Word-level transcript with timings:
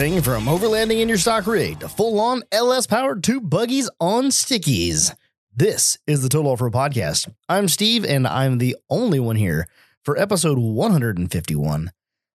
Everything 0.00 0.22
from 0.22 0.46
overlanding 0.46 1.02
in 1.02 1.10
your 1.10 1.18
stock 1.18 1.46
rig 1.46 1.80
to 1.80 1.88
full 1.90 2.20
on 2.20 2.42
LS 2.52 2.86
powered 2.86 3.22
tube 3.22 3.50
buggies 3.50 3.90
on 4.00 4.28
stickies. 4.28 5.14
This 5.54 5.98
is 6.06 6.22
the 6.22 6.30
Total 6.30 6.52
Off 6.52 6.62
Road 6.62 6.72
Podcast. 6.72 7.30
I'm 7.50 7.68
Steve, 7.68 8.06
and 8.06 8.26
I'm 8.26 8.56
the 8.56 8.76
only 8.88 9.20
one 9.20 9.36
here 9.36 9.68
for 10.02 10.18
episode 10.18 10.56
151. 10.56 11.90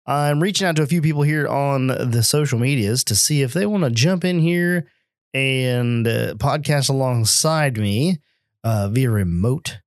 I'm 0.06 0.44
reaching 0.44 0.68
out 0.68 0.76
to 0.76 0.82
a 0.82 0.88
few 0.88 1.02
people 1.02 1.22
here 1.22 1.48
on 1.48 1.88
the 1.88 2.22
social 2.22 2.60
medias 2.60 3.02
to 3.06 3.16
see 3.16 3.44
if 3.44 3.54
they 3.54 3.66
want 3.66 3.86
to 3.86 3.92
jump 3.92 4.26
in 4.26 4.40
here 4.40 4.86
and 5.34 6.06
uh, 6.06 6.34
podcast 6.34 6.90
alongside 6.90 7.78
me 7.78 8.18
uh, 8.66 8.90
via 8.90 9.10
remote 9.10 9.80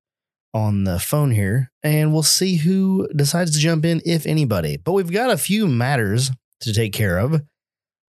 on 0.55 0.85
the 0.85 0.99
phone 0.99 1.31
here, 1.31 1.71
and 1.83 2.11
we'll 2.11 2.23
see 2.23 2.57
who 2.57 3.07
decides 3.15 3.51
to 3.51 3.59
jump 3.59 3.85
in, 3.85 4.01
if 4.07 4.25
anybody. 4.25 4.79
But 4.79 4.93
we've 4.95 5.13
got 5.13 5.29
a 5.29 5.37
few 5.37 5.67
matters 5.67 6.31
to 6.61 6.73
take 6.73 6.95
care 6.95 7.19
of 7.19 7.43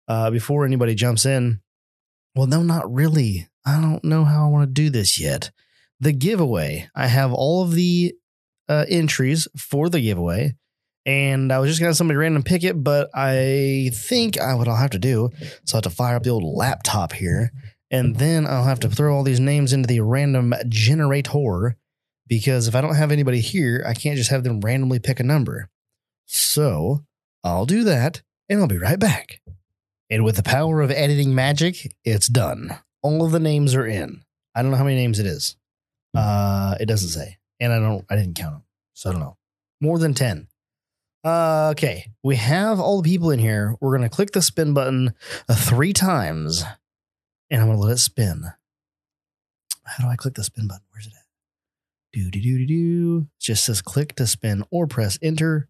uh, 0.08 0.32
before 0.32 0.66
anybody 0.66 0.96
jumps 0.96 1.26
in. 1.26 1.62
Well, 2.36 2.48
no, 2.48 2.64
not 2.64 2.92
really. 2.92 3.48
I 3.66 3.80
don't 3.80 4.04
know 4.04 4.26
how 4.26 4.46
I 4.46 4.50
want 4.50 4.68
to 4.68 4.82
do 4.82 4.90
this 4.90 5.20
yet. 5.20 5.52
The 6.00 6.12
giveaway. 6.12 6.90
I 6.96 7.08
have 7.08 7.32
all 7.32 7.64
of 7.64 7.74
the 7.74 8.14
uh, 8.68 8.86
entries 8.90 9.48
for 9.58 9.90
the 9.90 10.02
giveaway, 10.02 10.56
and 11.06 11.52
I 11.52 11.60
was 11.60 11.70
just 11.70 11.80
gonna 11.80 11.90
have 11.90 11.98
somebody 11.98 12.18
random 12.18 12.44
pick 12.44 12.64
it, 12.64 12.84
but 12.84 13.10
I 13.14 13.92
think 13.94 14.40
I 14.40 14.56
what 14.56 14.68
I'll 14.68 14.76
have 14.76 14.92
to 14.92 15.00
do. 15.00 15.30
So 15.66 15.76
I 15.76 15.78
have 15.78 15.84
to 15.84 15.90
fire 15.90 16.16
up 16.16 16.24
the 16.24 16.32
old 16.32 16.44
laptop 16.44 17.14
here, 17.14 17.52
and 17.92 18.16
then 18.16 18.48
I'll 18.48 18.64
have 18.64 18.80
to 18.82 18.90
throw 18.90 19.16
all 19.16 19.24
these 19.24 19.40
names 19.40 19.74
into 19.74 19.88
the 19.88 20.02
random 20.02 20.54
generator 20.68 21.78
because 22.28 22.68
if 22.68 22.76
I 22.76 22.82
don't 22.82 22.96
have 22.96 23.12
anybody 23.12 23.42
here, 23.42 23.84
I 23.86 23.94
can't 23.94 24.18
just 24.18 24.32
have 24.32 24.44
them 24.44 24.62
randomly 24.62 25.00
pick 25.00 25.20
a 25.20 25.24
number. 25.24 25.70
So 26.26 27.06
I'll 27.44 27.66
do 27.66 27.84
that, 27.84 28.22
and 28.50 28.60
I'll 28.60 28.68
be 28.68 28.78
right 28.78 29.00
back. 29.00 29.42
And 30.10 30.24
with 30.24 30.36
the 30.36 30.44
power 30.44 30.82
of 30.82 30.92
editing 30.92 31.34
magic, 31.34 31.96
it's 32.04 32.28
done. 32.28 32.78
All 33.02 33.26
of 33.26 33.32
the 33.32 33.40
names 33.40 33.74
are 33.76 33.86
in. 33.88 34.24
I 34.56 34.62
don't 34.62 34.72
know 34.72 34.78
how 34.78 34.84
many 34.84 34.98
names 34.98 35.20
it 35.20 35.26
is. 35.26 35.56
Uh, 36.16 36.76
it 36.80 36.86
doesn't 36.86 37.10
say, 37.10 37.38
and 37.60 37.74
I 37.74 37.80
don't. 37.80 38.06
I 38.10 38.16
didn't 38.16 38.36
count 38.36 38.54
them, 38.54 38.64
so 38.94 39.10
I 39.10 39.14
don't 39.14 39.22
know. 39.22 39.38
More 39.82 39.98
than 39.98 40.14
ten. 40.14 40.48
Uh, 41.24 41.70
okay, 41.72 42.12
we 42.22 42.36
have 42.36 42.80
all 42.80 43.02
the 43.02 43.10
people 43.10 43.32
in 43.32 43.40
here. 43.40 43.76
We're 43.82 43.96
gonna 43.96 44.10
click 44.10 44.32
the 44.32 44.42
spin 44.42 44.74
button 44.74 45.14
uh, 45.50 45.56
three 45.56 45.94
times, 45.94 46.64
and 47.50 47.62
I'm 47.62 47.68
gonna 47.68 47.80
let 47.80 47.94
it 47.94 47.98
spin. 47.98 48.44
How 49.86 50.04
do 50.04 50.10
I 50.10 50.16
click 50.16 50.36
the 50.36 50.44
spin 50.44 50.68
button? 50.68 50.84
Where's 50.92 51.08
it 51.08 51.14
at? 51.16 51.24
Do 52.14 52.30
do 52.30 52.40
do 52.40 52.58
do 52.60 52.68
do. 52.68 53.18
It 53.20 53.44
just 53.44 53.64
says 53.64 53.82
click 53.82 54.16
to 54.16 54.28
spin 54.28 54.64
or 54.70 54.86
press 54.86 55.18
enter. 55.22 55.70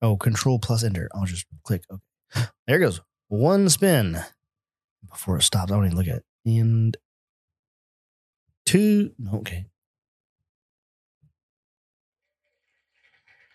Oh, 0.00 0.16
control 0.16 0.58
plus 0.58 0.84
enter. 0.84 1.08
I'll 1.14 1.24
just 1.24 1.46
click. 1.64 1.82
Okay, 1.90 2.46
there 2.66 2.76
it 2.76 2.80
goes. 2.80 3.00
One 3.32 3.70
spin 3.70 4.18
before 5.08 5.38
it 5.38 5.42
stops. 5.42 5.72
I 5.72 5.74
don't 5.74 5.86
even 5.86 5.96
look 5.96 6.06
at 6.06 6.16
it. 6.16 6.24
And 6.44 6.94
two. 8.66 9.12
Okay. 9.32 9.64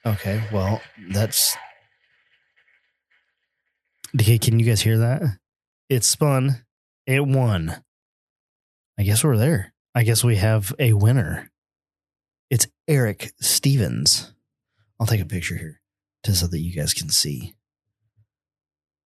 Okay. 0.03 0.44
Well, 0.52 0.81
that's. 1.11 1.56
Okay, 4.19 4.39
can 4.39 4.59
you 4.59 4.66
guys 4.66 4.81
hear 4.81 4.97
that? 4.97 5.22
It 5.89 6.03
spun. 6.03 6.66
It 7.06 7.23
won. 7.23 7.84
I 8.97 9.03
guess 9.03 9.23
we're 9.23 9.38
there. 9.38 9.75
I 9.94 10.02
guess 10.02 10.23
we 10.23 10.38
have 10.38 10.73
a 10.80 10.94
winner. 10.94 11.52
It's 12.50 12.66
Eric 12.88 13.31
Stevens. 13.41 14.34
I'll 15.00 15.06
take 15.06 15.22
a 15.22 15.25
picture 15.25 15.56
here 15.56 15.81
just 16.25 16.40
so 16.40 16.47
that 16.47 16.62
you 16.62 16.75
guys 16.75 16.96
can 16.96 17.09
see. 17.09 17.53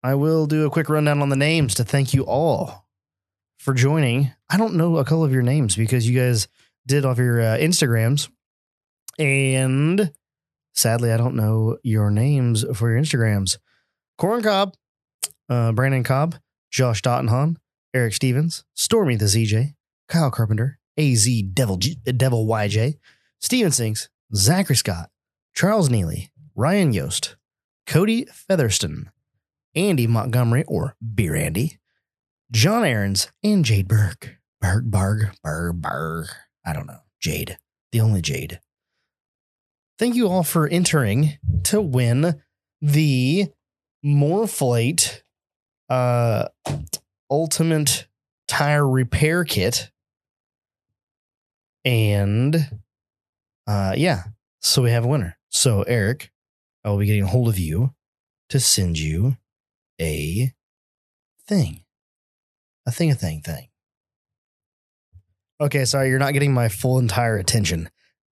I 0.07 0.15
will 0.15 0.45
do 0.45 0.65
a 0.65 0.69
quick 0.69 0.87
rundown 0.87 1.21
on 1.21 1.27
the 1.27 1.35
names 1.35 1.73
to 1.75 1.83
thank 1.83 2.13
you 2.13 2.23
all 2.23 2.87
for 3.59 3.73
joining. 3.73 4.31
I 4.49 4.55
don't 4.55 4.75
know 4.75 4.95
a 4.95 5.03
couple 5.03 5.25
of 5.25 5.33
your 5.33 5.41
names 5.41 5.75
because 5.75 6.07
you 6.07 6.17
guys 6.17 6.47
did 6.85 7.03
off 7.03 7.17
your 7.17 7.41
uh, 7.41 7.57
Instagrams. 7.57 8.29
And 9.19 10.13
sadly, 10.73 11.11
I 11.11 11.17
don't 11.17 11.35
know 11.35 11.77
your 11.83 12.09
names 12.09 12.63
for 12.73 12.89
your 12.89 13.01
Instagrams. 13.01 13.57
Corin 14.17 14.43
Cobb, 14.43 14.75
uh, 15.49 15.73
Brandon 15.73 16.05
Cobb, 16.05 16.35
Josh 16.71 17.01
Dottenham, 17.01 17.57
Eric 17.93 18.13
Stevens, 18.13 18.63
Stormy 18.75 19.17
the 19.17 19.25
ZJ, 19.25 19.75
Kyle 20.07 20.31
Carpenter, 20.31 20.79
AZ 20.97 21.27
Devil, 21.53 21.75
G- 21.75 21.97
Devil 22.05 22.47
YJ, 22.47 22.97
Steven 23.41 23.73
Sinks, 23.73 24.07
Zachary 24.33 24.77
Scott, 24.77 25.09
Charles 25.53 25.89
Neely, 25.89 26.31
Ryan 26.55 26.93
Yost, 26.93 27.35
Cody 27.85 28.23
Featherston, 28.31 29.09
Andy 29.77 30.07
Montgomery, 30.07 30.63
or 30.67 30.95
Beer 31.13 31.35
Andy, 31.35 31.77
John 32.51 32.83
Aarons, 32.83 33.31
and 33.43 33.63
Jade 33.63 33.87
Burke. 33.87 34.37
Berg, 34.59 34.89
Berg, 34.89 35.29
Berg, 35.43 35.81
Berg. 35.81 36.27
I 36.65 36.73
don't 36.73 36.87
know. 36.87 37.01
Jade. 37.21 37.57
The 37.91 38.01
only 38.01 38.21
Jade. 38.21 38.59
Thank 39.99 40.15
you 40.15 40.27
all 40.27 40.43
for 40.43 40.67
entering 40.67 41.37
to 41.65 41.79
win 41.79 42.41
the 42.81 43.47
MORRFlate 44.05 45.21
uh, 45.89 46.47
Ultimate 47.29 48.07
Tire 48.47 48.87
Repair 48.87 49.43
Kit. 49.43 49.91
And 51.85 52.79
uh, 53.65 53.93
yeah, 53.95 54.23
so 54.61 54.81
we 54.81 54.91
have 54.91 55.05
a 55.05 55.07
winner. 55.07 55.37
So, 55.49 55.83
Eric, 55.83 56.31
I 56.83 56.89
will 56.89 56.97
be 56.97 57.05
getting 57.05 57.23
a 57.23 57.27
hold 57.27 57.47
of 57.47 57.59
you 57.59 57.93
to 58.49 58.59
send 58.59 58.99
you 58.99 59.37
a 60.01 60.53
thing. 61.47 61.83
A 62.85 62.91
thing, 62.91 63.11
a 63.11 63.15
thing, 63.15 63.41
thing. 63.41 63.67
Okay, 65.59 65.85
sorry, 65.85 66.09
you're 66.09 66.19
not 66.19 66.33
getting 66.33 66.53
my 66.53 66.69
full 66.69 66.99
entire 66.99 67.37
attention. 67.37 67.89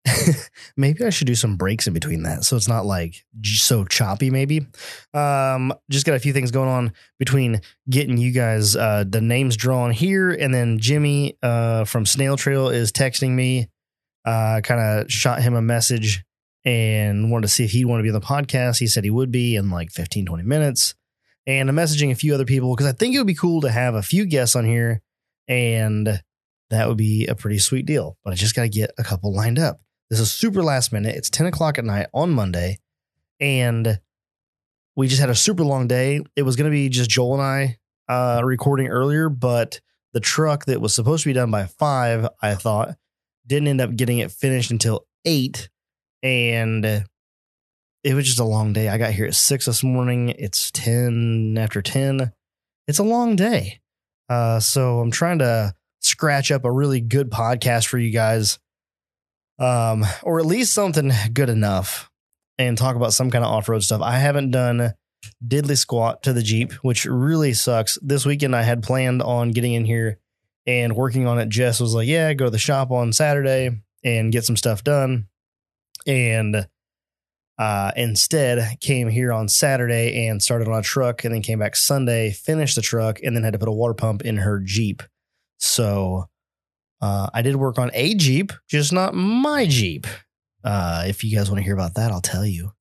maybe 0.77 1.05
I 1.05 1.09
should 1.09 1.27
do 1.27 1.35
some 1.35 1.55
breaks 1.55 1.87
in 1.87 1.93
between 1.93 2.23
that 2.23 2.43
so 2.43 2.57
it's 2.57 2.67
not 2.67 2.85
like 2.85 3.23
so 3.41 3.85
choppy, 3.85 4.29
maybe. 4.29 4.67
Um, 5.13 5.73
just 5.89 6.05
got 6.05 6.15
a 6.15 6.19
few 6.19 6.33
things 6.33 6.51
going 6.51 6.67
on 6.67 6.93
between 7.19 7.61
getting 7.89 8.17
you 8.17 8.31
guys 8.31 8.75
uh, 8.75 9.05
the 9.07 9.21
names 9.21 9.55
drawn 9.55 9.91
here, 9.91 10.31
and 10.31 10.53
then 10.53 10.79
Jimmy 10.79 11.37
uh, 11.41 11.85
from 11.85 12.05
Snail 12.05 12.35
Trail 12.35 12.69
is 12.69 12.91
texting 12.91 13.31
me. 13.31 13.69
Uh, 14.25 14.61
kind 14.61 14.79
of 14.79 15.11
shot 15.11 15.41
him 15.41 15.53
a 15.53 15.61
message 15.61 16.23
and 16.63 17.29
wanted 17.29 17.43
to 17.43 17.47
see 17.49 17.65
if 17.65 17.71
he'd 17.71 17.85
want 17.85 17.99
to 17.99 18.03
be 18.03 18.09
on 18.09 18.13
the 18.13 18.25
podcast. 18.25 18.79
He 18.79 18.87
said 18.87 19.03
he 19.03 19.09
would 19.09 19.31
be 19.31 19.55
in 19.55 19.69
like 19.69 19.91
15, 19.91 20.25
20 20.25 20.43
minutes 20.43 20.95
and 21.45 21.69
I'm 21.69 21.75
messaging 21.75 22.11
a 22.11 22.15
few 22.15 22.33
other 22.33 22.45
people 22.45 22.75
because 22.75 22.87
I 22.87 22.93
think 22.93 23.15
it 23.15 23.17
would 23.17 23.27
be 23.27 23.33
cool 23.33 23.61
to 23.61 23.71
have 23.71 23.95
a 23.95 24.01
few 24.01 24.25
guests 24.25 24.55
on 24.55 24.65
here, 24.65 25.01
and 25.47 26.21
that 26.69 26.87
would 26.87 26.97
be 26.97 27.27
a 27.27 27.35
pretty 27.35 27.59
sweet 27.59 27.85
deal. 27.85 28.17
But 28.23 28.33
I 28.33 28.35
just 28.35 28.55
got 28.55 28.63
to 28.63 28.69
get 28.69 28.91
a 28.97 29.03
couple 29.03 29.33
lined 29.33 29.59
up. 29.59 29.81
This 30.09 30.19
is 30.19 30.31
super 30.31 30.63
last 30.63 30.93
minute. 30.93 31.15
It's 31.15 31.29
10 31.29 31.47
o'clock 31.47 31.77
at 31.77 31.85
night 31.85 32.07
on 32.13 32.31
Monday, 32.31 32.79
and 33.39 33.99
we 34.95 35.07
just 35.07 35.21
had 35.21 35.29
a 35.29 35.35
super 35.35 35.63
long 35.63 35.87
day. 35.87 36.21
It 36.35 36.43
was 36.43 36.55
going 36.55 36.69
to 36.69 36.75
be 36.75 36.89
just 36.89 37.09
Joel 37.09 37.33
and 37.35 37.43
I 37.43 37.77
uh, 38.07 38.41
recording 38.43 38.87
earlier, 38.87 39.29
but 39.29 39.81
the 40.13 40.19
truck 40.19 40.65
that 40.65 40.81
was 40.81 40.93
supposed 40.93 41.23
to 41.23 41.29
be 41.29 41.33
done 41.33 41.51
by 41.51 41.65
five, 41.65 42.27
I 42.41 42.55
thought, 42.55 42.95
didn't 43.45 43.67
end 43.67 43.81
up 43.81 43.95
getting 43.95 44.19
it 44.19 44.31
finished 44.31 44.71
until 44.71 45.05
eight. 45.25 45.69
And 46.21 47.05
it 48.03 48.13
was 48.13 48.25
just 48.25 48.39
a 48.39 48.43
long 48.45 48.73
day. 48.73 48.89
I 48.89 48.97
got 48.97 49.11
here 49.11 49.25
at 49.25 49.35
six 49.35 49.65
this 49.65 49.83
morning. 49.83 50.29
It's 50.29 50.71
10 50.71 51.55
after 51.57 51.81
10. 51.81 52.31
It's 52.87 52.99
a 52.99 53.03
long 53.03 53.35
day. 53.35 53.79
Uh, 54.29 54.59
so 54.59 54.99
I'm 54.99 55.11
trying 55.11 55.39
to 55.39 55.73
scratch 56.01 56.51
up 56.51 56.65
a 56.65 56.71
really 56.71 56.99
good 56.99 57.29
podcast 57.29 57.87
for 57.87 57.97
you 57.97 58.11
guys. 58.11 58.59
Um, 59.59 60.05
or 60.23 60.39
at 60.39 60.45
least 60.45 60.73
something 60.73 61.11
good 61.31 61.49
enough 61.49 62.09
and 62.57 62.77
talk 62.77 62.95
about 62.95 63.13
some 63.13 63.31
kind 63.31 63.45
of 63.45 63.51
off-road 63.51 63.83
stuff. 63.83 64.01
I 64.01 64.17
haven't 64.17 64.51
done 64.51 64.93
diddly 65.45 65.77
squat 65.77 66.23
to 66.23 66.33
the 66.33 66.41
Jeep, 66.41 66.73
which 66.81 67.05
really 67.05 67.53
sucks. 67.53 67.97
This 68.01 68.25
weekend 68.25 68.55
I 68.55 68.63
had 68.63 68.83
planned 68.83 69.21
on 69.21 69.51
getting 69.51 69.73
in 69.73 69.85
here 69.85 70.19
and 70.65 70.95
working 70.95 71.27
on 71.27 71.39
it. 71.39 71.49
Jess 71.49 71.79
was 71.79 71.93
like, 71.93 72.07
Yeah, 72.07 72.33
go 72.33 72.45
to 72.45 72.51
the 72.51 72.57
shop 72.57 72.91
on 72.91 73.13
Saturday 73.13 73.69
and 74.03 74.31
get 74.31 74.43
some 74.43 74.57
stuff 74.57 74.83
done. 74.83 75.27
And 76.05 76.67
uh, 77.57 77.91
instead, 77.95 78.79
came 78.79 79.09
here 79.09 79.31
on 79.31 79.47
Saturday 79.47 80.27
and 80.27 80.41
started 80.41 80.67
on 80.67 80.79
a 80.79 80.81
truck, 80.81 81.23
and 81.23 81.33
then 81.33 81.41
came 81.41 81.59
back 81.59 81.75
Sunday, 81.75 82.31
finished 82.31 82.75
the 82.75 82.81
truck, 82.81 83.19
and 83.23 83.35
then 83.35 83.43
had 83.43 83.53
to 83.53 83.59
put 83.59 83.67
a 83.67 83.73
water 83.73 83.93
pump 83.93 84.23
in 84.23 84.37
her 84.37 84.59
Jeep. 84.59 85.03
So 85.59 86.29
uh, 87.01 87.29
I 87.33 87.41
did 87.41 87.55
work 87.55 87.77
on 87.77 87.91
a 87.93 88.15
Jeep, 88.15 88.53
just 88.67 88.91
not 88.91 89.13
my 89.13 89.65
Jeep. 89.65 90.07
Uh, 90.63 91.03
if 91.07 91.23
you 91.23 91.35
guys 91.35 91.49
want 91.49 91.59
to 91.59 91.63
hear 91.63 91.73
about 91.73 91.95
that, 91.95 92.11
I'll 92.11 92.21
tell 92.21 92.45
you. 92.45 92.71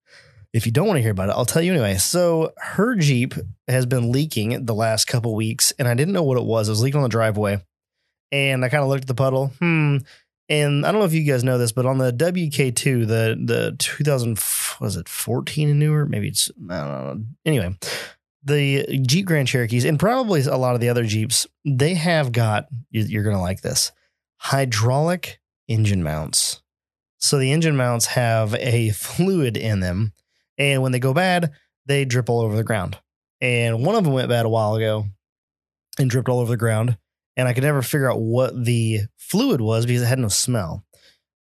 If 0.53 0.67
you 0.67 0.73
don't 0.73 0.87
want 0.87 0.99
to 0.99 1.03
hear 1.03 1.13
about 1.13 1.31
it, 1.31 1.33
I'll 1.33 1.47
tell 1.47 1.63
you 1.63 1.73
anyway. 1.73 1.97
So 1.97 2.53
her 2.59 2.95
Jeep 2.95 3.35
has 3.69 3.87
been 3.87 4.13
leaking 4.13 4.67
the 4.67 4.75
last 4.75 5.07
couple 5.07 5.35
weeks, 5.35 5.73
and 5.79 5.89
I 5.89 5.95
didn't 5.95 6.13
know 6.13 6.23
what 6.23 6.37
it 6.39 6.45
was. 6.45 6.69
It 6.69 6.73
was 6.73 6.83
leaking 6.83 6.99
on 6.99 7.05
the 7.05 7.09
driveway, 7.09 7.63
and 8.31 8.65
I 8.65 8.69
kind 8.69 8.83
of 8.83 8.89
looked 8.89 9.05
at 9.05 9.09
the 9.09 9.15
puddle. 9.15 9.49
Hmm, 9.59 9.99
and 10.49 10.85
I 10.85 10.91
don't 10.93 11.01
know 11.01 11.07
if 11.07 11.13
you 11.15 11.25
guys 11.25 11.45
know 11.45 11.59
this, 11.59 11.73
but 11.73 11.87
on 11.87 11.99
the 11.99 12.13
WK2, 12.13 13.07
the 13.07 13.37
the 13.45 13.77
2000 13.79 14.39
was 14.81 14.97
it 14.97 15.09
14 15.09 15.69
and 15.71 15.79
newer? 15.79 16.07
Maybe 16.07 16.29
it's 16.29 16.51
I 16.71 16.81
don't 16.81 16.89
know. 17.19 17.25
Anyway, 17.45 17.77
the 18.45 18.99
Jeep 19.07 19.27
Grand 19.27 19.49
Cherokees 19.49 19.85
and 19.85 19.99
probably 19.99 20.41
a 20.43 20.57
lot 20.57 20.75
of 20.75 20.81
the 20.81 20.89
other 20.89 21.05
Jeeps, 21.05 21.47
they 21.65 21.95
have 21.95 22.33
got, 22.33 22.67
you- 22.91 23.05
you're 23.05 23.23
going 23.23 23.37
to 23.37 23.43
like 23.43 23.61
this, 23.63 23.93
hydraulic 24.39 25.41
engine 25.69 26.03
mounts. 26.03 26.61
So 27.19 27.39
the 27.39 27.53
engine 27.53 27.77
mounts 27.77 28.07
have 28.07 28.55
a 28.57 28.91
fluid 28.97 29.57
in 29.57 29.81
them. 29.81 30.13
And 30.59 30.83
when 30.83 30.93
they 30.93 30.99
go 30.99 31.15
bad, 31.15 31.53
they 31.87 32.05
drip 32.05 32.29
all 32.29 32.41
over 32.41 32.57
the 32.57 32.65
ground. 32.65 32.99
And 33.41 33.85
one 33.87 33.95
of 33.95 34.05
them 34.05 34.13
went 34.13 34.29
bad 34.29 34.45
a 34.45 34.49
while 34.49 34.75
ago 34.75 35.07
and 35.99 36.11
dripped 36.11 36.29
all 36.29 36.41
over 36.41 36.51
the 36.51 36.57
ground. 36.57 36.99
And 37.37 37.49
I 37.49 37.55
could 37.55 37.63
never 37.63 37.83
figure 37.83 38.11
out 38.11 38.21
what 38.21 38.65
the 38.65 39.01
fluid 39.17 39.61
was 39.61 39.87
because 39.87 40.03
it 40.03 40.07
had 40.07 40.19
no 40.19 40.29
smell. 40.29 40.85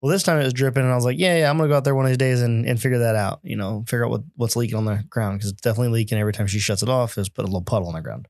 Well, 0.01 0.11
this 0.11 0.23
time 0.23 0.39
it 0.39 0.45
was 0.45 0.53
dripping, 0.53 0.81
and 0.81 0.91
I 0.91 0.95
was 0.95 1.05
like, 1.05 1.19
"Yeah, 1.19 1.37
yeah, 1.37 1.49
I'm 1.49 1.57
gonna 1.57 1.69
go 1.69 1.75
out 1.77 1.83
there 1.83 1.93
one 1.93 2.05
of 2.05 2.09
these 2.09 2.17
days 2.17 2.41
and, 2.41 2.65
and 2.65 2.81
figure 2.81 2.99
that 2.99 3.15
out. 3.15 3.39
You 3.43 3.55
know, 3.55 3.83
figure 3.87 4.05
out 4.05 4.11
what, 4.11 4.21
what's 4.35 4.55
leaking 4.55 4.77
on 4.77 4.85
the 4.85 5.03
ground 5.09 5.37
because 5.37 5.51
it's 5.51 5.61
definitely 5.61 5.89
leaking 5.89 6.17
every 6.17 6.33
time 6.33 6.47
she 6.47 6.59
shuts 6.59 6.81
it 6.81 6.89
off. 6.89 7.17
Is 7.17 7.29
put 7.29 7.43
a 7.43 7.47
little 7.47 7.61
puddle 7.61 7.87
on 7.87 7.93
the 7.93 8.01
ground." 8.01 8.27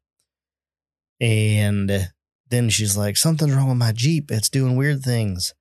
And 1.21 2.09
then 2.49 2.69
she's 2.69 2.97
like, 2.97 3.15
"Something's 3.15 3.53
wrong 3.53 3.69
with 3.69 3.77
my 3.77 3.93
Jeep. 3.93 4.31
It's 4.31 4.49
doing 4.49 4.75
weird 4.75 5.01
things." 5.01 5.53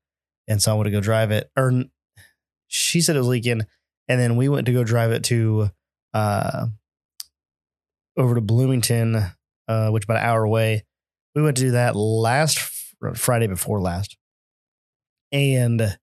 And 0.49 0.61
so 0.61 0.73
I 0.73 0.75
went 0.75 0.87
to 0.87 0.91
go 0.91 1.01
drive 1.01 1.31
it, 1.31 1.49
or 1.57 1.85
she 2.67 3.01
said 3.01 3.15
it 3.15 3.21
was 3.21 3.29
leaking, 3.29 3.63
and 4.09 4.21
then 4.21 4.37
we 4.37 4.49
went 4.49 4.67
to 4.67 4.73
go 4.73 4.83
drive 4.83 5.13
it 5.13 5.23
to 5.25 5.71
uh 6.13 6.67
over 8.17 8.35
to 8.35 8.41
Bloomington, 8.41 9.17
uh, 9.69 9.91
which 9.91 10.05
about 10.05 10.19
an 10.19 10.25
hour 10.25 10.43
away. 10.43 10.85
We 11.35 11.43
went 11.43 11.57
to 11.59 11.63
do 11.63 11.71
that 11.73 11.97
last 11.97 12.59
Friday 13.15 13.47
before 13.47 13.81
last, 13.81 14.17
and 15.33 15.97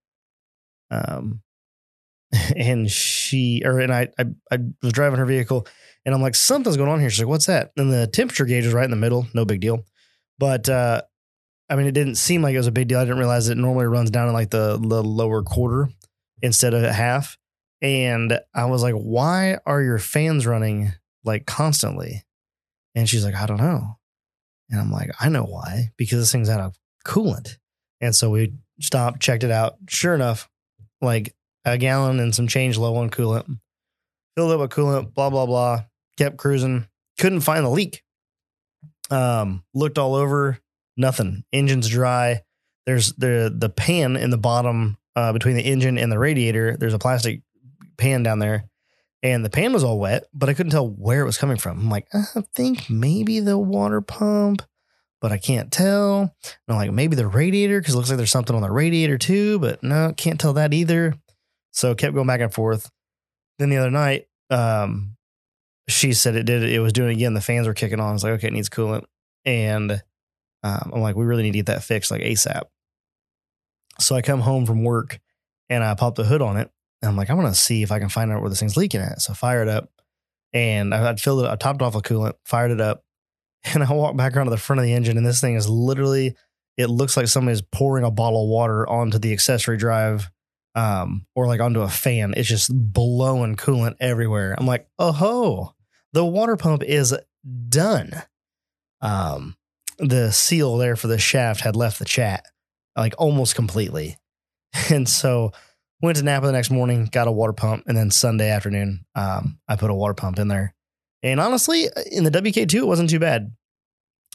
um, 0.90 1.42
and 2.56 2.90
she 2.90 3.62
or 3.66 3.80
and 3.80 3.94
I, 3.94 4.10
I 4.18 4.26
I 4.52 4.58
was 4.82 4.94
driving 4.94 5.20
her 5.20 5.26
vehicle, 5.26 5.68
and 6.06 6.16
I'm 6.16 6.22
like, 6.22 6.36
something's 6.36 6.78
going 6.78 6.90
on 6.90 7.00
here. 7.00 7.10
She's 7.10 7.20
like, 7.20 7.30
what's 7.30 7.48
that? 7.48 7.72
And 7.78 7.92
the 7.92 8.08
temperature 8.08 8.46
gauge 8.46 8.66
was 8.66 8.74
right 8.74 8.86
in 8.86 8.92
the 8.92 8.98
middle, 8.98 9.28
no 9.34 9.46
big 9.46 9.60
deal, 9.60 9.86
but 10.40 10.70
uh, 10.70 11.02
I 11.70 11.76
mean, 11.76 11.88
it 11.88 11.94
didn't 11.94 12.16
seem 12.16 12.42
like 12.42 12.54
it 12.54 12.58
was 12.58 12.68
a 12.68 12.72
big 12.72 12.88
deal. 12.88 13.00
I 13.00 13.04
didn't 13.04 13.20
realize 13.20 13.50
it 13.50 13.58
normally 13.58 13.86
runs 13.86 14.10
down 14.10 14.28
in 14.28 14.34
like 14.34 14.50
the 14.50 14.78
the 14.82 15.04
lower 15.04 15.44
quarter 15.44 15.90
instead 16.42 16.74
of 16.74 16.84
half, 16.84 17.38
and 17.82 18.40
I 18.54 18.66
was 18.66 18.82
like, 18.82 18.96
why 18.96 19.58
are 19.66 19.82
your 19.82 20.00
fans 20.00 20.48
running 20.48 20.94
like 21.24 21.46
constantly? 21.46 22.24
And 22.96 23.08
she's 23.08 23.24
like, 23.24 23.36
I 23.36 23.46
don't 23.46 23.58
know. 23.58 23.97
And 24.70 24.80
I'm 24.80 24.92
like, 24.92 25.12
I 25.20 25.30
know 25.30 25.44
why, 25.44 25.92
because 25.98 26.20
this 26.20 26.32
thing's 26.32 26.50
out 26.50 26.60
of 26.60 26.78
coolant. 27.06 27.58
And 28.02 28.16
so 28.16 28.30
we 28.30 28.54
stopped, 28.80 29.22
checked 29.22 29.44
it 29.44 29.52
out. 29.52 29.76
Sure 29.88 30.14
enough, 30.14 30.50
like 31.02 31.34
a 31.66 31.78
gallon 31.78 32.20
and 32.20 32.34
some 32.36 32.48
change 32.48 32.78
low 32.78 32.96
on 32.98 33.10
coolant. 33.10 33.60
Filled 34.36 34.52
up 34.52 34.60
with 34.60 34.72
coolant, 34.72 35.14
blah, 35.14 35.30
blah, 35.30 35.46
blah. 35.46 35.86
Kept 36.18 36.38
cruising. 36.38 36.88
Couldn't 37.20 37.42
find 37.42 37.66
the 37.66 37.70
leak. 37.70 38.04
Um, 39.10 39.64
looked 39.74 39.98
all 39.98 40.16
over, 40.16 40.60
nothing. 40.98 41.44
Engine's 41.54 41.88
dry. 41.88 42.42
There's 42.86 43.14
the 43.14 43.54
the 43.56 43.70
pan 43.70 44.16
in 44.16 44.30
the 44.30 44.38
bottom 44.38 44.98
uh, 45.16 45.34
between 45.34 45.56
the 45.56 45.64
engine 45.64 45.98
and 45.98 46.12
the 46.12 46.20
radiator. 46.20 46.78
There's 46.78 46.94
a 46.94 47.00
plastic 47.00 47.42
pan 47.98 48.24
down 48.24 48.40
there 48.40 48.70
and 49.34 49.44
the 49.44 49.50
pan 49.50 49.74
was 49.74 49.84
all 49.84 50.00
wet, 50.00 50.26
but 50.34 50.48
I 50.48 50.54
couldn't 50.54 50.72
tell 50.72 50.88
where 50.88 51.22
it 51.22 51.26
was 51.26 51.38
coming 51.38 51.58
from. 51.58 51.80
I'm 51.80 51.90
like, 51.90 52.08
I 52.14 52.42
think 52.56 52.90
maybe 52.90 53.42
the 53.42 53.58
water 53.58 54.00
pump, 54.00 54.62
but 55.20 55.34
I 55.34 55.38
can't 55.38 55.72
tell. 55.72 56.22
And 56.22 56.58
I'm 56.70 56.78
like, 56.78 56.92
maybe 56.92 57.18
the 57.18 57.28
radiator 57.28 57.80
because 57.80 57.94
it 57.94 57.98
looks 57.98 58.10
like 58.10 58.18
there's 58.18 58.32
something 58.32 58.56
on 58.56 58.62
the 58.62 58.72
radiator 58.72 59.18
too, 59.18 59.60
but 59.60 59.84
no, 59.84 60.14
can't 60.16 60.40
tell 60.40 60.54
that 60.54 60.74
either. 60.74 61.14
So 61.72 61.94
kept 61.94 62.16
going 62.16 62.28
back 62.28 62.40
and 62.40 62.54
forth. 62.54 62.90
Then 63.60 63.70
the 63.70 63.78
other 63.78 63.92
night, 63.92 64.28
um, 64.50 65.18
she 65.90 66.14
said 66.14 66.36
it 66.36 66.46
did. 66.46 66.64
It 66.64 66.80
was 66.80 66.94
doing 66.94 67.10
it 67.10 67.16
again. 67.16 67.34
The 67.34 67.42
fans 67.42 67.68
were 67.68 67.74
kicking 67.74 68.00
on. 68.00 68.10
I 68.10 68.14
was 68.14 68.24
like, 68.24 68.34
okay, 68.34 68.48
it 68.48 68.54
needs 68.54 68.70
coolant, 68.70 69.06
and 69.46 69.92
um, 70.64 70.92
I'm 70.94 71.02
like, 71.02 71.16
we 71.16 71.26
really 71.26 71.44
need 71.44 71.52
to 71.52 71.60
get 71.60 71.66
that 71.68 71.84
fixed 71.84 72.12
like 72.12 72.22
ASAP. 72.22 72.64
So 74.00 74.16
I 74.16 74.22
come 74.22 74.42
home 74.42 74.66
from 74.66 74.84
work 74.84 75.20
and 75.70 75.84
I 75.84 75.94
pop 75.96 76.16
the 76.16 76.24
hood 76.24 76.42
on 76.42 76.58
it 76.58 76.72
and 77.02 77.10
I'm 77.10 77.16
like, 77.18 77.30
I'm 77.30 77.38
gonna 77.38 77.54
see 77.54 77.84
if 77.84 77.92
I 77.92 78.00
can 78.00 78.10
find 78.10 78.32
out 78.32 78.42
where 78.42 78.50
this 78.50 78.60
thing's 78.60 78.78
leaking 78.78 79.02
at. 79.02 79.22
So 79.22 79.34
I 79.34 79.36
fire 79.36 79.62
it 79.62 79.68
up, 79.68 79.90
and 80.54 80.94
I- 80.94 81.10
I'd 81.10 81.20
filled 81.20 81.44
it. 81.44 81.50
I 81.50 81.56
topped 81.56 81.82
off 81.82 81.96
a 81.96 82.02
coolant, 82.02 82.34
fired 82.46 82.72
it 82.72 82.82
up, 82.82 83.04
and 83.64 83.84
I 83.84 83.92
walked 83.94 84.18
back 84.18 84.36
around 84.36 84.46
to 84.46 84.52
the 84.52 84.58
front 84.58 84.80
of 84.80 84.86
the 84.86 84.94
engine, 84.94 85.18
and 85.18 85.26
this 85.26 85.42
thing 85.42 85.56
is 85.56 85.70
literally. 85.70 86.36
It 86.78 86.92
looks 86.92 87.18
like 87.18 87.28
somebody's 87.28 87.64
pouring 87.64 88.04
a 88.06 88.12
bottle 88.12 88.44
of 88.44 88.50
water 88.50 88.88
onto 88.88 89.18
the 89.18 89.34
accessory 89.34 89.78
drive, 89.78 90.30
um, 90.76 91.26
or 91.34 91.48
like 91.48 91.60
onto 91.60 91.82
a 91.82 91.90
fan. 91.90 92.36
It's 92.38 92.48
just 92.48 92.70
blowing 92.72 93.56
coolant 93.56 93.96
everywhere. 94.00 94.56
I'm 94.56 94.68
like, 94.68 94.88
oh 95.00 95.12
ho, 95.12 95.74
the 96.14 96.24
water 96.24 96.56
pump 96.56 96.84
is 96.84 97.18
done. 97.68 98.12
Um, 99.02 99.56
the 99.98 100.32
seal 100.32 100.78
there 100.78 100.96
for 100.96 101.08
the 101.08 101.18
shaft 101.18 101.62
had 101.62 101.76
left 101.76 101.98
the 101.98 102.06
chat 102.06 102.46
like 102.96 103.16
almost 103.18 103.56
completely, 103.56 104.18
and 104.92 105.10
so 105.10 105.54
went 106.02 106.18
to 106.18 106.24
Napa 106.24 106.46
the 106.46 106.52
next 106.52 106.70
morning, 106.70 107.10
got 107.12 107.28
a 107.28 107.32
water 107.32 107.54
pump, 107.54 107.84
and 107.88 107.98
then 107.98 108.12
Sunday 108.12 108.50
afternoon, 108.50 109.06
um, 109.16 109.60
I 109.68 109.76
put 109.76 109.90
a 109.90 109.96
water 109.96 110.14
pump 110.14 110.40
in 110.40 110.48
there. 110.48 110.74
And 111.24 111.40
honestly, 111.40 111.88
in 112.12 112.24
the 112.24 112.32
WK2, 112.32 112.76
it 112.76 112.88
wasn't 112.88 113.10
too 113.10 113.20
bad. 113.20 113.52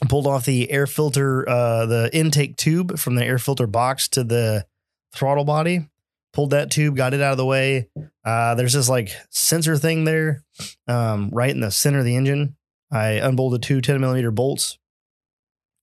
I 0.02 0.06
pulled 0.06 0.26
off 0.26 0.44
the 0.44 0.70
air 0.70 0.86
filter, 0.86 1.48
uh, 1.48 1.86
the 1.86 2.10
intake 2.12 2.56
tube 2.56 2.98
from 2.98 3.14
the 3.14 3.24
air 3.24 3.38
filter 3.38 3.68
box 3.68 4.08
to 4.08 4.24
the 4.24 4.66
throttle 5.14 5.44
body, 5.44 5.88
pulled 6.32 6.50
that 6.50 6.70
tube, 6.70 6.96
got 6.96 7.14
it 7.14 7.20
out 7.20 7.32
of 7.32 7.38
the 7.38 7.46
way. 7.46 7.88
Uh, 8.24 8.56
there's 8.56 8.72
this 8.72 8.88
like 8.88 9.10
sensor 9.30 9.76
thing 9.76 10.04
there, 10.04 10.42
um, 10.88 11.30
right 11.32 11.50
in 11.50 11.60
the 11.60 11.70
center 11.70 12.00
of 12.00 12.04
the 12.04 12.16
engine. 12.16 12.56
I 12.90 13.12
unbolted 13.12 13.62
two 13.62 13.80
10 13.80 14.00
millimeter 14.00 14.32
bolts, 14.32 14.78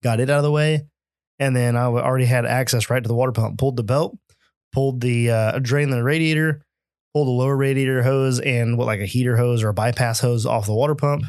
got 0.04 0.20
it 0.20 0.30
out 0.30 0.40
of 0.40 0.44
the 0.44 0.52
way. 0.52 0.86
And 1.40 1.56
then 1.56 1.78
I 1.78 1.86
already 1.86 2.26
had 2.26 2.46
access 2.46 2.90
right 2.90 3.02
to 3.02 3.08
the 3.08 3.16
water 3.16 3.32
pump, 3.32 3.58
pulled 3.58 3.78
the 3.78 3.84
belt, 3.84 4.18
pulled 4.72 5.02
the 5.02 5.32
uh, 5.32 5.60
drain 5.60 5.90
the 5.90 6.04
radiator, 6.04 6.62
pulled 7.14 7.28
the 7.28 7.32
lower 7.32 7.56
radiator 7.56 8.04
hose 8.04 8.40
and 8.40 8.78
what 8.78 8.88
like 8.88 9.00
a 9.00 9.06
heater 9.06 9.38
hose 9.38 9.64
or 9.64 9.70
a 9.70 9.74
bypass 9.74 10.20
hose 10.20 10.46
off 10.46 10.66
the 10.66 10.74
water 10.74 10.96
pump, 10.96 11.24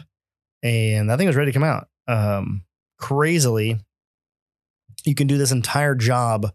and 0.62 1.10
that 1.10 1.18
thing 1.18 1.26
was 1.26 1.36
ready 1.36 1.50
to 1.50 1.58
come 1.58 1.64
out. 1.64 1.88
Um, 2.06 2.64
crazily, 2.98 3.78
you 5.04 5.14
can 5.14 5.26
do 5.26 5.38
this 5.38 5.52
entire 5.52 5.94
job 5.94 6.52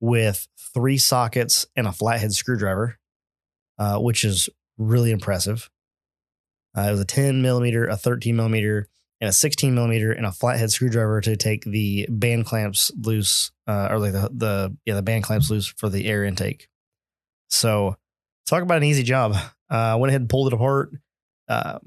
with 0.00 0.48
three 0.74 0.98
sockets 0.98 1.66
and 1.76 1.86
a 1.86 1.92
flathead 1.92 2.32
screwdriver, 2.32 2.98
uh, 3.78 3.98
which 3.98 4.24
is 4.24 4.48
really 4.76 5.10
impressive. 5.10 5.70
Uh, 6.76 6.82
it 6.88 6.90
was 6.90 7.00
a 7.00 7.04
10 7.04 7.40
millimeter, 7.40 7.86
a 7.86 7.96
13 7.96 8.34
millimeter, 8.34 8.88
and 9.24 9.30
a 9.30 9.32
16 9.32 9.74
millimeter, 9.74 10.12
and 10.12 10.26
a 10.26 10.32
flathead 10.32 10.70
screwdriver 10.70 11.22
to 11.22 11.34
take 11.34 11.64
the 11.64 12.06
band 12.10 12.44
clamps 12.44 12.90
loose, 12.94 13.52
uh, 13.66 13.88
or 13.90 13.98
like 13.98 14.12
the 14.12 14.28
the 14.30 14.76
yeah 14.84 14.94
the 14.94 15.02
band 15.02 15.24
clamps 15.24 15.50
loose 15.50 15.66
for 15.66 15.88
the 15.88 16.04
air 16.04 16.24
intake. 16.24 16.68
So, 17.48 17.96
talk 18.46 18.62
about 18.62 18.76
an 18.76 18.84
easy 18.84 19.02
job. 19.02 19.34
Uh, 19.70 19.96
went 19.98 20.10
ahead 20.10 20.20
and 20.20 20.28
pulled 20.28 20.48
it 20.48 20.52
apart, 20.52 20.90
uh, 21.48 21.78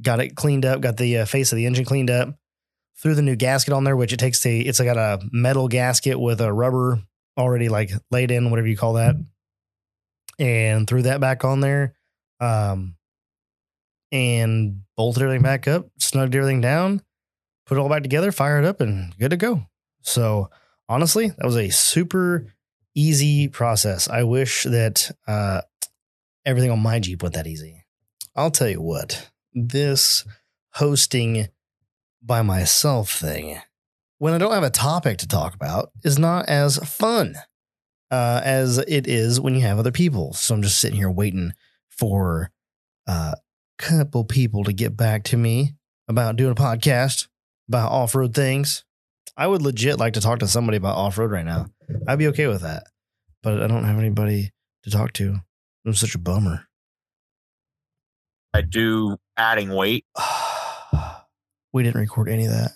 got 0.00 0.20
it 0.20 0.36
cleaned 0.36 0.64
up, 0.64 0.80
got 0.80 0.96
the 0.96 1.18
uh, 1.18 1.24
face 1.24 1.50
of 1.50 1.56
the 1.56 1.66
engine 1.66 1.84
cleaned 1.84 2.08
up, 2.08 2.38
threw 3.02 3.16
the 3.16 3.22
new 3.22 3.34
gasket 3.34 3.74
on 3.74 3.82
there, 3.82 3.96
which 3.96 4.12
it 4.12 4.18
takes 4.18 4.40
the 4.44 4.64
it's 4.64 4.80
got 4.80 4.96
a 4.96 5.18
metal 5.32 5.66
gasket 5.66 6.20
with 6.20 6.40
a 6.40 6.52
rubber 6.52 7.02
already 7.36 7.68
like 7.68 7.90
laid 8.12 8.30
in, 8.30 8.50
whatever 8.50 8.68
you 8.68 8.76
call 8.76 8.92
that, 8.92 9.16
and 10.38 10.86
threw 10.86 11.02
that 11.02 11.18
back 11.18 11.44
on 11.44 11.58
there. 11.58 11.96
Um, 12.38 12.95
and 14.12 14.82
bolted 14.96 15.22
everything 15.22 15.42
back 15.42 15.66
up, 15.68 15.86
snugged 15.98 16.34
everything 16.34 16.60
down, 16.60 17.02
put 17.66 17.76
it 17.76 17.80
all 17.80 17.88
back 17.88 18.02
together, 18.02 18.32
fired 18.32 18.64
it 18.64 18.68
up, 18.68 18.80
and 18.80 19.16
good 19.18 19.30
to 19.30 19.36
go. 19.36 19.66
So 20.02 20.50
honestly, 20.88 21.28
that 21.28 21.44
was 21.44 21.56
a 21.56 21.70
super 21.70 22.46
easy 22.94 23.48
process. 23.48 24.08
I 24.08 24.22
wish 24.22 24.64
that 24.64 25.10
uh, 25.26 25.62
everything 26.44 26.70
on 26.70 26.80
my 26.80 26.98
Jeep 26.98 27.22
went 27.22 27.34
that 27.34 27.46
easy. 27.46 27.84
I'll 28.34 28.50
tell 28.50 28.68
you 28.68 28.80
what, 28.80 29.30
this 29.52 30.24
hosting 30.74 31.48
by 32.22 32.42
myself 32.42 33.10
thing, 33.10 33.60
when 34.18 34.34
I 34.34 34.38
don't 34.38 34.52
have 34.52 34.62
a 34.62 34.70
topic 34.70 35.18
to 35.18 35.28
talk 35.28 35.54
about, 35.54 35.90
is 36.04 36.18
not 36.18 36.48
as 36.48 36.78
fun 36.78 37.36
uh, 38.10 38.40
as 38.44 38.78
it 38.78 39.06
is 39.06 39.40
when 39.40 39.54
you 39.54 39.60
have 39.62 39.78
other 39.78 39.92
people. 39.92 40.32
So 40.32 40.54
I'm 40.54 40.62
just 40.62 40.78
sitting 40.78 40.96
here 40.96 41.10
waiting 41.10 41.52
for 41.88 42.50
uh, 43.06 43.34
couple 43.78 44.24
people 44.24 44.64
to 44.64 44.72
get 44.72 44.96
back 44.96 45.24
to 45.24 45.36
me 45.36 45.74
about 46.08 46.36
doing 46.36 46.52
a 46.52 46.54
podcast 46.54 47.28
about 47.68 47.92
off 47.92 48.14
road 48.14 48.34
things. 48.34 48.84
I 49.36 49.46
would 49.46 49.62
legit 49.62 49.98
like 49.98 50.14
to 50.14 50.20
talk 50.20 50.38
to 50.38 50.48
somebody 50.48 50.78
about 50.78 50.96
off 50.96 51.18
road 51.18 51.30
right 51.30 51.44
now. 51.44 51.66
I'd 52.08 52.18
be 52.18 52.28
okay 52.28 52.46
with 52.46 52.62
that, 52.62 52.84
but 53.42 53.62
I 53.62 53.66
don't 53.66 53.84
have 53.84 53.98
anybody 53.98 54.52
to 54.84 54.90
talk 54.90 55.12
to. 55.14 55.36
I'm 55.84 55.94
such 55.94 56.14
a 56.14 56.18
bummer. 56.18 56.66
I 58.54 58.62
do 58.62 59.18
adding 59.36 59.70
weight. 59.70 60.06
we 61.72 61.82
didn't 61.82 62.00
record 62.00 62.28
any 62.28 62.46
of 62.46 62.52
that. 62.52 62.72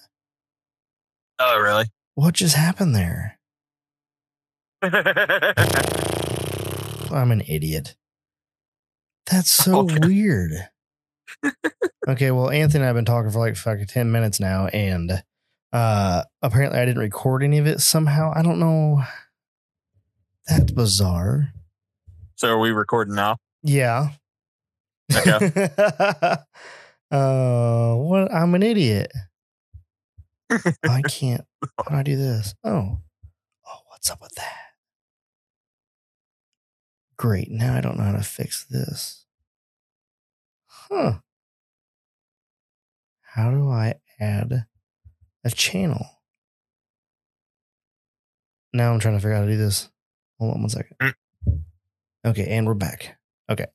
Oh, 1.39 1.59
really? 1.59 1.87
What 2.15 2.35
just 2.35 2.55
happened 2.55 2.95
there? 2.95 3.39
I'm 4.83 4.93
an 7.33 7.43
idiot. 7.49 7.97
That's 9.31 9.51
so 9.51 9.85
weird. 9.85 10.53
Okay, 12.09 12.31
well, 12.31 12.51
Anthony 12.51 12.79
and 12.81 12.85
I 12.85 12.87
have 12.89 12.97
been 12.97 13.05
talking 13.05 13.31
for 13.31 13.39
like 13.39 13.57
fucking 13.57 13.87
10 13.87 14.11
minutes 14.11 14.41
now, 14.41 14.67
and 14.69 15.23
uh 15.73 16.25
apparently 16.43 16.81
I 16.81 16.85
didn't 16.85 17.03
record 17.03 17.45
any 17.45 17.59
of 17.59 17.67
it 17.67 17.81
somehow. 17.81 18.33
I 18.35 18.43
don't 18.43 18.59
know. 18.59 19.03
That's 20.49 20.73
bizarre. 20.73 21.53
So 22.35 22.49
are 22.49 22.59
we 22.59 22.71
recording 22.73 23.15
now? 23.15 23.37
Yeah. 23.63 24.09
Okay. 25.15 25.69
uh 27.11 27.95
what 27.95 28.33
I'm 28.35 28.55
an 28.55 28.63
idiot. 28.63 29.13
I 30.89 31.03
can't 31.03 31.45
how 31.79 31.91
do 31.91 31.97
I 31.97 32.03
do 32.03 32.17
this? 32.17 32.55
Oh. 32.65 32.99
Oh, 33.67 33.79
what's 33.89 34.11
up 34.11 34.21
with 34.21 34.35
that? 34.35 34.57
Great. 37.17 37.51
Now 37.51 37.77
I 37.77 37.81
don't 37.81 37.99
know 37.99 38.05
how 38.05 38.13
to 38.13 38.23
fix 38.23 38.65
this. 38.65 39.27
Huh. 40.91 41.19
How 43.23 43.51
do 43.51 43.69
I 43.69 43.95
add 44.19 44.67
a 45.45 45.51
channel? 45.51 46.05
Now 48.73 48.93
I'm 48.93 49.01
trying 49.01 49.15
to 49.15 49.21
figure 49.21 49.35
out 49.35 49.41
how 49.41 49.47
to 49.47 49.53
do 49.53 49.59
this. 49.59 49.89
Hold 50.39 50.55
on 50.55 50.61
one 50.61 50.69
second. 50.69 50.97
Mm. 51.01 51.15
Okay, 52.27 52.47
and 52.49 52.67
we're 52.67 52.75
back. 52.75 53.19
Okay. 53.49 53.67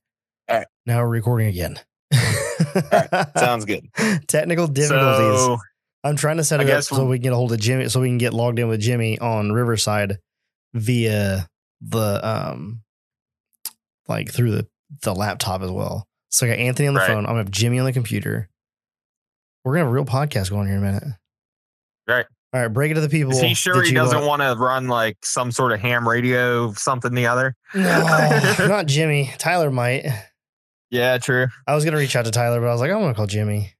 All 0.50 0.58
right. 0.58 0.68
Now 0.86 1.02
we're 1.02 1.10
recording 1.10 1.48
again. 1.48 1.80
Sounds 3.38 3.66
good. 3.66 3.88
Technical 4.28 4.68
difficulties. 4.68 5.40
So 5.40 5.58
I'm 6.04 6.16
trying 6.16 6.38
to 6.38 6.44
set 6.44 6.62
it 6.62 6.70
up 6.70 6.84
so 6.84 7.06
we 7.06 7.18
can 7.18 7.24
get 7.24 7.34
a 7.34 7.36
hold 7.36 7.52
of 7.52 7.60
Jimmy, 7.60 7.90
so 7.90 8.02
we 8.02 8.10
can 8.10 8.18
get 8.18 8.34
logged 8.34 8.60
in 8.60 8.68
with 8.68 8.80
Jimmy 8.80 9.18
on 9.20 9.52
Riverside 9.52 10.20
via 10.74 11.48
the 11.82 12.28
um, 12.28 12.82
like 14.08 14.32
through 14.32 14.52
the 14.52 14.68
the 15.02 15.16
laptop 15.16 15.62
as 15.62 15.72
well. 15.72 16.08
So 16.36 16.46
I 16.46 16.50
got 16.50 16.60
Anthony 16.60 16.90
on 16.90 16.94
the 16.96 17.00
Right. 17.00 17.08
phone. 17.08 17.20
I'm 17.20 17.32
gonna 17.32 17.38
have 17.40 17.52
Jimmy 17.52 17.80
on 17.80 17.86
the 17.86 17.94
computer. 17.94 18.50
We're 19.64 19.74
gonna 19.76 19.86
have 19.86 19.92
a 19.92 19.94
real 19.94 20.04
podcast 20.06 20.50
going 20.50 20.68
here 20.68 20.76
in 20.76 20.84
a 20.84 20.86
minute. 20.86 21.04
Right. 22.10 22.26
All 22.54 22.62
right, 22.62 22.68
break 22.68 22.92
it 22.92 22.96
to 22.96 23.02
the 23.02 23.08
people. 23.10 23.32
is 23.32 23.40
he 23.42 23.54
sure 23.54 23.82
he 23.84 23.94
doesn't 23.94 24.26
want 24.26 24.42
to 24.42 24.54
run 24.58 24.88
like 24.90 25.18
some 25.24 25.52
sort 25.52 25.72
of 25.72 25.80
ham 25.80 26.08
radio, 26.08 26.74
something 26.74 27.14
the 27.14 27.28
other? 27.28 27.56
No, 27.74 27.82
not 28.68 28.86
Jimmy. 28.88 29.32
Tyler 29.38 29.72
might. 29.72 30.06
Yeah, 30.90 31.18
true. 31.20 31.48
I 31.68 31.74
was 31.74 31.86
gonna 31.86 31.98
reach 31.98 32.16
out 32.18 32.26
to 32.26 32.32
Tyler, 32.32 32.60
but 32.60 32.68
I 32.68 32.72
was 32.74 32.82
like, 32.82 32.92
I'm 32.92 33.00
gonna 33.00 33.14
call 33.14 33.28
Jimmy. 33.28 33.74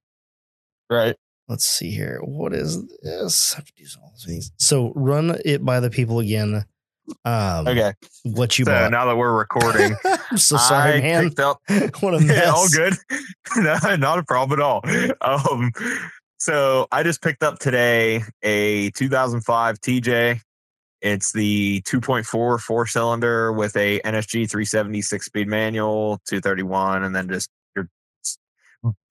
Right. 0.90 1.16
Let's 1.50 1.66
see 1.66 1.92
here. 1.92 2.20
What 2.24 2.54
is 2.54 2.82
this? 3.02 3.54
I 3.54 3.58
have 3.58 3.66
to 3.66 3.74
do 3.76 3.86
all 4.02 4.12
these 4.16 4.26
things. 4.26 4.52
So 4.60 4.94
run 4.96 5.38
it 5.44 5.64
by 5.64 5.82
the 5.82 5.90
people 5.90 6.20
again. 6.20 6.66
Um, 7.24 7.68
Okay. 7.68 7.94
what 8.24 8.58
you 8.58 8.66
so 8.66 8.72
bought? 8.72 8.92
now 8.92 9.06
that 9.06 9.16
we're 9.18 9.38
recording, 9.38 9.96
I'm 10.32 10.38
so 10.38 10.58
sorry, 10.58 10.96
I 10.98 11.02
man. 11.02 11.24
picked 11.24 11.40
up 11.40 11.60
what 12.00 12.14
a 12.14 12.20
mess. 12.22 12.48
all 12.54 12.68
good. 12.70 12.94
no, 13.58 13.78
not 13.96 14.20
a 14.20 14.24
problem 14.24 14.60
at 14.60 14.64
all. 14.64 14.82
Um, 15.22 15.72
so 16.40 16.88
I 16.92 17.04
just 17.04 17.22
picked 17.22 17.44
up 17.44 17.60
today 17.60 18.24
a 18.44 18.90
2005 18.92 19.80
TJ. 19.82 20.40
It's 21.02 21.34
the 21.34 21.82
2.4 21.84 22.60
four 22.60 22.88
cylinder 22.88 23.52
with 23.54 23.76
a 23.76 24.00
NSG 24.00 24.50
376 24.50 25.26
speed 25.26 25.48
manual, 25.48 26.20
231, 26.28 27.04
and 27.04 27.16
then 27.16 27.30
just 27.30 27.50
your. 27.76 27.88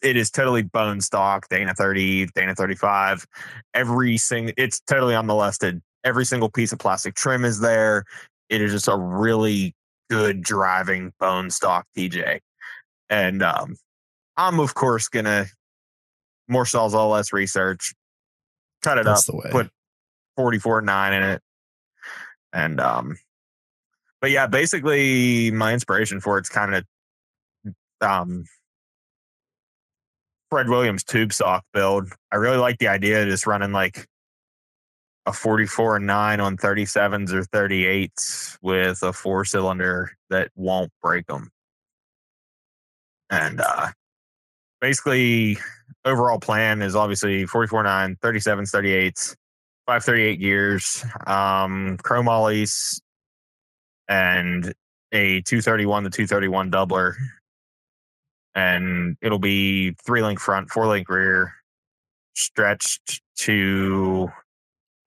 It 0.03 0.17
is 0.17 0.31
totally 0.31 0.63
bone 0.63 1.01
stock, 1.01 1.49
Dana 1.49 1.75
30, 1.75 2.27
Dana 2.35 2.55
35. 2.55 3.27
Every 3.75 4.17
single, 4.17 4.55
it's 4.57 4.81
totally 4.81 5.15
unmolested. 5.15 5.83
Every 6.05 6.25
single 6.25 6.51
piece 6.51 6.73
of 6.73 6.79
plastic 6.79 7.15
trim 7.15 7.45
is 7.45 7.61
there. 7.61 8.05
It 8.49 8.61
is 8.61 8.73
just 8.73 8.89
a 8.89 8.97
really 8.97 9.75
good 10.11 10.43
driving 10.43 11.13
bone 11.19 11.51
stock 11.51 11.87
TJ. 11.97 12.41
And 13.09 13.43
um, 13.43 13.77
I'm 14.37 14.61
of 14.61 14.75
course 14.75 15.09
gonna 15.09 15.47
more 16.49 16.67
cells, 16.67 16.95
all 16.95 17.11
less 17.11 17.33
research, 17.33 17.95
cut 18.83 18.99
it 18.99 19.05
That's 19.05 19.29
up, 19.29 19.33
the 19.35 19.39
way. 19.39 19.51
put 19.51 19.71
44 20.37 20.83
9 20.83 21.13
in 21.13 21.23
it. 21.23 21.43
And 22.53 22.81
um 22.81 23.17
but 24.21 24.31
yeah, 24.31 24.47
basically 24.47 25.51
my 25.51 25.73
inspiration 25.73 26.21
for 26.21 26.39
it's 26.39 26.49
kind 26.49 26.75
of 26.75 26.85
um 28.01 28.45
Fred 30.51 30.69
Williams 30.69 31.03
tube 31.05 31.33
sock 31.33 31.65
build. 31.73 32.09
I 32.31 32.37
really 32.37 32.59
like 32.59 32.79
the 32.79 32.89
idea 32.89 33.23
of 33.23 33.29
just 33.29 33.47
running 33.47 33.73
like 33.73 34.07
a 35.27 35.33
44 35.33 35.97
and 35.97 36.07
9 36.07 36.41
on 36.41 36.57
37s 36.57 37.33
or 37.33 37.43
38s 37.45 38.59
with 38.63 39.03
a 39.03 39.13
four 39.13 39.45
cylinder 39.45 40.13
that 40.31 40.51
won't 40.55 40.93
break 41.03 41.27
them. 41.27 41.51
And 43.31 43.61
uh 43.61 43.89
basically 44.85 45.57
overall 46.05 46.39
plan 46.39 46.83
is 46.83 46.95
obviously 46.95 47.47
44 47.47 47.83
9, 47.85 48.17
37s, 48.23 48.71
38s, 48.71 49.35
538 49.87 50.37
gears, 50.37 51.05
um, 51.27 51.97
chromolies, 52.03 53.01
and 54.09 54.75
a 55.13 55.41
231 55.43 56.05
to 56.05 56.11
231 56.11 56.71
doubler. 56.71 57.15
And 58.55 59.17
it'll 59.23 59.39
be 59.39 59.93
three 60.05 60.23
link 60.23 60.39
front, 60.39 60.71
four 60.71 60.87
link 60.87 61.09
rear, 61.09 61.55
stretched 62.35 63.23
to, 63.39 64.29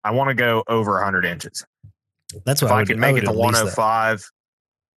I 0.03 0.11
want 0.11 0.29
to 0.29 0.33
go 0.33 0.63
over 0.67 0.93
100 0.93 1.25
inches. 1.25 1.65
That's 2.45 2.61
If 2.61 2.69
what 2.69 2.73
I, 2.73 2.77
I, 2.77 2.81
would, 2.81 2.87
can 2.87 2.99
make 2.99 3.13
would 3.13 3.23
it 3.23 3.25
to 3.27 3.31
at 3.31 3.37
least 3.37 3.53
that. 3.53 3.77
105, 3.77 4.31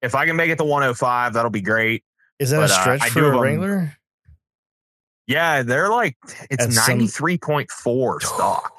if 0.03 0.15
I 0.15 0.27
can 0.27 0.37
make 0.37 0.51
it 0.51 0.59
to 0.59 0.65
105, 0.65 1.33
that'll 1.35 1.51
be 1.51 1.61
great. 1.61 2.05
Is 2.39 2.51
that 2.51 2.59
but, 2.59 2.71
a 2.71 2.75
uh, 2.75 2.81
stretch 2.81 3.03
I 3.03 3.09
for 3.11 3.33
a 3.33 3.39
Wrangler? 3.41 3.97
Yeah, 5.27 5.63
they're 5.63 5.89
like, 5.89 6.17
it's 6.51 6.65
At 6.65 6.73
some- 6.73 7.01
93.4 7.01 8.23
stock. 8.23 8.73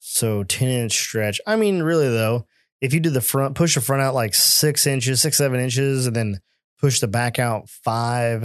So 0.00 0.42
10 0.42 0.68
inch 0.68 0.92
stretch. 0.92 1.40
I 1.46 1.56
mean, 1.56 1.82
really 1.82 2.08
though, 2.08 2.46
if 2.80 2.94
you 2.94 3.00
do 3.00 3.10
the 3.10 3.20
front, 3.20 3.54
push 3.56 3.74
the 3.74 3.80
front 3.80 4.02
out 4.02 4.14
like 4.14 4.34
six 4.34 4.86
inches, 4.86 5.20
six, 5.20 5.36
seven 5.36 5.60
inches, 5.60 6.06
and 6.06 6.16
then 6.16 6.40
push 6.80 7.00
the 7.00 7.08
back 7.08 7.38
out 7.38 7.68
five, 7.68 8.44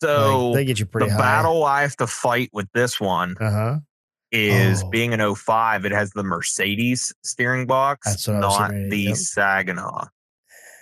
So 0.00 0.50
like, 0.50 0.54
they 0.54 0.64
get 0.66 0.78
you 0.78 0.84
the 0.84 0.90
pretty 0.90 1.08
high. 1.10 1.16
The 1.16 1.22
battle 1.22 1.64
I 1.64 1.82
have 1.82 1.96
to 1.96 2.06
fight 2.06 2.50
with 2.52 2.68
this 2.72 3.00
one 3.00 3.36
Uh 3.40 3.50
huh. 3.50 3.78
Is 4.32 4.82
Oh. 4.84 4.88
being 4.90 5.12
an 5.12 5.20
05, 5.20 5.84
it 5.84 5.92
has 5.92 6.10
the 6.12 6.22
Mercedes 6.22 7.12
steering 7.22 7.66
box, 7.66 8.06
That's 8.06 8.28
what 8.28 8.36
I 8.36 8.38
was 8.46 8.58
not 8.58 8.70
getting 8.70 8.76
ready 8.84 8.90
to- 8.90 8.96
the 8.96 9.02
yep. 9.10 9.16
Saginaw. 9.16 10.06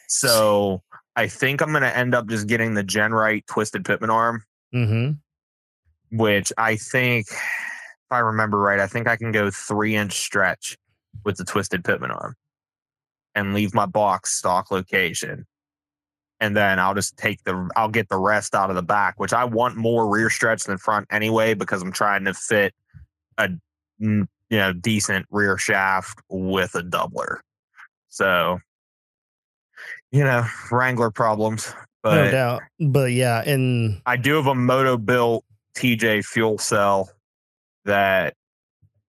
So 0.09 0.83
I 1.17 1.28
think 1.28 1.61
I'm 1.61 1.71
going 1.71 1.83
to 1.83 1.97
end 1.97 2.14
up 2.14 2.26
just 2.28 2.47
getting 2.47 2.75
the 2.75 2.83
Gen 2.83 3.12
Right 3.12 3.47
twisted 3.47 3.85
Pitman 3.85 4.11
arm, 4.11 4.45
Mm-hmm. 4.75 6.17
which 6.17 6.52
I 6.59 6.76
think, 6.76 7.26
if 7.31 8.11
I 8.11 8.19
remember 8.19 8.59
right, 8.59 8.81
I 8.81 8.87
think 8.87 9.07
I 9.09 9.17
can 9.17 9.33
go 9.33 9.50
three 9.50 9.95
inch 9.97 10.19
stretch 10.19 10.76
with 11.25 11.37
the 11.37 11.45
twisted 11.45 11.85
Pitman 11.85 12.11
arm 12.11 12.37
and 13.35 13.55
leave 13.55 13.75
my 13.75 13.87
box 13.87 14.33
stock 14.35 14.71
location. 14.71 15.47
And 16.40 16.57
then 16.57 16.78
I'll 16.78 16.95
just 16.95 17.17
take 17.17 17.43
the, 17.45 17.69
I'll 17.76 17.88
get 17.88 18.09
the 18.09 18.19
rest 18.19 18.55
out 18.55 18.71
of 18.71 18.76
the 18.76 18.83
back, 18.83 19.19
which 19.19 19.33
I 19.33 19.45
want 19.45 19.76
more 19.76 20.09
rear 20.09 20.31
stretch 20.31 20.64
than 20.64 20.78
front 20.78 21.07
anyway, 21.11 21.55
because 21.55 21.83
I'm 21.83 21.93
trying 21.93 22.25
to 22.26 22.35
fit 22.35 22.75
a, 23.38 23.49
you 23.99 24.26
know, 24.50 24.73
decent 24.73 25.26
rear 25.30 25.57
shaft 25.57 26.21
with 26.28 26.75
a 26.75 26.83
doubler. 26.83 27.38
So, 28.09 28.59
you 30.11 30.25
know, 30.25 30.45
Wrangler 30.71 31.11
problems, 31.11 31.73
no 32.04 32.11
but 32.11 32.30
doubt. 32.30 32.62
But 32.80 33.12
yeah, 33.12 33.42
and 33.42 34.00
I 34.07 34.16
do 34.16 34.37
have 34.37 34.47
a 34.47 34.54
Motobilt 34.54 35.42
TJ 35.76 36.25
fuel 36.25 36.59
cell 36.59 37.11
that 37.85 38.35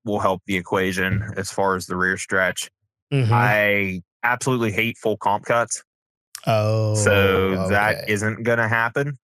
will 0.06 0.20
help 0.20 0.42
the 0.46 0.56
equation 0.56 1.24
as 1.38 1.52
far 1.52 1.76
as 1.76 1.86
the 1.86 1.96
rear 1.96 2.18
stretch. 2.18 2.70
mhm. 3.14 3.30
I 3.32 4.02
absolutely 4.24 4.72
hate 4.72 4.98
full 4.98 5.18
comp 5.18 5.46
cuts, 5.46 5.84
oh, 6.46 6.96
so 6.96 7.70
that 7.70 8.04
okay. 8.04 8.12
isn't 8.12 8.44
going 8.44 8.60
to 8.60 8.68
happen. 8.68 9.18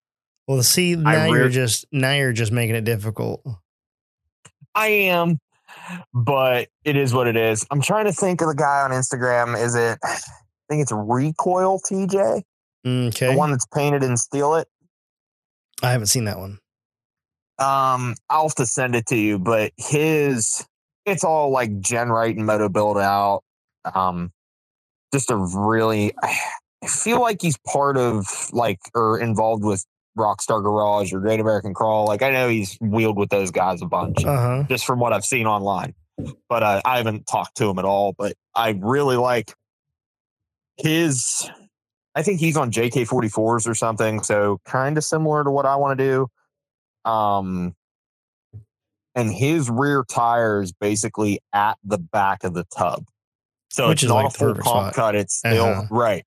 well. 0.48 0.64
See, 0.64 0.96
now 0.96 1.26
you're 1.26 1.50
just 1.50 1.86
now 1.92 2.14
you're 2.14 2.34
just 2.34 2.52
making 2.52 2.76
it 2.76 2.86
difficult. 2.86 3.42
I 4.76 4.88
am, 4.88 5.40
but 6.14 6.68
it 6.84 6.96
is 6.96 7.14
what 7.14 7.28
it 7.28 7.38
is. 7.38 7.66
I'm 7.72 7.82
trying 7.82 8.06
to 8.06 8.14
think 8.14 8.42
of 8.42 8.48
the 8.48 8.56
guy 8.56 8.82
on 8.82 8.92
Instagram. 8.92 9.60
Is 9.60 9.76
it? 9.76 9.98
I 10.04 10.18
think 10.74 10.82
it's 10.82 10.92
Recoil 10.92 11.80
TJ, 11.80 12.42
Okay, 12.86 13.32
the 13.32 13.38
one 13.38 13.52
that's 13.52 13.68
painted 13.68 14.04
in 14.04 14.18
steel. 14.18 14.56
It. 14.56 14.68
I 15.84 15.92
haven't 15.92 16.08
seen 16.08 16.26
that 16.26 16.40
one. 16.40 16.60
Um, 17.60 18.16
I'll 18.30 18.48
have 18.48 18.56
to 18.56 18.66
send 18.66 18.96
it 18.96 19.06
to 19.08 19.16
you, 19.16 19.38
but 19.38 19.72
his 19.78 20.66
it's 21.06 21.24
all 21.24 21.52
like 21.52 21.80
Gen 21.80 22.10
Right 22.10 22.36
and 22.36 22.48
Motobilt 22.48 23.02
out. 23.02 23.44
Um, 23.94 24.32
just 25.14 25.30
a 25.30 25.38
really, 25.38 26.14
I 26.24 26.88
feel 26.88 27.22
like 27.22 27.42
he's 27.42 27.58
part 27.66 27.98
of 27.98 28.26
like 28.52 28.80
or 28.94 29.20
involved 29.20 29.64
with 29.64 29.86
Rockstar 30.18 30.62
Garage 30.64 31.14
or 31.14 31.20
Great 31.20 31.40
American 31.40 31.74
Crawl. 31.74 32.06
Like 32.06 32.22
I 32.22 32.30
know 32.32 32.48
he's 32.50 32.78
wheeled 32.82 33.18
with 33.18 33.30
those 33.30 33.52
guys 33.52 33.82
a 33.82 33.86
bunch, 33.86 34.24
Uh 34.26 34.38
huh. 34.38 34.64
just 34.70 34.86
from 34.86 35.00
what 35.00 35.14
I've 35.14 35.26
seen 35.26 35.46
online. 35.48 35.94
But 36.48 36.64
uh, 36.64 36.82
I 36.86 36.98
haven't 36.98 37.28
talked 37.28 37.58
to 37.58 37.70
him 37.70 37.78
at 37.80 37.86
all. 37.86 38.14
But 38.18 38.34
I 38.56 38.78
really 38.80 39.18
like 39.18 39.54
his 40.78 41.50
I 42.16 42.24
think 42.24 42.40
he's 42.40 42.56
on 42.56 42.72
JK44s 42.72 43.68
or 43.68 43.76
something. 43.76 44.24
So 44.24 44.60
kind 44.66 44.98
of 44.98 45.04
similar 45.04 45.44
to 45.44 45.52
what 45.52 45.66
I 45.66 45.76
want 45.76 46.00
to 46.00 46.28
do. 47.06 47.12
Um, 47.12 47.76
and 49.16 49.32
his 49.32 49.70
rear 49.70 50.04
tire 50.10 50.62
is 50.62 50.72
basically 50.72 51.40
at 51.54 51.78
the 51.84 51.98
back 51.98 52.44
of 52.46 52.54
the 52.54 52.64
tub. 52.76 53.06
So 53.70 53.90
Which 53.90 53.98
it's 53.98 54.04
is 54.04 54.10
not 54.10 54.16
like 54.24 54.34
a 54.34 54.38
full 54.38 54.56
spot. 54.56 54.94
cut. 54.94 55.16
It's 55.16 55.36
still 55.36 55.66
Uh-huh. 55.66 55.88
right. 55.92 56.26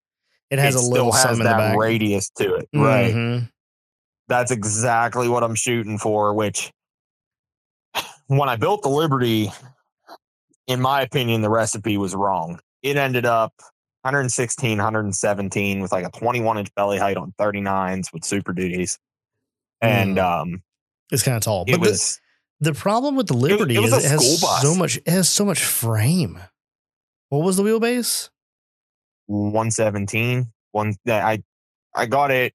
It 0.49 0.59
has 0.59 0.75
it 0.75 0.83
a 0.83 0.87
little 0.87 1.11
has 1.13 1.21
something 1.21 1.39
in 1.41 1.45
the 1.45 1.57
that 1.57 1.77
radius 1.77 2.29
to 2.37 2.55
it. 2.55 2.69
Right. 2.73 3.47
That's 4.27 4.51
exactly 4.51 5.29
what 5.29 5.43
I'm 5.43 5.55
shooting 5.55 5.97
for, 5.97 6.33
which 6.33 6.71
when 8.27 8.49
I 8.49 8.55
built 8.57 8.83
the 8.83 8.89
Liberty, 8.89 9.51
in 10.67 10.81
my 10.81 11.01
opinion, 11.01 11.41
the 11.41 11.49
recipe 11.49 11.97
was 11.97 12.13
wrong. 12.13 12.59
It 12.83 12.97
ended 12.97 13.25
up 13.25 13.53
116, 14.01 14.77
117 14.77 15.81
with 15.81 15.91
like 15.91 16.05
a 16.05 16.11
21 16.11 16.57
inch 16.57 16.75
belly 16.75 16.97
height 16.97 17.17
on 17.17 17.33
39s 17.39 18.11
with 18.13 18.23
super 18.23 18.53
duties. 18.53 18.99
And 19.81 20.19
um, 20.19 20.63
It's 21.11 21.23
kind 21.23 21.37
of 21.37 21.43
tall. 21.43 21.63
it 21.67 21.71
But 21.71 21.83
the, 21.83 21.89
was 21.91 22.19
the 22.59 22.73
problem 22.73 23.15
with 23.15 23.27
the 23.27 23.35
Liberty 23.35 23.75
it 23.75 23.79
was 23.79 23.93
is 23.93 24.05
it 24.05 24.09
has 24.09 24.41
bus. 24.41 24.61
so 24.61 24.75
much. 24.75 24.97
It 24.97 25.07
has 25.09 25.29
so 25.29 25.45
much 25.45 25.63
frame. 25.63 26.39
What 27.29 27.43
was 27.43 27.57
the 27.57 27.63
wheelbase? 27.63 28.29
117. 29.27 30.51
One 30.71 30.95
I 31.07 31.43
I 31.95 32.05
got 32.05 32.31
it. 32.31 32.53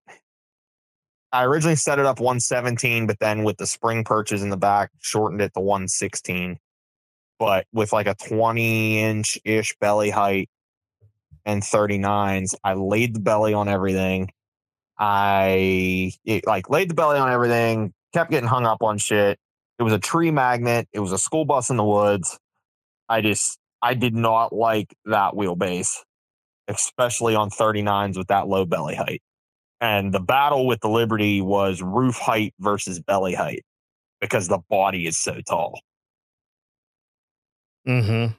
I 1.33 1.45
originally 1.45 1.77
set 1.77 1.99
it 1.99 2.07
up 2.07 2.21
117, 2.21 3.07
but 3.07 3.19
then 3.19 3.43
with 3.45 3.57
the 3.57 3.67
spring 3.67 4.05
perches 4.05 4.43
in 4.43 4.51
the 4.51 4.57
back, 4.57 4.91
shortened 5.01 5.41
it 5.41 5.55
to 5.55 5.61
116. 5.61 6.59
But 7.39 7.67
with 7.73 7.93
like 7.93 8.07
a 8.07 8.15
20 8.15 9.01
inch 9.01 9.39
ish 9.45 9.75
belly 9.81 10.11
height 10.11 10.51
and 11.45 11.63
39s, 11.63 12.55
I 12.63 12.75
laid 12.75 13.15
the 13.15 13.21
belly 13.21 13.55
on 13.55 13.69
everything. 13.69 14.31
I 14.99 16.13
it, 16.25 16.47
like 16.47 16.71
laid 16.71 16.91
the 16.91 16.95
belly 16.95 17.19
on 17.19 17.31
everything, 17.31 17.93
kept 18.13 18.31
getting 18.31 18.49
hung 18.49 18.67
up 18.67 18.83
on 18.83 18.99
shit. 18.99 19.39
It 19.79 19.83
was 19.83 19.93
a 19.93 19.99
tree 19.99 20.31
magnet. 20.31 20.89
It 20.93 21.01
was 21.01 21.13
a 21.13 21.19
school 21.19 21.45
bus 21.45 21.71
in 21.71 21.77
the 21.77 21.85
woods. 21.85 22.39
I 23.09 23.23
just 23.23 23.59
I 23.81 23.95
did 23.95 24.15
not 24.15 24.53
like 24.53 24.95
that 25.07 25.33
wheelbase 25.33 25.97
especially 26.69 27.35
on 27.35 27.51
39s 27.51 28.17
with 28.17 28.29
that 28.29 28.49
low 28.49 28.65
belly 28.65 28.95
height. 28.95 29.23
And 29.83 30.15
the 30.15 30.21
battle 30.21 30.69
with 30.69 30.81
the 30.81 30.89
Liberty 30.89 31.41
was 31.41 31.83
roof 31.83 32.17
height 32.17 32.55
versus 32.61 33.01
belly 33.01 33.35
height 33.35 33.65
because 34.21 34.47
the 34.47 34.61
body 34.71 35.09
is 35.09 35.19
so 35.19 35.41
tall. 35.41 35.81
Mm-hmm. 37.87 38.33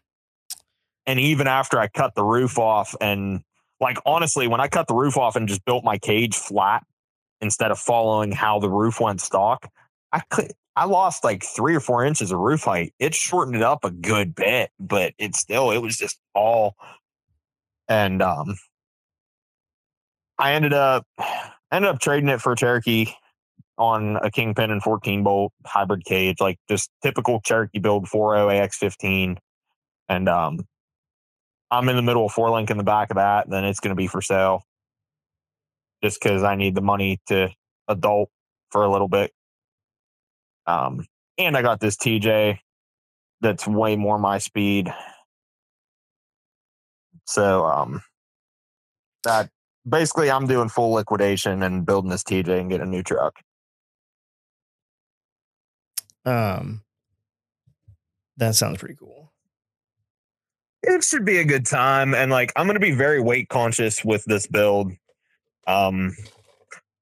And 1.05 1.19
even 1.19 1.47
after 1.47 1.77
I 1.77 1.89
cut 1.89 2.15
the 2.15 2.23
roof 2.23 2.57
off, 2.57 2.95
and 3.01 3.41
like 3.81 3.97
honestly, 4.05 4.47
when 4.47 4.61
I 4.61 4.69
cut 4.69 4.87
the 4.87 4.93
roof 4.93 5.17
off 5.17 5.35
and 5.35 5.49
just 5.49 5.65
built 5.65 5.83
my 5.83 5.97
cage 5.97 6.33
flat 6.33 6.85
instead 7.41 7.71
of 7.71 7.77
following 7.77 8.31
how 8.31 8.59
the 8.59 8.69
roof 8.69 9.01
went 9.01 9.19
stock, 9.19 9.69
I 10.13 10.21
could. 10.29 10.53
I 10.75 10.85
lost 10.85 11.23
like 11.23 11.43
three 11.43 11.75
or 11.75 11.79
four 11.79 12.03
inches 12.03 12.31
of 12.31 12.39
roof 12.39 12.63
height. 12.63 12.93
It 12.99 13.13
shortened 13.13 13.57
it 13.57 13.61
up 13.61 13.83
a 13.83 13.91
good 13.91 14.33
bit, 14.33 14.71
but 14.79 15.13
it 15.19 15.35
still 15.35 15.71
it 15.71 15.79
was 15.79 15.97
just 15.97 16.17
all 16.33 16.75
and 17.89 18.21
um 18.21 18.55
I 20.39 20.53
ended 20.53 20.73
up 20.73 21.05
ended 21.71 21.89
up 21.89 21.99
trading 21.99 22.29
it 22.29 22.41
for 22.41 22.55
Cherokee 22.55 23.07
on 23.77 24.17
a 24.17 24.29
Kingpin 24.29 24.71
and 24.71 24.83
14 24.83 25.23
bolt 25.23 25.51
hybrid 25.65 26.05
cage, 26.05 26.39
like 26.39 26.59
just 26.69 26.91
typical 27.01 27.41
Cherokee 27.41 27.79
build 27.79 28.07
40 28.07 28.41
AX15. 28.41 29.37
And 30.09 30.29
um 30.29 30.59
I'm 31.71 31.89
in 31.89 31.95
the 31.95 32.03
middle 32.03 32.25
of 32.25 32.31
four 32.31 32.51
link 32.51 32.69
in 32.69 32.77
the 32.77 32.83
back 32.83 33.09
of 33.09 33.15
that, 33.15 33.49
then 33.49 33.65
it's 33.65 33.79
gonna 33.79 33.95
be 33.95 34.07
for 34.07 34.21
sale. 34.21 34.63
Just 36.03 36.21
because 36.21 36.43
I 36.43 36.55
need 36.55 36.75
the 36.75 36.81
money 36.81 37.19
to 37.27 37.49
adult 37.87 38.29
for 38.71 38.83
a 38.83 38.91
little 38.91 39.07
bit. 39.07 39.31
Um 40.67 41.05
and 41.37 41.57
I 41.57 41.61
got 41.61 41.79
this 41.79 41.95
TJ 41.97 42.59
that's 43.41 43.67
way 43.67 43.95
more 43.95 44.19
my 44.19 44.37
speed. 44.37 44.93
So 47.25 47.65
um 47.65 48.01
that 49.23 49.49
basically 49.87 50.29
I'm 50.31 50.47
doing 50.47 50.69
full 50.69 50.91
liquidation 50.91 51.63
and 51.63 51.85
building 51.85 52.09
this 52.09 52.23
TJ 52.23 52.59
and 52.59 52.69
getting 52.69 52.87
a 52.87 52.89
new 52.89 53.03
truck. 53.03 53.39
Um, 56.25 56.83
that 58.37 58.55
sounds 58.55 58.77
pretty 58.77 58.95
cool. 58.95 59.31
It 60.83 61.03
should 61.03 61.25
be 61.25 61.37
a 61.37 61.45
good 61.45 61.65
time 61.65 62.13
and 62.13 62.31
like 62.31 62.51
I'm 62.55 62.65
going 62.65 62.75
to 62.75 62.79
be 62.79 62.91
very 62.91 63.21
weight 63.21 63.47
conscious 63.49 64.03
with 64.03 64.23
this 64.25 64.47
build. 64.47 64.91
Um 65.65 66.15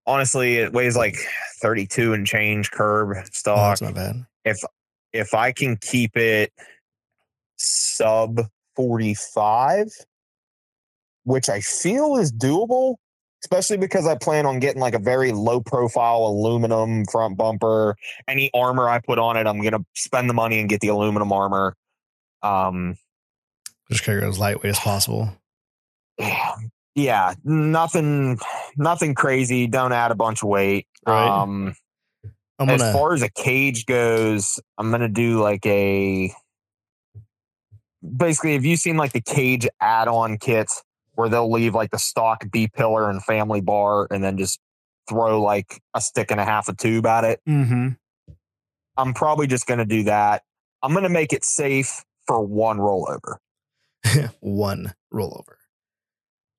honestly, 0.05 0.57
it 0.57 0.73
weighs 0.73 0.95
like 0.95 1.17
32 1.61 2.13
and 2.13 2.27
change 2.27 2.69
curb 2.71 3.15
Oh, 3.17 3.23
stock. 3.31 3.57
that's 3.79 3.81
not 3.81 3.95
bad. 3.95 4.25
If 4.45 4.59
if 5.13 5.33
I 5.33 5.51
can 5.51 5.77
keep 5.77 6.15
it 6.15 6.53
sub 7.57 8.41
45, 8.75 9.87
which 11.23 11.49
I 11.49 11.61
feel 11.61 12.17
is 12.17 12.31
doable, 12.31 12.95
especially 13.43 13.77
because 13.77 14.07
I 14.07 14.15
plan 14.15 14.45
on 14.45 14.59
getting 14.59 14.81
like 14.81 14.93
a 14.93 14.99
very 14.99 15.31
low 15.31 15.61
profile 15.61 16.25
aluminum 16.25 17.05
front 17.05 17.37
bumper. 17.37 17.95
Any 18.27 18.49
armor 18.53 18.89
I 18.89 18.99
put 18.99 19.19
on 19.19 19.37
it, 19.37 19.47
I'm 19.47 19.61
going 19.61 19.73
to 19.73 19.85
spend 19.93 20.29
the 20.29 20.33
money 20.33 20.59
and 20.59 20.69
get 20.69 20.81
the 20.81 20.89
aluminum 20.89 21.31
armor. 21.31 21.75
Um, 22.43 22.95
Just 23.89 24.03
carry 24.03 24.21
it 24.21 24.27
as 24.27 24.39
lightweight 24.39 24.71
as 24.71 24.79
possible. 24.79 25.29
yeah, 26.95 27.33
nothing, 27.43 28.39
nothing 28.77 29.15
crazy. 29.15 29.67
Don't 29.67 29.91
add 29.91 30.11
a 30.11 30.15
bunch 30.15 30.43
of 30.43 30.49
weight. 30.49 30.87
Right. 31.05 31.27
Um, 31.27 31.75
I'm 32.59 32.69
as 32.69 32.79
gonna. 32.79 32.93
far 32.93 33.13
as 33.13 33.23
a 33.23 33.29
cage 33.29 33.87
goes, 33.87 34.59
I'm 34.77 34.91
gonna 34.91 35.09
do 35.09 35.41
like 35.41 35.65
a 35.65 36.31
basically. 38.15 38.53
Have 38.53 38.65
you 38.65 38.75
seen 38.75 38.97
like 38.97 39.13
the 39.13 39.21
cage 39.21 39.67
add-on 39.81 40.37
kits 40.37 40.83
where 41.21 41.29
they'll 41.29 41.51
leave 41.51 41.75
like 41.75 41.91
the 41.91 41.99
stock 41.99 42.43
B 42.51 42.67
pillar 42.67 43.09
and 43.09 43.23
family 43.23 43.61
bar, 43.61 44.07
and 44.09 44.23
then 44.23 44.37
just 44.37 44.59
throw 45.07 45.41
like 45.41 45.79
a 45.93 46.01
stick 46.01 46.31
and 46.31 46.39
a 46.39 46.45
half 46.45 46.67
of 46.67 46.77
tube 46.77 47.05
at 47.05 47.23
it? 47.23 47.39
mm-hmm. 47.47 47.89
I'm 48.97 49.13
probably 49.13 49.47
just 49.47 49.67
gonna 49.67 49.85
do 49.85 50.03
that. 50.03 50.41
I'm 50.81 50.93
gonna 50.93 51.09
make 51.09 51.31
it 51.31 51.45
safe 51.45 52.03
for 52.27 52.43
one 52.43 52.77
rollover 52.79 53.37
one 54.39 54.93
rollover. 55.13 55.55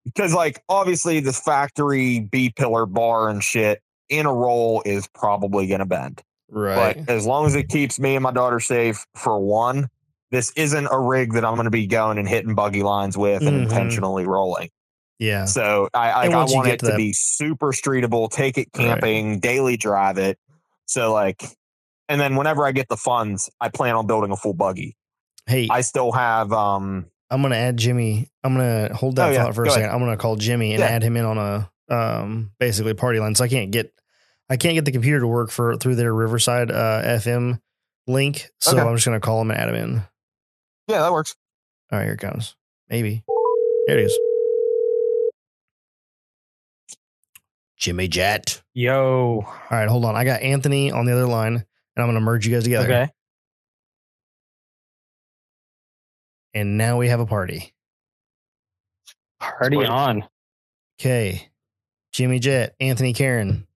because, 0.04 0.32
like, 0.32 0.62
obviously 0.68 1.20
the 1.20 1.32
factory 1.32 2.20
B 2.20 2.50
pillar 2.54 2.86
bar 2.86 3.28
and 3.28 3.42
shit 3.42 3.82
in 4.08 4.26
a 4.26 4.32
roll 4.32 4.82
is 4.86 5.08
probably 5.08 5.66
gonna 5.66 5.86
bend. 5.86 6.22
Right. 6.48 6.96
But 7.06 7.12
as 7.12 7.26
long 7.26 7.46
as 7.46 7.54
it 7.54 7.68
keeps 7.68 7.98
me 7.98 8.14
and 8.14 8.22
my 8.22 8.30
daughter 8.30 8.60
safe 8.60 9.04
for 9.16 9.40
one, 9.40 9.88
this 10.32 10.50
isn't 10.56 10.88
a 10.90 10.98
rig 10.98 11.34
that 11.34 11.44
I'm 11.44 11.54
going 11.54 11.66
to 11.66 11.70
be 11.70 11.86
going 11.86 12.18
and 12.18 12.26
hitting 12.28 12.54
buggy 12.56 12.82
lines 12.82 13.16
with 13.16 13.42
and 13.42 13.60
Mhm. 13.60 13.62
intentionally 13.64 14.26
rolling. 14.26 14.70
yeah. 15.20 15.44
So 15.44 15.88
I, 15.94 16.10
I, 16.10 16.24
I 16.26 16.28
want 16.30 16.66
it 16.66 16.70
to 16.72 16.76
to 16.78 16.86
that- 16.86 16.96
be 16.96 17.12
super 17.12 17.68
streetable, 17.72 18.28
take 18.30 18.58
it 18.58 18.68
Right. 18.76 18.86
camping, 18.86 19.38
daily 19.38 19.76
drive 19.76 20.18
it. 20.18 20.36
So 20.86 21.12
like, 21.12 21.44
and 22.08 22.20
then 22.20 22.34
whenever 22.34 22.66
I 22.66 22.72
get 22.72 22.88
the 22.88 22.96
funds, 22.96 23.48
I 23.60 23.68
plan 23.68 23.94
on 23.94 24.08
building 24.08 24.32
a 24.32 24.36
full 24.36 24.52
buggy. 24.54 24.96
Hey, 25.46 25.68
I 25.70 25.82
still 25.82 26.10
have, 26.12 26.52
um, 26.52 27.06
I'm 27.30 27.40
gonna 27.40 27.54
add 27.56 27.76
Jimmy. 27.76 28.28
I'm 28.42 28.54
gonna 28.54 28.92
hold 28.94 29.16
that 29.16 29.28
Oh, 29.28 29.32
yeah. 29.32 29.44
thought 29.44 29.54
for 29.54 29.64
a 29.64 29.70
second. 29.70 29.84
ahead. 29.84 29.94
I'm 29.94 30.00
gonna 30.00 30.16
call 30.16 30.36
Jimmy 30.36 30.72
and 30.72 30.80
Yeah. 30.80 30.86
add 30.88 31.02
him 31.04 31.16
in 31.16 31.24
on 31.24 31.38
a 31.38 31.70
um 31.94 32.50
basically 32.58 32.94
party 32.94 33.20
line. 33.20 33.34
So 33.34 33.44
I 33.44 33.48
can't 33.48 33.70
get 33.70 33.92
I 34.50 34.56
can't 34.56 34.74
get 34.74 34.84
the 34.84 34.92
computer 34.92 35.20
to 35.20 35.26
work 35.26 35.50
for 35.50 35.76
through 35.76 35.94
their 35.94 36.12
Riverside 36.12 36.70
uh, 36.70 37.02
FM 37.04 37.60
link. 38.06 38.50
So 38.60 38.72
Okay. 38.72 38.80
I'm 38.80 38.94
just 38.96 39.04
gonna 39.06 39.20
call 39.20 39.40
him 39.40 39.50
and 39.50 39.58
add 39.60 39.68
him 39.70 39.74
in. 39.76 40.02
Yeah, 40.88 41.00
that 41.00 41.12
works. 41.12 41.34
All 41.90 41.98
right, 41.98 42.04
here 42.04 42.14
it 42.14 42.20
comes. 42.20 42.56
Maybe. 42.88 43.24
Here 43.86 43.98
it 43.98 44.04
is. 44.04 44.18
Jimmy 47.76 48.06
Jet. 48.08 48.62
Yo. 48.74 49.42
All 49.44 49.68
right, 49.70 49.88
hold 49.88 50.04
on. 50.04 50.14
I 50.14 50.24
got 50.24 50.40
Anthony 50.42 50.92
on 50.92 51.04
the 51.04 51.12
other 51.12 51.26
line, 51.26 51.54
and 51.54 51.64
I'm 51.96 52.06
gonna 52.06 52.20
merge 52.20 52.46
you 52.46 52.54
guys 52.54 52.64
together. 52.64 52.84
Okay. 52.84 53.10
And 56.54 56.76
now 56.78 56.98
we 56.98 57.08
have 57.08 57.20
a 57.20 57.26
party. 57.26 57.72
Party 59.40 59.84
on. 59.84 60.24
Okay. 61.00 61.48
Jimmy 62.12 62.38
Jet, 62.38 62.74
Anthony 62.78 63.14
Karen. 63.14 63.66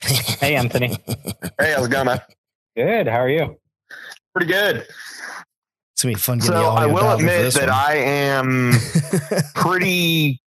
Hey, 0.00 0.56
Anthony. 0.56 0.96
Hey, 1.58 1.72
how's 1.74 1.86
it 1.86 1.90
going, 1.90 2.06
man? 2.06 2.20
Good. 2.74 3.06
How 3.06 3.20
are 3.20 3.28
you? 3.28 3.58
Pretty 4.34 4.50
good. 4.50 4.86
It's 6.00 6.04
gonna 6.04 6.14
be 6.14 6.18
fun 6.18 6.38
getting 6.38 6.54
So 6.54 6.62
the 6.62 6.66
I 6.66 6.86
will 6.86 7.00
dialed 7.00 7.20
in 7.20 7.26
for 7.26 7.32
admit 7.34 7.54
that 7.54 7.68
one. 7.68 7.76
I 7.76 7.94
am 7.96 8.72
pretty 9.54 10.40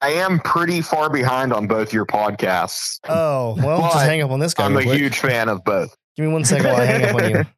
I 0.00 0.08
am 0.10 0.40
pretty 0.40 0.80
far 0.80 1.08
behind 1.08 1.52
on 1.52 1.68
both 1.68 1.92
your 1.92 2.04
podcasts. 2.04 2.98
Oh, 3.08 3.54
well, 3.62 3.82
just 3.82 4.04
hang 4.04 4.20
up 4.22 4.32
on 4.32 4.40
this 4.40 4.52
guy. 4.52 4.64
I'm 4.64 4.76
a 4.76 4.82
quick. 4.82 4.98
huge 4.98 5.18
fan 5.20 5.48
of 5.48 5.62
both. 5.62 5.94
Give 6.16 6.26
me 6.26 6.32
one 6.32 6.44
second 6.44 6.66
while 6.66 6.80
I 6.80 6.84
hang 6.86 7.04
up 7.04 7.14
on 7.14 7.30
you. 7.30 7.44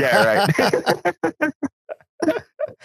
Yeah, 0.00 0.24
right. 0.24 1.52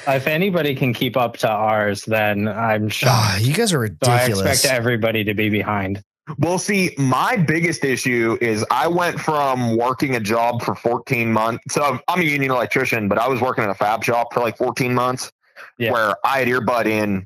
if 0.08 0.27
anybody 0.27 0.75
can 0.75 0.93
keep 0.93 1.17
up 1.17 1.38
to 1.38 1.49
ours, 1.49 2.03
then 2.06 2.47
I'm 2.47 2.89
shocked. 2.89 3.12
Ah, 3.12 3.38
you 3.38 3.56
guys 3.56 3.73
are 3.73 3.88
so 3.88 4.12
I 4.12 4.25
expect 4.25 4.65
everybody 4.65 5.23
to 5.23 5.34
be 5.34 5.49
behind. 5.49 6.03
Well, 6.40 6.58
see, 6.58 6.94
my 6.98 7.38
biggest 7.38 7.84
issue 7.86 8.38
is 8.42 8.66
I 8.70 8.88
went 8.88 9.20
from 9.20 9.78
working 9.78 10.16
a 10.16 10.20
job 10.20 10.62
for 10.62 10.76
14 10.76 11.32
months. 11.32 11.63
So 11.74 12.00
I'm 12.08 12.20
a 12.20 12.24
union 12.24 12.52
electrician, 12.52 13.08
but 13.08 13.18
I 13.18 13.28
was 13.28 13.40
working 13.42 13.63
in 13.63 13.70
a 13.70 13.76
fab 13.76 14.04
shop 14.04 14.34
for 14.34 14.42
like 14.42 14.58
14 14.58 14.94
months 14.94 15.32
Yeah. 15.78 15.92
where 15.92 16.16
I 16.26 16.40
had 16.40 16.48
earbud 16.48 16.86
in 16.86 17.26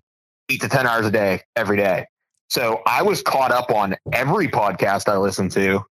eight 0.49 0.61
to 0.61 0.69
10 0.69 0.85
hours 0.85 1.05
a 1.05 1.11
day, 1.11 1.41
every 1.55 1.77
day. 1.77 2.05
So 2.49 2.81
I 2.85 3.01
was 3.01 3.21
caught 3.21 3.51
up 3.51 3.71
on 3.71 3.95
every 4.13 4.47
podcast 4.47 5.07
I 5.09 5.17
listened 5.17 5.51
to. 5.53 5.83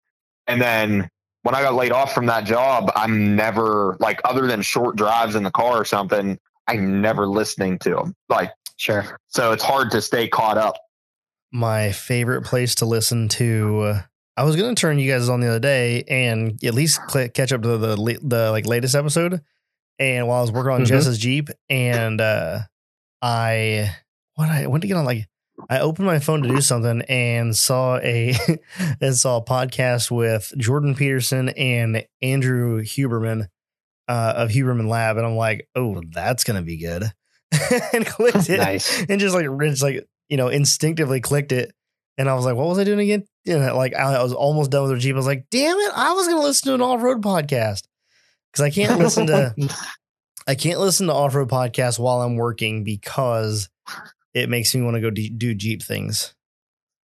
And 0.48 0.62
then 0.62 1.10
when 1.44 1.56
I 1.56 1.62
got 1.62 1.74
laid 1.74 1.92
off 1.92 2.14
from 2.14 2.26
that 2.28 2.44
job, 2.46 2.92
I'm 2.96 3.36
never 3.36 3.96
like, 4.00 4.20
other 4.26 4.46
than 4.46 4.62
short 4.62 4.98
drives 4.98 5.36
in 5.36 5.44
the 5.44 5.52
car 5.52 5.78
or 5.78 5.86
something, 5.86 6.38
I'm 6.68 7.02
never 7.02 7.28
listening 7.28 7.80
to 7.80 7.92
them. 7.92 8.16
Like, 8.28 8.52
Sure. 8.78 9.18
so 9.30 9.52
it's 9.52 9.64
hard 9.64 9.90
to 9.92 10.02
stay 10.02 10.28
caught 10.28 10.58
up. 10.58 10.76
My 11.52 11.92
favorite 11.92 12.44
place 12.44 12.76
to 12.76 12.86
listen 12.86 13.28
to. 13.30 13.96
I 14.38 14.44
was 14.44 14.56
going 14.56 14.74
to 14.74 14.80
turn 14.80 15.00
you 15.00 15.12
guys 15.12 15.28
on 15.30 15.42
the 15.42 15.48
other 15.48 15.60
day 15.60 16.04
and 16.08 16.64
at 16.64 16.74
least 16.74 17.02
cl- 17.10 17.30
catch 17.30 17.52
up 17.52 17.62
to 17.64 17.78
the 17.78 17.98
la- 17.98 18.14
the 18.22 18.52
like 18.52 18.66
latest 18.66 18.96
episode. 18.96 19.42
And 20.00 20.28
while 20.28 20.38
I 20.40 20.42
was 20.42 20.52
working 20.52 20.72
on 20.72 20.82
Mhm. 20.84 20.88
Jess's 20.88 21.18
Jeep, 21.18 21.50
and 21.70 22.22
uh, 22.22 22.60
I 23.22 23.94
what 24.36 24.48
I 24.50 24.68
went 24.68 24.82
to 24.84 24.88
get 24.88 24.96
on 24.98 25.06
like 25.06 25.28
I 25.70 25.80
opened 25.80 26.06
my 26.06 26.20
phone 26.20 26.42
to 26.44 26.48
do 26.48 26.62
something 26.62 27.02
and 27.10 27.54
saw 27.56 27.98
a 27.98 28.34
and 29.02 29.16
saw 29.18 29.38
a 29.38 29.44
podcast 29.44 30.10
with 30.10 30.54
Jordan 30.58 30.96
Peterson 30.96 31.50
and 31.50 32.06
Andrew 32.22 32.82
Huberman 32.82 33.48
uh, 34.08 34.34
of 34.38 34.52
Huberman 34.52 34.88
Lab, 34.88 35.18
and 35.18 35.26
I'm 35.26 35.36
like, 35.36 35.68
oh, 35.76 36.02
that's 36.12 36.46
gonna 36.46 36.62
be 36.62 36.78
good, 36.78 37.04
and 37.94 38.06
clicked 38.06 38.50
it 38.50 38.58
Nice. 38.60 39.04
and 39.10 39.20
just 39.20 39.36
like 39.36 39.48
just 39.62 39.84
like 39.84 40.08
you 40.30 40.38
know 40.38 40.48
instinctively 40.48 41.20
clicked 41.22 41.52
it. 41.52 41.74
And 42.18 42.30
i 42.30 42.34
was 42.36 42.46
like 42.46 42.56
what 42.56 42.68
was 42.68 42.78
i 42.80 42.84
doing 42.84 43.00
again? 43.00 43.26
You 43.46 43.60
know, 43.60 43.76
like 43.78 43.96
I, 43.96 44.16
I 44.16 44.24
was 44.24 44.34
almost 44.34 44.72
done 44.72 44.84
with 44.84 44.92
the 44.92 45.00
jeep 45.00 45.14
i 45.16 45.18
was 45.18 45.26
like 45.26 45.46
damn 45.52 45.78
it 45.78 45.92
i 45.96 46.14
was 46.14 46.28
gonna 46.28 46.42
listen 46.42 46.68
to 46.70 46.76
an 46.76 46.82
off-road 46.82 47.22
podcast. 47.22 47.84
Because 48.52 48.64
i 48.66 48.70
can't 48.70 49.00
listen 49.00 49.28
to 49.28 49.54
i 50.48 50.56
can't 50.56 50.80
listen 50.80 51.08
to 51.08 51.14
off-road 51.14 51.50
podcasts 51.50 51.98
while 52.00 52.22
i'm 52.22 52.36
working 52.36 52.84
because 52.84 53.70
it 54.34 54.50
makes 54.50 54.76
me 54.76 54.82
want 54.82 54.96
to 54.96 55.02
go 55.02 55.10
de- 55.10 55.30
do 55.30 55.56
jeep 55.56 55.82
things. 55.82 56.36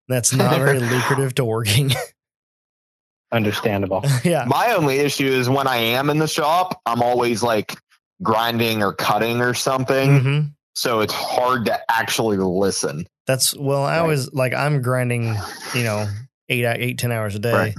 That's 0.08 0.34
not 0.34 0.58
very 0.58 0.80
lucrative 0.93 1.36
to 1.36 1.45
working. 1.45 1.91
Understandable. 3.32 4.04
yeah. 4.23 4.45
My 4.47 4.73
only 4.73 4.97
issue 4.99 5.26
is 5.26 5.49
when 5.49 5.67
I 5.67 5.78
am 5.78 6.10
in 6.12 6.19
the 6.19 6.28
shop, 6.28 6.80
I'm 6.86 7.02
always 7.02 7.41
like 7.41 7.76
grinding 8.21 8.84
or 8.84 8.93
cutting 8.93 9.41
or 9.41 9.54
something. 9.56 10.10
Mhm. 10.10 10.53
So 10.76 11.02
it's 11.02 11.14
hard 11.14 11.66
to 11.66 11.80
actually 11.92 12.38
listen. 12.38 13.06
that's 13.28 13.56
well 13.56 13.84
i 13.84 13.92
Right. 13.94 14.00
always 14.00 14.34
like 14.34 14.54
i'm 14.54 14.82
grinding 14.82 15.36
you 15.76 15.84
know 15.84 16.08
eight 16.50 16.66
eight 16.66 16.98
ten 16.98 17.12
hours 17.12 17.36
a 17.36 17.40
day 17.40 17.54
Right. 17.54 17.76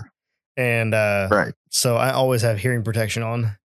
and 0.56 0.94
uh 0.94 1.28
Right. 1.30 1.52
so 1.70 1.96
i 1.96 2.10
always 2.12 2.42
have 2.42 2.58
hearing 2.58 2.82
protection 2.84 3.22
on 3.22 3.56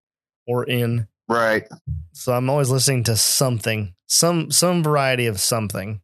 or 0.48 0.63
in 0.65 1.08
Right. 1.30 1.68
So 2.13 2.34
I'm 2.34 2.50
always 2.50 2.72
listening 2.72 3.04
to 3.04 3.15
something, 3.15 3.94
some 4.08 4.50
some 4.50 4.82
variety 4.84 5.28
of 5.28 5.39
something. 5.39 6.02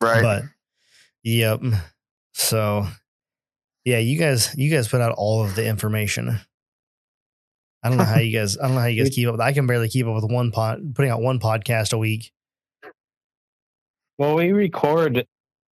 Right. 0.00 0.22
But 0.22 0.44
yep. 1.24 1.60
So 2.32 2.86
yeah, 3.84 3.98
you 3.98 4.16
guys 4.16 4.54
you 4.56 4.70
guys 4.70 4.86
put 4.86 5.00
out 5.00 5.12
all 5.18 5.44
of 5.44 5.56
the 5.56 5.66
information. 5.66 6.38
I 7.86 7.88
don't 7.88 7.98
know 7.98 8.04
how 8.04 8.18
you 8.20 8.36
guys 8.36 8.58
I 8.58 8.62
don't 8.66 8.74
know 8.74 8.80
how 8.80 8.86
you 8.86 9.02
guys 9.02 9.14
keep 9.14 9.26
up. 9.28 9.32
with 9.32 9.40
I 9.40 9.52
can 9.52 9.66
barely 9.66 9.88
keep 9.88 10.06
up 10.06 10.14
with 10.14 10.30
one 10.30 10.50
pod 10.50 10.94
putting 10.94 11.10
out 11.10 11.20
one 11.22 11.38
podcast 11.40 11.92
a 11.92 11.98
week. 11.98 12.32
Well, 14.18 14.34
we 14.34 14.52
record 14.52 15.26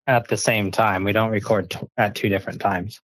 at 0.06 0.28
the 0.28 0.36
same 0.36 0.70
time. 0.70 1.04
We 1.04 1.12
don't 1.12 1.30
record 1.30 1.70
t- 1.70 1.78
at 1.96 2.14
two 2.14 2.28
different 2.28 2.60
times. 2.60 3.00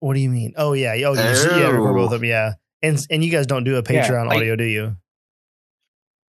What 0.00 0.14
do 0.14 0.20
you 0.20 0.30
mean? 0.30 0.52
Oh 0.56 0.74
yeah, 0.74 0.92
oh 0.92 1.14
you 1.14 1.20
yeah, 1.20 1.68
record 1.68 1.94
both 1.94 2.00
Oh. 2.12 2.14
of 2.14 2.20
them, 2.20 2.24
yeah. 2.24 2.52
And 2.82 2.98
and 3.10 3.24
you 3.24 3.30
guys 3.30 3.46
don't 3.46 3.64
do 3.64 3.72
a 3.76 3.82
Yeah, 3.90 4.06
Patreon 4.08 4.26
like- 4.26 4.36
audio, 4.36 4.56
do 4.56 4.64
you? 4.64 4.96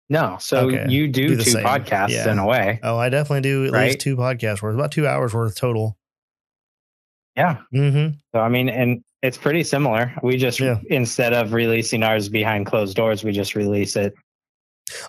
No, 0.09 0.37
so 0.39 0.67
Okay. 0.67 0.85
you 0.87 1.09
do, 1.09 1.35
Do 1.35 1.35
two 1.43 1.51
same. 1.51 1.65
podcasts 1.65 2.11
Yeah. 2.11 2.31
in 2.31 2.39
a 2.39 2.45
way. 2.45 2.79
Oh, 2.81 2.95
I 2.97 3.09
definitely 3.09 3.41
do 3.41 3.65
at 3.65 3.73
least 3.73 3.99
two 3.99 4.15
podcasts 4.15 4.61
worth, 4.61 4.75
about 4.75 4.93
two 4.93 5.05
hours 5.05 5.33
worth 5.33 5.57
total. 5.57 5.97
Yeah. 7.35 7.57
Mm-hmm. 7.73 8.15
So 8.33 8.39
I 8.39 8.47
mean, 8.47 8.69
and 8.69 9.03
it's 9.23 9.37
pretty 9.37 9.63
similar. 9.63 10.13
We 10.23 10.37
just 10.37 10.59
Yeah. 10.59 10.79
instead 10.89 11.33
of 11.33 11.53
releasing 11.53 12.03
ours 12.03 12.29
behind 12.29 12.65
closed 12.65 12.95
doors, 12.95 13.23
we 13.23 13.31
just 13.31 13.55
release 13.55 13.95
it, 13.95 14.13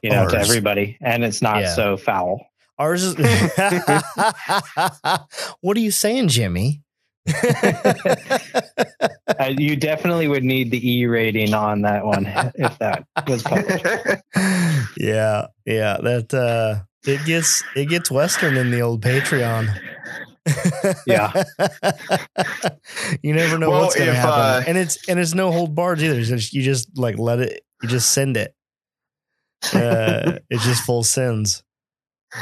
you 0.03 0.11
know, 0.11 0.29
to 0.29 0.39
everybody, 0.39 0.97
and 1.01 1.25
it's 1.25 1.43
not 1.43 1.61
Yeah. 1.61 1.75
so 1.75 1.97
foul. 1.97 2.47
Ours 2.79 3.03
is. 3.03 3.17
what 5.61 5.77
are 5.77 5.81
you 5.81 5.91
saying, 5.91 6.29
Jimmy? 6.29 6.83
Uh, 9.39 9.53
you 9.57 9.77
definitely 9.77 10.27
would 10.27 10.43
need 10.43 10.71
the 10.71 10.91
E 10.91 11.07
rating 11.07 11.55
on 11.55 11.83
that 11.83 12.05
one 12.05 12.27
if 12.57 12.77
that 12.79 13.05
was 13.29 13.43
published. 13.43 13.85
yeah, 14.97 15.47
yeah. 15.67 15.99
That 16.03 16.33
uh 16.35 16.81
it 17.09 17.25
gets 17.27 17.63
it 17.77 17.87
gets 17.89 18.11
western 18.11 18.57
in 18.57 18.71
the 18.71 18.81
old 18.81 19.03
Patreon. 19.03 19.69
Yeah. 21.07 21.45
you 23.23 23.33
never 23.35 23.59
know 23.59 23.71
Well, 23.71 23.83
what's 23.83 23.97
gonna 23.97 24.11
if, 24.11 24.17
happen. 24.17 24.33
uh, 24.33 24.63
and 24.67 24.79
it's 24.79 25.09
and 25.09 25.19
it's 25.19 25.35
no 25.35 25.51
hold 25.51 25.75
bars 25.75 26.03
either. 26.03 26.19
It's 26.19 26.29
just- 26.29 26.53
you 26.53 26.63
just 26.63 26.97
like 26.99 27.19
let 27.19 27.41
it 27.41 27.65
you 27.83 27.89
just 27.89 28.11
send 28.13 28.37
it. 28.37 28.55
Uh 29.75 30.39
it's 30.51 30.65
just 30.65 30.85
full 30.85 31.03
sends. 31.03 31.63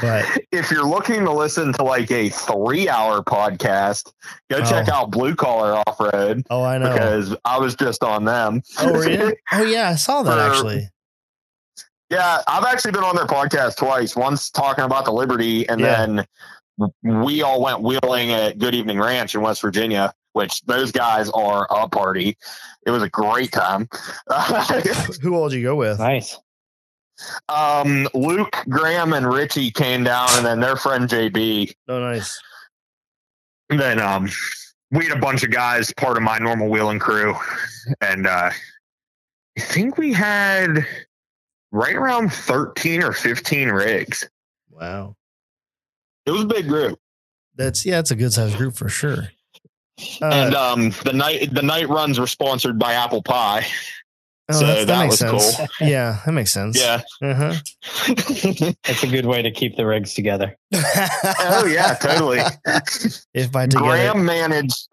But 0.03 0.25
if 0.51 0.71
you're 0.73 0.85
looking 0.87 1.25
to 1.25 1.33
listen 1.33 1.73
to 1.75 1.85
like 1.85 2.11
a 2.11 2.29
three 2.31 2.89
hour 2.89 3.23
podcast, 3.23 4.13
go 4.51 4.59
check 4.65 4.89
Oh. 4.91 4.95
out 4.95 5.11
Blue 5.13 5.35
Collar 5.37 5.83
Off 5.87 6.01
Road 6.01 6.45
oh 6.51 6.63
I 6.65 6.79
know. 6.79 6.93
because 6.93 7.37
I 7.45 7.59
was 7.59 7.75
just 7.77 8.03
on 8.03 8.25
them. 8.25 8.63
oh 8.81 8.93
really? 8.93 9.37
Oh 9.53 9.63
yeah, 9.63 9.91
I 9.91 9.95
saw 9.95 10.23
that 10.25 10.35
For- 10.35 10.53
actually. 10.53 10.89
Yeah, 12.11 12.41
I've 12.47 12.63
actually 12.65 12.93
been 12.93 13.03
on 13.03 13.17
their 13.17 13.27
podcast 13.27 13.77
twice. 13.79 14.15
Once 14.15 14.49
talking 14.51 14.85
about 14.85 15.05
the 15.07 15.13
Liberty, 15.13 15.69
and 15.69 15.81
Yeah. 15.81 16.07
then 16.07 16.27
we 17.03 17.43
all 17.43 17.63
went 17.63 17.83
wheeling 17.83 18.33
at 18.33 18.59
Good 18.59 18.75
Evening 18.75 18.99
Ranch 18.99 19.35
in 19.35 19.41
West 19.41 19.63
Virginia, 19.63 20.13
which 20.33 20.63
those 20.63 20.93
guys 20.93 21.31
are 21.31 21.67
a 21.71 21.89
party. 21.89 22.37
It 22.87 22.91
was 22.91 23.03
a 23.03 23.09
great 23.09 23.53
time. 23.53 23.89
Who 25.23 25.35
all 25.35 25.49
did 25.49 25.57
you 25.57 25.63
go 25.63 25.75
with? 25.77 25.99
Nice. 25.99 26.39
um, 27.49 28.09
Luke, 28.15 28.57
Graham, 28.69 29.13
and 29.15 29.27
Richie 29.27 29.71
came 29.71 30.05
down, 30.05 30.29
and 30.33 30.45
then 30.45 30.61
their 30.61 30.77
friend 30.77 31.09
JB. 31.09 31.73
Oh 31.89 32.01
nice. 32.01 32.39
And 33.71 33.81
then 33.81 33.99
um, 33.99 34.29
we 34.91 35.07
had 35.07 35.17
a 35.17 35.21
bunch 35.21 35.43
of 35.43 35.51
guys, 35.51 35.93
part 35.95 36.17
of 36.17 36.23
my 36.23 36.39
normal 36.39 36.69
wheeling 36.69 36.99
crew, 36.99 37.35
and 38.01 38.27
uh, 38.27 38.51
I 39.59 39.61
think 39.61 39.97
we 39.97 40.13
had 40.13 40.87
right 41.73 41.97
around 41.97 42.33
thirteen 42.33 43.03
or 43.03 43.13
fifteen 43.13 43.71
rigs. 43.71 44.29
Wow. 44.71 45.17
It 46.27 46.31
was 46.33 46.43
a 46.43 46.47
big 46.47 46.69
group. 46.69 46.99
That's 47.55 47.87
yeah, 47.87 48.01
it's 48.01 48.11
a 48.11 48.17
good 48.17 48.33
sized 48.33 48.57
group 48.57 48.75
for 48.77 48.89
sure. 48.89 49.29
Uh, 50.21 50.27
and 50.27 50.55
um, 50.55 50.91
the 51.05 51.13
night 51.15 51.55
the 51.55 51.63
night 51.63 51.89
runs 51.89 52.19
were 52.19 52.27
sponsored 52.27 52.79
by 52.79 52.93
Apple 52.95 53.23
Pie. 53.23 53.67
oh, 54.51 54.53
so 54.61 54.67
that's- 54.67 54.87
that 54.87 54.99
makes 55.09 55.23
was 55.23 55.57
sense. 55.57 55.71
Yeah, 55.81 56.21
that 56.27 56.33
makes 56.33 56.53
sense. 56.53 56.79
Yeah. 56.79 57.01
Uh-huh. 57.23 57.55
It's 58.89 59.03
a 59.03 59.07
good 59.07 59.25
way 59.27 59.41
to 59.43 59.51
keep 59.51 59.77
the 59.77 59.87
rigs 59.87 60.13
together. 60.15 60.57
oh 60.75 61.65
yeah, 61.67 61.95
totally. 61.95 62.41
if 63.33 63.51
by 63.51 63.67
together, 63.67 63.87
Graham 63.87 64.25
managed. 64.25 64.89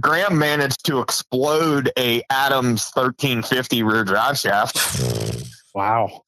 Graham 0.00 0.38
managed 0.38 0.82
to 0.86 1.00
explode 1.00 1.90
a 1.98 2.22
Adams 2.30 2.90
1350 2.94 3.82
rear 3.82 4.02
drive 4.02 4.38
shaft, 4.38 4.78
Wow. 5.74 6.22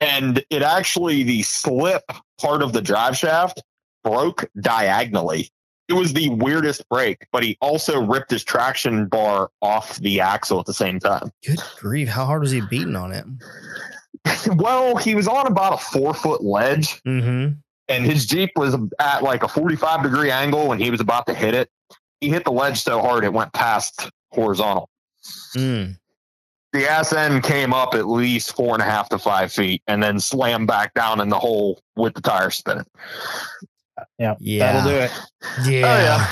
and 0.00 0.44
it 0.48 0.62
actually 0.62 1.24
the 1.24 1.42
slip 1.42 2.04
part 2.40 2.62
of 2.62 2.72
the 2.72 2.80
drive 2.82 3.16
shaft 3.16 3.62
broke 4.04 4.48
diagonally. 4.60 5.50
It 5.88 5.94
was 5.94 6.12
the 6.12 6.28
weirdest 6.30 6.88
break, 6.88 7.26
but 7.32 7.42
he 7.42 7.58
also 7.60 8.00
ripped 8.00 8.30
his 8.30 8.44
traction 8.44 9.06
bar 9.06 9.50
off 9.60 9.96
the 9.98 10.20
axle 10.20 10.60
at 10.60 10.66
the 10.66 10.74
same 10.74 11.00
time. 11.00 11.32
good 11.44 11.58
grief, 11.78 12.08
how 12.08 12.24
hard 12.26 12.42
was 12.42 12.52
he 12.52 12.60
beating 12.60 12.94
on 12.96 13.12
it? 13.12 13.24
well, 14.54 14.96
he 14.96 15.14
was 15.14 15.26
on 15.26 15.46
about 15.46 15.74
a 15.74 15.78
four 15.78 16.14
foot 16.14 16.42
ledge, 16.42 17.02
Mm-hmm. 17.02 17.54
and 17.88 18.04
his 18.06 18.26
Jeep 18.26 18.50
was 18.56 18.76
at 19.00 19.22
like 19.22 19.42
a 19.42 19.48
45 19.48 20.02
degree 20.04 20.30
angle 20.30 20.68
when 20.68 20.78
he 20.78 20.90
was 20.90 21.00
about 21.00 21.26
to 21.26 21.34
hit 21.34 21.54
it. 21.54 21.68
He 22.20 22.28
hit 22.28 22.44
the 22.44 22.52
ledge 22.52 22.80
so 22.82 23.00
hard 23.00 23.24
it 23.24 23.32
went 23.32 23.52
past 23.52 24.10
horizontal. 24.30 24.88
Mm. 25.56 25.96
The 26.72 26.88
ass 26.88 27.12
end 27.12 27.42
came 27.42 27.74
up 27.74 27.94
at 27.94 28.06
least 28.06 28.54
four 28.54 28.74
and 28.74 28.82
a 28.82 28.84
half 28.84 29.08
to 29.08 29.18
five 29.18 29.52
feet 29.52 29.82
and 29.88 30.02
then 30.02 30.20
slammed 30.20 30.68
back 30.68 30.94
down 30.94 31.20
in 31.20 31.28
the 31.28 31.38
hole 31.38 31.82
with 31.96 32.14
the 32.14 32.20
tire 32.20 32.50
spinning. 32.50 32.86
Yeah. 34.18 34.36
Yeah. 34.38 34.72
That'll 34.72 34.90
do 34.90 34.96
it. 34.96 35.10
Yeah. 35.64 35.86
Oh, 35.86 35.98
yeah. 35.98 36.26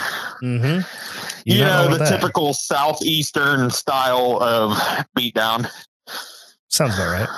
Mm-hmm. 0.48 1.40
You 1.44 1.58
know, 1.64 1.96
the 1.96 2.04
typical 2.04 2.54
southeastern 2.54 3.70
style 3.70 4.38
of 4.40 4.72
beatdown. 5.18 5.68
Sounds 6.68 6.94
about 6.94 7.10
right. 7.20 7.28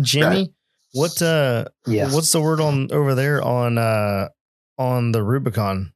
Jimmy, 0.00 0.52
what 0.92 1.20
uh 1.22 1.66
Yes. 1.86 2.12
what's 2.14 2.32
the 2.32 2.40
word 2.40 2.60
on 2.60 2.90
over 2.90 3.14
there 3.14 3.42
on 3.42 3.78
uh 3.78 4.28
on 4.78 5.12
the 5.12 5.22
Rubicon? 5.22 5.92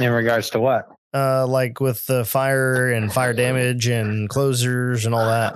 in 0.00 0.10
regards 0.10 0.50
to 0.50 0.58
what? 0.60 0.88
Uh 1.14 1.46
like 1.46 1.80
with 1.80 2.04
the 2.06 2.24
fire 2.24 2.92
and 2.92 3.12
fire 3.12 3.32
damage 3.32 3.86
and 3.86 4.28
closers 4.28 5.06
and 5.06 5.14
all 5.14 5.26
that. 5.26 5.54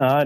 Uh, 0.00 0.24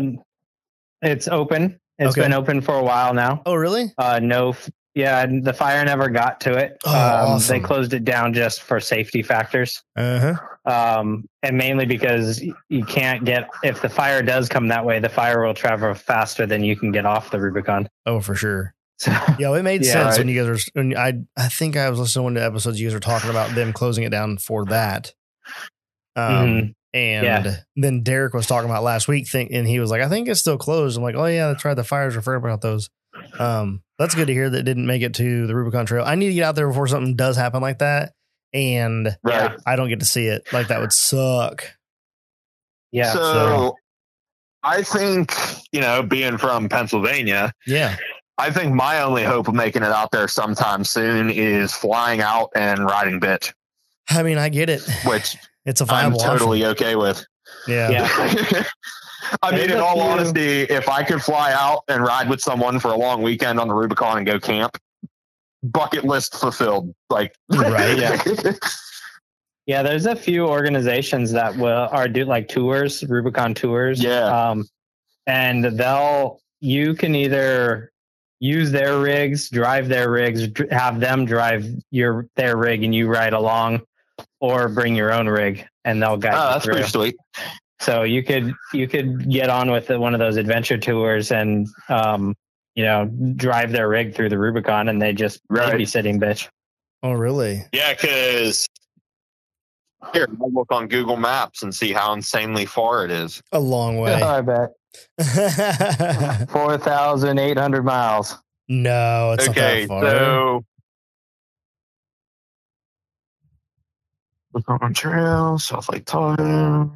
it's 1.03 1.29
open. 1.29 1.79
It's 1.99 2.11
Okay. 2.17 2.23
been 2.23 2.33
open 2.33 2.61
for 2.61 2.75
a 2.75 2.83
while 2.83 3.15
now. 3.15 3.43
Oh 3.47 3.55
really? 3.55 3.93
Uh, 3.99 4.19
no, 4.23 4.55
yeah, 4.95 5.25
the 5.27 5.53
fire 5.53 5.85
never 5.85 6.09
got 6.09 6.41
to 6.43 6.53
it. 6.57 6.77
Oh, 6.85 6.91
um, 6.91 7.31
awesome. 7.33 7.57
They 7.61 7.67
closed 7.67 7.93
it 7.95 8.05
down 8.05 8.33
just 8.35 8.63
for 8.63 8.81
safety 8.81 9.23
factors. 9.23 9.83
Uh-huh. 9.97 10.35
um, 10.71 11.25
and 11.43 11.57
mainly 11.57 11.87
because 11.87 12.43
you 12.69 12.85
can't 12.85 13.25
get 13.25 13.49
if 13.65 13.81
the 13.83 13.89
fire 13.89 14.23
does 14.23 14.49
come 14.49 14.69
that 14.69 14.85
way, 14.85 15.01
the 15.01 15.09
fire 15.09 15.45
will 15.45 15.55
travel 15.55 15.93
faster 15.95 16.47
than 16.47 16.63
you 16.63 16.77
can 16.77 16.93
get 16.93 17.05
off 17.07 17.31
the 17.31 17.41
Rubicon. 17.41 17.89
Oh 18.07 18.21
for 18.21 18.35
sure. 18.35 18.75
So 19.03 19.11
Yeah, 19.38 19.53
it 19.57 19.62
made 19.62 19.85
Yeah, 19.85 19.93
sense 19.93 20.11
right. 20.11 20.19
when 20.19 20.29
you 20.29 20.41
guys 20.45 20.49
were. 20.75 20.81
When 20.81 20.97
I 20.97 21.15
I 21.37 21.49
think 21.49 21.77
I 21.77 21.91
was 21.91 21.99
listening 21.99 22.21
to 22.21 22.25
one 22.25 22.37
of 22.37 22.43
the 22.43 22.47
episodes 22.47 22.81
you 22.81 22.87
guys 22.87 22.95
were 22.95 23.01
talking 23.01 23.31
about 23.31 23.55
them 23.55 23.73
closing 23.73 24.05
it 24.05 24.11
down 24.11 24.38
for 24.38 24.65
that. 24.67 25.12
Um, 26.15 26.25
Mhm. 26.25 26.75
and 26.95 27.25
Yeah. 27.27 27.57
then 27.75 28.03
Derek 28.03 28.35
was 28.35 28.47
talking 28.47 28.69
about 28.71 28.83
last 28.85 29.09
week, 29.09 29.29
think, 29.29 29.51
and 29.53 29.67
he 29.67 29.81
was 29.81 29.91
like, 29.91 30.03
"I 30.03 30.09
think 30.09 30.29
it's 30.29 30.41
still 30.41 30.59
closed." 30.59 30.97
I'm 30.97 31.03
like, 31.03 31.15
"Oh 31.17 31.27
yeah, 31.27 31.49
that's 31.49 31.65
right. 31.65 31.75
The 31.75 31.85
fires 31.85 32.15
were 32.15 32.35
about 32.35 32.61
those." 32.61 32.88
Um, 33.38 33.83
that's 33.99 34.15
good 34.15 34.27
to 34.29 34.33
hear 34.33 34.49
that 34.51 34.59
it 34.59 34.65
didn't 34.65 34.87
make 34.87 35.03
it 35.03 35.15
to 35.15 35.47
the 35.47 35.55
Rubicon 35.55 35.85
Trail. 35.87 36.05
I 36.05 36.15
need 36.15 36.29
to 36.29 36.35
get 36.35 36.45
out 36.45 36.55
there 36.55 36.69
before 36.69 36.87
something 36.87 37.17
does 37.17 37.37
happen 37.37 37.61
like 37.61 37.79
that, 37.81 38.12
and 38.53 39.17
Right. 39.25 39.57
I 39.67 39.77
don't 39.77 39.88
get 39.88 40.01
to 40.01 40.07
see 40.07 40.27
it. 40.27 40.47
Like 40.53 40.69
that 40.69 40.81
would 40.81 40.93
suck. 40.93 41.65
yeah, 42.93 43.12
so, 43.12 43.21
so- 43.21 43.75
I 44.62 44.83
think, 44.83 45.35
you 45.73 45.81
know, 45.81 46.03
being 46.05 46.37
from 46.38 46.69
Pennsylvania, 46.69 47.53
Yeah, 47.67 47.97
I 48.38 48.51
think 48.51 48.75
my 48.75 49.03
only 49.03 49.25
hope 49.25 49.49
of 49.49 49.55
making 49.55 49.83
it 49.83 49.90
out 49.90 50.11
there 50.11 50.27
sometime 50.29 50.85
soon 50.85 51.31
is 51.31 51.73
flying 51.75 52.21
out 52.21 52.51
and 52.57 52.85
riding 52.85 53.21
bitch, 53.21 53.53
I 54.11 54.23
mean, 54.23 54.38
I 54.38 54.49
get 54.49 54.68
it. 54.71 54.83
which 55.05 55.37
It's 55.64 55.81
a 55.81 55.85
I'm 55.85 55.88
viable 55.88 56.16
option. 56.21 56.31
totally 56.38 56.64
okay 56.66 56.97
with. 56.97 57.25
Yeah. 57.68 57.90
Yeah. 57.90 58.09
I 59.42 59.51
mean, 59.53 59.61
There's 59.61 59.73
in 59.73 59.79
all 59.79 59.95
few- 59.95 60.03
honesty, 60.03 60.62
if 60.62 60.88
I 60.88 61.05
could 61.05 61.23
fly 61.23 61.53
out 61.53 61.85
and 61.88 62.03
ride 62.03 62.29
with 62.29 62.40
someone 62.40 62.81
for 62.81 62.88
a 62.88 62.97
long 62.97 63.23
weekend 63.23 63.61
on 63.61 63.68
the 63.68 63.75
Rubicon 63.75 64.16
and 64.18 64.27
go 64.27 64.40
camp, 64.40 64.77
bucket 65.62 66.03
list 66.05 66.35
fulfilled. 66.35 66.92
Like, 67.11 67.35
Right, 67.49 67.97
yeah. 67.97 68.53
yeah. 69.66 69.83
There's 69.85 70.07
a 70.07 70.16
few 70.16 70.47
organizations 70.49 71.31
that 71.33 71.57
will 71.57 71.88
are 71.92 72.09
do 72.09 72.25
like 72.25 72.49
tours, 72.49 73.05
Rubicon 73.05 73.55
tours. 73.55 74.03
Yeah. 74.03 74.25
um, 74.51 74.64
and 75.29 75.64
they'll 75.64 76.40
you 76.61 76.95
can 76.95 77.14
either 77.14 77.92
use 78.43 78.73
their 78.73 78.99
rigs, 78.99 79.49
drive 79.49 79.89
their 79.89 80.11
rigs, 80.11 80.49
have 80.73 80.99
them 80.99 81.25
drive 81.25 81.65
your 81.93 82.27
their 82.35 82.57
rig, 82.57 82.83
and 82.83 82.93
you 82.93 83.09
ride 83.09 83.33
along, 83.33 83.83
or 84.41 84.69
bring 84.69 84.97
your 84.97 85.13
own 85.13 85.29
rig, 85.29 85.65
and 85.85 86.03
they'll 86.03 86.17
guide 86.17 86.35
oh, 86.35 86.47
you 86.47 86.53
that's 86.53 86.65
through. 86.65 86.75
pretty 86.75 86.89
sweet. 86.89 87.17
So 87.81 88.03
you 88.03 88.23
could 88.25 88.53
you 88.73 88.89
could 88.89 89.31
get 89.31 89.49
on 89.49 89.71
with 89.71 89.89
one 89.91 90.13
of 90.13 90.19
those 90.19 90.37
adventure 90.37 90.77
tours 90.77 91.31
and 91.31 91.69
um, 91.89 92.35
you 92.75 92.85
know 92.85 93.07
drive 93.37 93.71
their 93.71 93.89
rig 93.89 94.15
through 94.15 94.29
the 94.29 94.39
Rubicon, 94.39 94.89
and 94.89 95.01
they 95.01 95.13
just 95.13 95.41
Right. 95.49 95.89
sitting 95.89 96.21
bitch. 96.21 96.49
Oh, 97.05 97.13
really? 97.13 97.65
Yeah, 97.73 97.95
because 97.95 98.67
here, 100.13 100.29
I'll 100.41 100.53
look 100.53 100.73
on 100.73 100.89
Google 100.89 101.17
Maps 101.17 101.63
and 101.63 101.73
see 101.73 101.93
how 101.93 102.13
insanely 102.13 102.67
far 102.67 103.05
it 103.05 103.13
is. 103.13 103.41
A 103.53 103.61
long 103.61 103.99
way. 103.99 104.15
I 104.23 104.41
bet 104.41 104.71
four 106.51 106.79
thousand 106.79 107.39
eight 107.39 107.57
hundred 107.59 107.85
miles. 107.85 108.37
no, 108.69 109.33
it's 109.33 109.49
okay, 109.49 109.87
not 109.89 110.01
that 110.03 110.11
far. 110.11 110.21
so 110.21 110.65
look 114.55 114.69
on 114.69 114.93
trail, 114.95 115.59
South 115.59 115.89
Lake 115.91 116.05
Tahoe. 116.05 116.91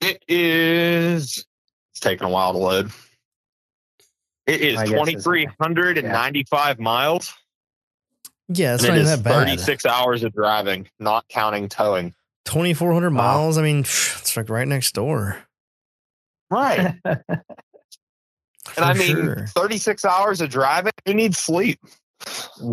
It 0.00 0.22
is. 0.28 1.44
It's 1.92 2.00
taking 2.00 2.26
a 2.26 2.30
while 2.30 2.52
to 2.52 2.58
load. 2.58 2.90
It 4.46 4.60
is 4.60 4.78
I 4.78 4.86
guess 4.86 5.08
it's- 5.08 5.24
2,395 5.24 6.78
miles. 6.78 7.34
yeah, 8.48 8.74
it's 8.74 8.84
and 8.84 8.90
not 8.92 8.98
it 8.98 9.00
even 9.00 9.12
is 9.12 9.22
that 9.22 9.24
bad. 9.24 9.46
36 9.48 9.86
hours 9.86 10.22
of 10.22 10.32
driving, 10.32 10.88
not 11.00 11.26
counting 11.28 11.68
towing. 11.68 12.14
2,400 12.46 13.10
Wow. 13.12 13.16
miles. 13.16 13.58
I 13.58 13.62
mean, 13.62 13.80
it's 13.80 14.36
like 14.36 14.48
right 14.48 14.66
next 14.66 14.92
door. 14.94 15.38
Right. 16.50 16.94
And 18.76 18.84
I 18.84 18.94
mean, 18.94 19.06
sure. 19.16 19.46
36 19.54 20.04
hours 20.04 20.40
of 20.40 20.50
driving, 20.50 20.92
you 21.06 21.14
need 21.14 21.36
sleep. 21.36 21.78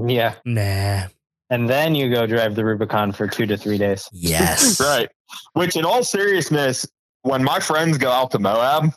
yeah, 0.07 0.33
nah. 0.43 1.03
and 1.51 1.69
then 1.69 1.93
you 1.93 2.09
go 2.13 2.25
drive 2.25 2.55
the 2.55 2.65
Rubicon 2.65 3.11
for 3.11 3.27
two 3.27 3.45
to 3.45 3.55
three 3.55 3.77
days. 3.77 4.09
Yes. 4.11 4.79
Right. 4.81 5.07
Which, 5.53 5.75
in 5.75 5.85
all 5.85 6.03
seriousness, 6.03 6.87
when 7.21 7.43
my 7.43 7.59
friends 7.59 7.99
go 7.99 8.09
out 8.09 8.31
to 8.31 8.39
Moab, 8.39 8.91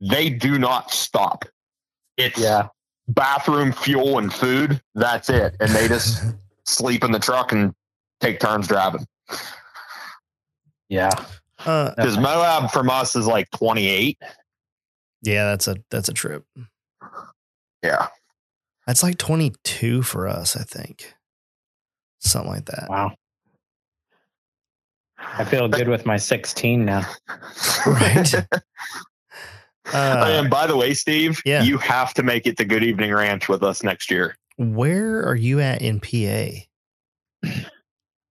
they 0.00 0.30
do 0.30 0.58
not 0.58 0.90
stop. 0.90 1.44
It's 2.16 2.38
Yeah, 2.40 2.68
bathroom, 3.08 3.72
fuel, 3.72 4.16
and 4.18 4.32
food. 4.32 4.80
That's 4.94 5.28
it. 5.28 5.54
And 5.60 5.70
they 5.70 5.86
just 5.86 6.24
sleep 6.64 7.04
in 7.04 7.12
the 7.12 7.20
truck 7.20 7.52
and 7.52 7.74
take 8.20 8.40
turns 8.40 8.68
driving. 8.68 9.06
Yeah. 10.88 11.10
Uh, 11.64 11.90
Because 11.96 12.18
Moab 12.18 12.70
from 12.70 12.90
us 12.90 13.16
is 13.16 13.26
like 13.26 13.50
28. 13.52 14.18
yeah, 15.22 15.44
that's 15.46 15.66
a 15.68 15.76
that's 15.90 16.08
a 16.08 16.12
trip. 16.12 16.44
Yeah. 17.82 18.08
That's 18.86 19.02
like 19.02 19.18
22 19.18 20.02
for 20.02 20.28
us, 20.28 20.56
I 20.56 20.62
think. 20.62 21.14
Something 22.20 22.50
like 22.52 22.64
that. 22.66 22.86
Wow. 22.88 23.14
I 25.18 25.44
feel 25.44 25.66
good 25.68 25.88
with 25.88 26.06
my 26.06 26.16
16 26.16 26.84
now. 26.84 27.02
Right. 27.86 28.34
Uh, 29.94 30.24
and 30.26 30.50
by 30.50 30.66
the 30.66 30.76
way, 30.76 30.92
Steve, 30.92 31.40
yeah. 31.44 31.62
you 31.62 31.78
have 31.78 32.12
to 32.12 32.24
make 32.24 32.44
it 32.44 32.56
to 32.56 32.64
Good 32.64 32.82
Evening 32.82 33.14
Ranch 33.14 33.48
with 33.48 33.62
us 33.62 33.84
next 33.84 34.10
year. 34.10 34.36
where 34.56 35.24
are 35.24 35.36
you 35.36 35.60
at 35.60 35.80
in 35.80 36.00
PA? 36.00 36.66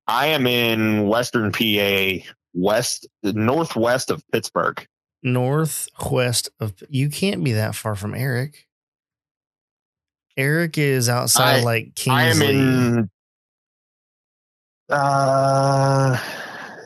I 0.06 0.28
am 0.28 0.46
in 0.46 1.08
Western 1.08 1.54
PA, 1.54 2.28
west, 2.56 3.08
northwest 3.24 4.10
of 4.10 4.24
Pittsburgh. 4.32 4.84
Northwest 5.22 6.50
of 6.60 6.74
you 6.90 7.10
can't 7.10 7.44
be 7.44 7.52
that 7.54 7.76
far 7.76 7.96
from 7.96 8.16
Eric. 8.16 8.66
Eric 10.38 10.78
is 10.78 11.08
outside 11.10 11.60
I- 11.62 11.64
like 11.64 11.92
I 12.10 12.24
am 12.24 12.40
Kingsley. 12.40 12.50
in. 12.56 13.10
Uh, 14.90 16.18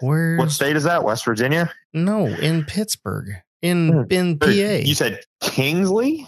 Where? 0.01 0.37
what 0.37 0.51
state 0.51 0.75
is 0.75 0.83
that? 0.85 1.03
West 1.03 1.25
Virginia. 1.25 1.71
No, 1.93 2.27
in 2.27 2.63
Pittsburgh. 2.63 3.27
In 3.61 4.07
in 4.09 4.39
PA. 4.39 4.47
You 4.47 4.95
said 4.95 5.19
Kingsley? 5.41 6.25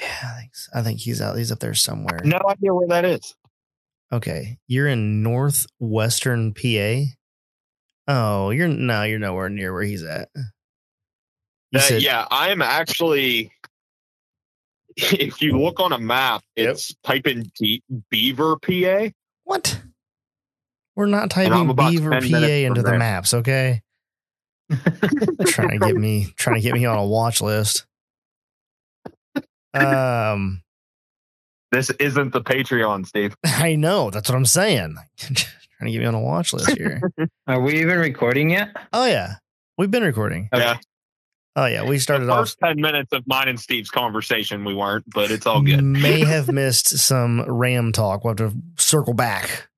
yeah, 0.00 0.32
I 0.34 0.40
think, 0.40 0.54
so. 0.56 0.70
I 0.74 0.82
think 0.82 0.98
he's 0.98 1.20
out. 1.20 1.36
He's 1.38 1.52
up 1.52 1.60
there 1.60 1.74
somewhere. 1.74 2.20
No 2.24 2.40
idea 2.48 2.74
where 2.74 2.88
that 2.88 3.04
is. 3.04 3.34
Okay, 4.12 4.58
you're 4.66 4.88
in 4.88 5.22
northwestern 5.22 6.54
PA. 6.54 7.04
Oh, 8.08 8.50
you're 8.50 8.68
no, 8.68 9.02
you're 9.04 9.18
nowhere 9.18 9.48
near 9.48 9.72
where 9.72 9.82
he's 9.82 10.02
at. 10.02 10.28
Uh, 11.74 11.78
said, 11.78 12.02
yeah, 12.02 12.26
I 12.30 12.50
am 12.50 12.62
actually. 12.62 13.50
If 14.94 15.40
you 15.40 15.58
look 15.58 15.80
on 15.80 15.92
a 15.94 15.98
map, 15.98 16.42
Yep. 16.56 16.68
it's 16.68 16.94
type 17.02 17.26
in 17.26 17.50
Be- 17.58 17.82
Beaver, 18.10 18.56
PA. 18.58 19.08
What? 19.44 19.80
We're 20.94 21.06
not 21.06 21.30
typing 21.30 21.74
Beaver 21.74 22.10
PA 22.10 22.16
into 22.26 22.82
the 22.82 22.98
maps, 22.98 23.32
okay? 23.32 23.80
trying 25.46 25.70
to 25.70 25.78
get 25.78 25.96
me 25.96 26.34
trying 26.36 26.56
to 26.56 26.60
get 26.60 26.74
me 26.74 26.84
on 26.84 26.98
a 26.98 27.06
watch 27.06 27.40
list. 27.40 27.86
Um, 29.72 30.62
This 31.70 31.88
isn't 31.88 32.34
the 32.34 32.42
Patreon, 32.42 33.06
Steve. 33.06 33.34
I 33.46 33.76
know 33.76 34.10
that's 34.10 34.28
what 34.28 34.36
I'm 34.36 34.44
saying. 34.44 34.96
Trying 35.82 35.92
to 35.92 35.98
get 35.98 36.00
me 36.00 36.06
on 36.06 36.14
a 36.14 36.20
watch 36.20 36.52
list 36.52 36.76
here. 36.76 37.00
Are 37.46 37.60
we 37.60 37.80
even 37.80 37.98
recording 37.98 38.50
yet? 38.50 38.70
oh 38.92 39.04
yeah, 39.04 39.34
we've 39.78 39.90
been 39.90 40.04
recording. 40.04 40.48
Okay. 40.52 40.62
Yeah. 40.62 40.76
Oh 41.54 41.66
yeah, 41.66 41.84
we 41.84 41.98
started 41.98 42.30
off. 42.30 42.42
First 42.42 42.58
10 42.60 42.80
minutes 42.80 43.12
of 43.12 43.26
mine 43.26 43.48
and 43.48 43.60
Steve's 43.60 43.90
conversation, 43.90 44.64
we 44.64 44.74
weren't, 44.74 45.04
but 45.10 45.30
it's 45.30 45.44
all 45.44 45.60
good. 45.60 45.82
May 45.82 46.20
have 46.24 46.50
missed 46.50 46.98
some 46.98 47.42
RAM 47.42 47.92
talk. 47.92 48.24
We'll 48.24 48.36
have 48.36 48.52
to 48.52 48.58
circle 48.78 49.12
back. 49.12 49.68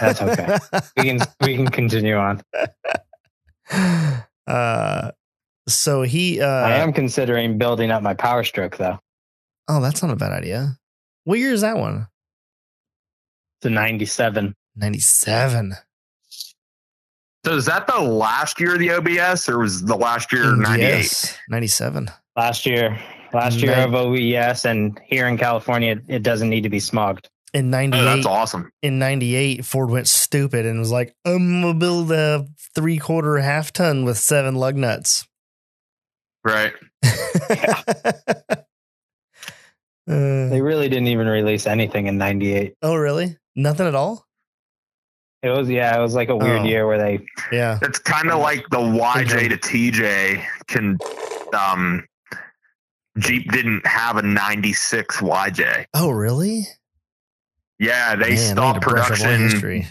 That's 0.00 0.20
okay. 0.20 0.58
We 0.96 1.04
can 1.04 1.20
we 1.40 1.56
can 1.56 1.68
continue 1.68 2.16
on. 2.16 2.42
uh, 4.46 5.10
so 5.68 6.02
he. 6.02 6.40
Uh, 6.40 6.46
I 6.46 6.76
am 6.76 6.92
considering 6.92 7.56
building 7.56 7.90
up 7.90 8.02
my 8.02 8.14
power 8.14 8.42
stroke 8.42 8.76
though. 8.78 8.98
Oh, 9.68 9.80
that's 9.80 10.02
not 10.02 10.10
a 10.10 10.16
bad 10.16 10.32
idea. 10.32 10.76
What 11.24 11.38
year 11.38 11.52
is 11.52 11.60
that 11.60 11.78
one? 11.78 12.08
It's 13.60 13.66
a 13.66 13.70
97. 13.70 14.54
97. 14.76 15.74
So 17.44 17.56
is 17.56 17.66
that 17.66 17.86
the 17.86 18.00
last 18.00 18.58
year 18.58 18.74
of 18.74 18.78
the 18.78 18.90
OBS 18.90 19.48
or 19.48 19.58
was 19.58 19.82
the 19.84 19.96
last 19.96 20.32
year 20.32 20.44
Mm, 20.44 20.62
98? 20.62 20.88
Yes, 20.88 21.38
97. 21.50 22.10
Last 22.36 22.64
year, 22.66 22.98
last 23.34 23.58
year 23.58 23.76
Nin- 23.76 23.88
of 23.88 23.94
OBS, 23.94 24.64
and 24.64 24.98
here 25.04 25.26
in 25.28 25.36
California, 25.36 26.00
it 26.08 26.22
doesn't 26.22 26.48
need 26.48 26.62
to 26.62 26.70
be 26.70 26.78
smogged. 26.80 27.26
In 27.52 27.66
Oh, 27.66 27.78
98, 27.78 28.04
that's 28.04 28.26
awesome. 28.26 28.70
in 28.82 28.98
98, 28.98 29.64
Ford 29.64 29.90
went 29.90 30.08
stupid 30.08 30.66
and 30.66 30.80
was 30.80 30.90
like, 30.90 31.14
I'm 31.24 31.60
going 31.60 31.74
to 31.74 31.78
build 31.78 32.10
a 32.10 32.46
three 32.74 32.98
quarter 32.98 33.38
half 33.38 33.72
ton 33.72 34.04
with 34.04 34.16
seven 34.18 34.54
lug 34.56 34.74
nuts. 34.76 35.26
Right. 36.44 36.72
Uh, 40.06 40.48
They 40.50 40.60
really 40.60 40.90
didn't 40.90 41.08
even 41.08 41.26
release 41.26 41.66
anything 41.66 42.08
in 42.08 42.18
'98. 42.18 42.74
oh, 42.82 42.94
really? 42.94 43.38
Nothing 43.56 43.86
at 43.86 43.94
all? 43.94 44.26
It 45.44 45.50
was 45.50 45.68
yeah, 45.68 45.96
it 45.96 46.00
was 46.00 46.14
like 46.14 46.30
a 46.30 46.36
weird 46.36 46.62
Oh. 46.62 46.64
year 46.64 46.86
where 46.86 46.98
they 46.98 47.24
Yeah. 47.52 47.78
It's 47.82 47.98
kind 47.98 48.30
of 48.30 48.40
like 48.40 48.64
the 48.70 48.78
YJ 48.78 49.50
to 49.50 49.56
TJ 49.58 50.42
can 50.66 50.96
um 51.52 52.06
Jeep 53.18 53.52
didn't 53.52 53.86
have 53.86 54.16
a 54.16 54.22
96 54.22 55.18
YJ. 55.20 55.84
Oh, 55.94 56.10
really? 56.10 56.66
Yeah, 57.78 58.16
they 58.16 58.30
Man, 58.30 58.38
stopped 58.56 58.82
to 58.82 58.88
brush 58.88 59.20
up 59.20 59.26
on 59.28 59.50
production. 59.50 59.86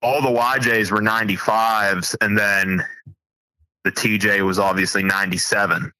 All 0.00 0.22
the 0.22 0.28
YJs 0.28 0.90
were 0.90 1.00
95s 1.02 2.14
and 2.20 2.38
then 2.38 2.82
the 3.84 3.90
TJ 3.92 4.42
was 4.46 4.58
obviously 4.58 5.02
97. 5.02 5.92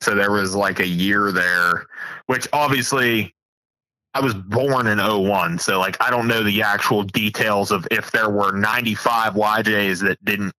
So 0.00 0.14
there 0.14 0.32
was 0.32 0.54
like 0.56 0.80
a 0.80 0.86
year 0.86 1.30
there, 1.32 1.86
which 2.26 2.48
obviously 2.52 3.34
I 4.14 4.20
was 4.20 4.34
born 4.34 4.86
in 4.86 4.98
01. 4.98 5.58
So 5.58 5.78
like 5.78 5.96
I 6.00 6.10
don't 6.10 6.28
know 6.28 6.42
the 6.42 6.62
actual 6.62 7.02
details 7.02 7.70
of 7.70 7.86
if 7.90 8.10
there 8.10 8.30
were 8.30 8.52
95 8.52 9.34
YJs 9.34 10.02
that 10.02 10.22
didn't 10.24 10.52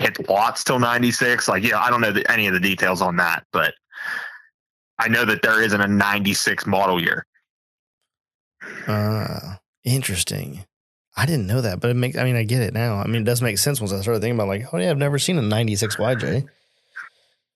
hit 0.00 0.28
lots 0.28 0.64
till 0.64 0.78
96. 0.78 1.46
Like, 1.46 1.62
yeah, 1.62 1.78
I 1.78 1.90
don't 1.90 2.00
know 2.00 2.12
the, 2.12 2.30
any 2.30 2.46
of 2.46 2.54
the 2.54 2.60
details 2.60 3.00
on 3.00 3.16
that, 3.16 3.44
but 3.52 3.74
I 4.98 5.08
know 5.08 5.24
that 5.24 5.42
there 5.42 5.62
isn't 5.62 5.80
a 5.80 5.86
96 5.86 6.66
model 6.66 7.00
year. 7.00 7.26
Uh, 8.86 9.56
interesting. 9.84 10.64
I 11.16 11.26
didn't 11.26 11.46
know 11.46 11.60
that, 11.60 11.80
but 11.80 11.90
it 11.90 11.94
makes, 11.94 12.16
I 12.16 12.24
mean, 12.24 12.36
I 12.36 12.44
get 12.44 12.62
it 12.62 12.72
now. 12.72 12.96
I 12.96 13.06
mean, 13.06 13.22
it 13.22 13.24
does 13.24 13.42
make 13.42 13.58
sense 13.58 13.80
once 13.80 13.92
I 13.92 14.00
started 14.00 14.20
thinking 14.20 14.36
about 14.36 14.48
like, 14.48 14.72
oh 14.72 14.78
yeah, 14.78 14.90
I've 14.90 14.98
never 14.98 15.18
seen 15.18 15.38
a 15.38 15.42
96 15.42 15.96
YJ. 15.96 16.46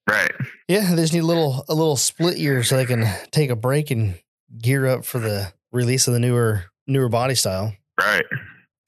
Right. 0.09 0.33
Yeah, 0.68 0.94
they 0.94 1.02
just 1.02 1.14
need 1.14 1.20
a 1.20 1.26
little, 1.26 1.64
a 1.68 1.74
little 1.74 1.96
split 1.96 2.37
year 2.37 2.62
so 2.62 2.76
they 2.76 2.85
can 2.85 3.07
take 3.30 3.50
a 3.50 3.57
break 3.57 3.90
and 3.90 4.18
gear 4.59 4.87
up 4.87 5.05
for 5.05 5.19
the 5.19 5.53
release 5.73 6.07
of 6.07 6.14
the 6.14 6.21
newer, 6.21 6.64
newer 6.87 7.09
body 7.09 7.35
style. 7.35 7.75
Right. 7.99 8.25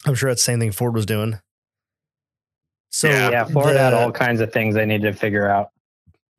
I'm 0.07 0.15
sure 0.15 0.31
that's 0.31 0.43
the 0.43 0.53
same 0.53 0.61
thing 0.61 0.73
Ford 0.73 0.95
was 0.95 1.07
doing. 1.07 1.39
So 2.91 3.09
Yeah. 3.09 3.31
yeah 3.31 3.45
Ford 3.45 3.75
the, 3.75 3.79
had 3.79 3.95
all 3.95 4.13
kinds 4.13 4.41
of 4.41 4.53
things 4.53 4.75
they 4.75 4.87
needed 4.87 5.13
to 5.13 5.19
figure 5.19 5.49
out. 5.49 5.71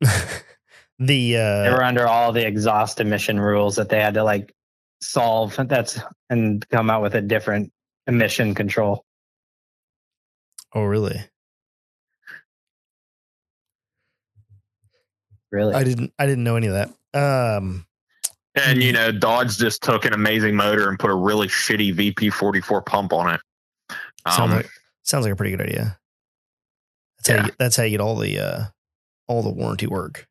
the 0.98 1.36
uh, 1.36 1.62
They 1.64 1.70
were 1.70 1.84
under 1.84 2.06
all 2.06 2.32
the 2.32 2.46
exhaust 2.46 3.00
emission 3.00 3.38
rules 3.38 3.76
that 3.76 3.88
they 3.88 4.00
had 4.00 4.14
to 4.14 4.24
like 4.24 4.54
solve. 5.00 5.56
That's 5.68 6.00
and 6.30 6.66
come 6.70 6.90
out 6.90 7.02
with 7.02 7.14
a 7.14 7.20
different 7.20 7.72
emission 8.06 8.54
control. 8.54 9.04
oh 10.74 10.82
really? 10.84 11.20
Really, 15.50 15.74
I 15.74 15.82
didn't, 15.82 16.12
I 16.18 16.26
didn't 16.26 16.44
know 16.44 16.56
any 16.56 16.66
of 16.66 16.74
that. 16.74 17.56
Um, 17.56 17.86
And 18.58 18.82
you 18.82 18.92
know, 18.92 19.12
Dodge 19.12 19.58
just 19.58 19.82
took 19.82 20.04
an 20.04 20.12
amazing 20.12 20.56
motor 20.56 20.88
and 20.88 20.98
put 20.98 21.10
a 21.10 21.14
really 21.14 21.48
shitty 21.48 21.94
VP44 21.94 22.84
pump 22.84 23.12
on 23.12 23.34
it. 23.34 23.40
sounds 24.26 24.52
Um, 24.52 24.56
like 24.56 24.70
sounds 25.02 25.24
like 25.24 25.32
a 25.32 25.36
pretty 25.36 25.56
good 25.56 25.68
idea. 25.68 25.98
That's 27.18 27.28
how 27.28 27.46
you, 27.46 27.52
that's 27.58 27.76
how 27.76 27.82
you 27.84 27.90
get 27.90 28.00
all 28.00 28.16
the 28.16 28.38
uh, 28.38 28.64
all 29.26 29.42
the 29.42 29.50
warranty 29.50 29.86
work. 29.86 30.26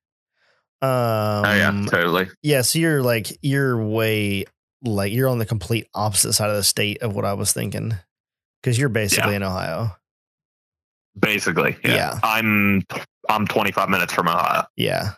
Um, 0.81 0.89
oh 0.89 1.53
yeah, 1.55 1.85
totally. 1.89 2.27
yeah. 2.43 2.61
So 2.61 2.79
you're 2.79 3.01
like 3.01 3.37
you're 3.41 3.83
way 3.83 4.45
like 4.83 5.11
you're 5.11 5.27
on 5.27 5.39
the 5.39 5.45
complete 5.45 5.87
opposite 5.93 6.33
side 6.33 6.49
of 6.49 6.55
the 6.55 6.63
state 6.63 7.01
of 7.01 7.15
what 7.15 7.25
I 7.25 7.33
was 7.33 7.51
thinking 7.51 7.95
because 8.61 8.77
you're 8.77 8.89
basically 8.89 9.35
in 9.35 9.43
Ohio. 9.43 9.95
Basically, 11.19 11.77
yeah. 11.83 11.95
Yeah. 11.95 12.19
I'm 12.23 12.83
I'm 13.29 13.47
25 13.47 13.89
minutes 13.89 14.13
from 14.13 14.27
Ohio. 14.27 14.65
Yeah. 14.75 15.13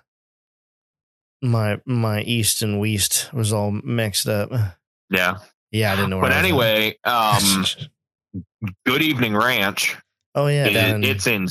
My 1.41 1.79
my 1.85 2.21
east 2.21 2.61
and 2.61 2.79
west 2.79 3.29
was 3.33 3.53
all 3.53 3.71
mixed 3.71 4.27
up. 4.27 4.51
Yeah, 5.09 5.37
Yeah, 5.71 5.93
I 5.93 5.95
didn't 5.95 6.09
know. 6.11 6.19
But 6.21 6.31
I 6.33 6.35
was 6.35 6.37
at. 6.37 6.45
anyway, 6.45 6.97
um, 7.05 7.65
Good 8.85 9.01
Evening 9.01 9.35
Ranch. 9.35 9.95
oh 10.35 10.47
yeah, 10.47 10.65
it- 10.65 10.75
in, 10.75 11.03
it's 11.03 11.27
in 11.27 11.43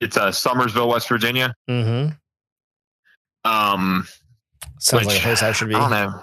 it's 0.00 0.16
uh, 0.16 0.28
Summersville, 0.30 0.88
West 0.88 1.08
Virginia. 1.08 1.54
mm-hmm. 1.68 2.12
Um, 3.50 4.06
sounds 4.78 5.06
like 5.06 5.14
a 5.14 5.16
which, 5.16 5.22
place 5.22 5.42
I 5.42 5.52
should 5.52 5.68
be. 5.68 5.74
I 5.74 5.80
don't 5.80 5.90
know. 5.90 6.22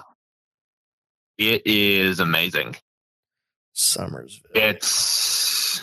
It 1.38 1.62
is 1.66 2.20
amazing. 2.20 2.76
Summersville. 3.74 4.40
It's 4.54 5.80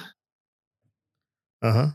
Uh 1.61 1.71
huh. 1.73 1.87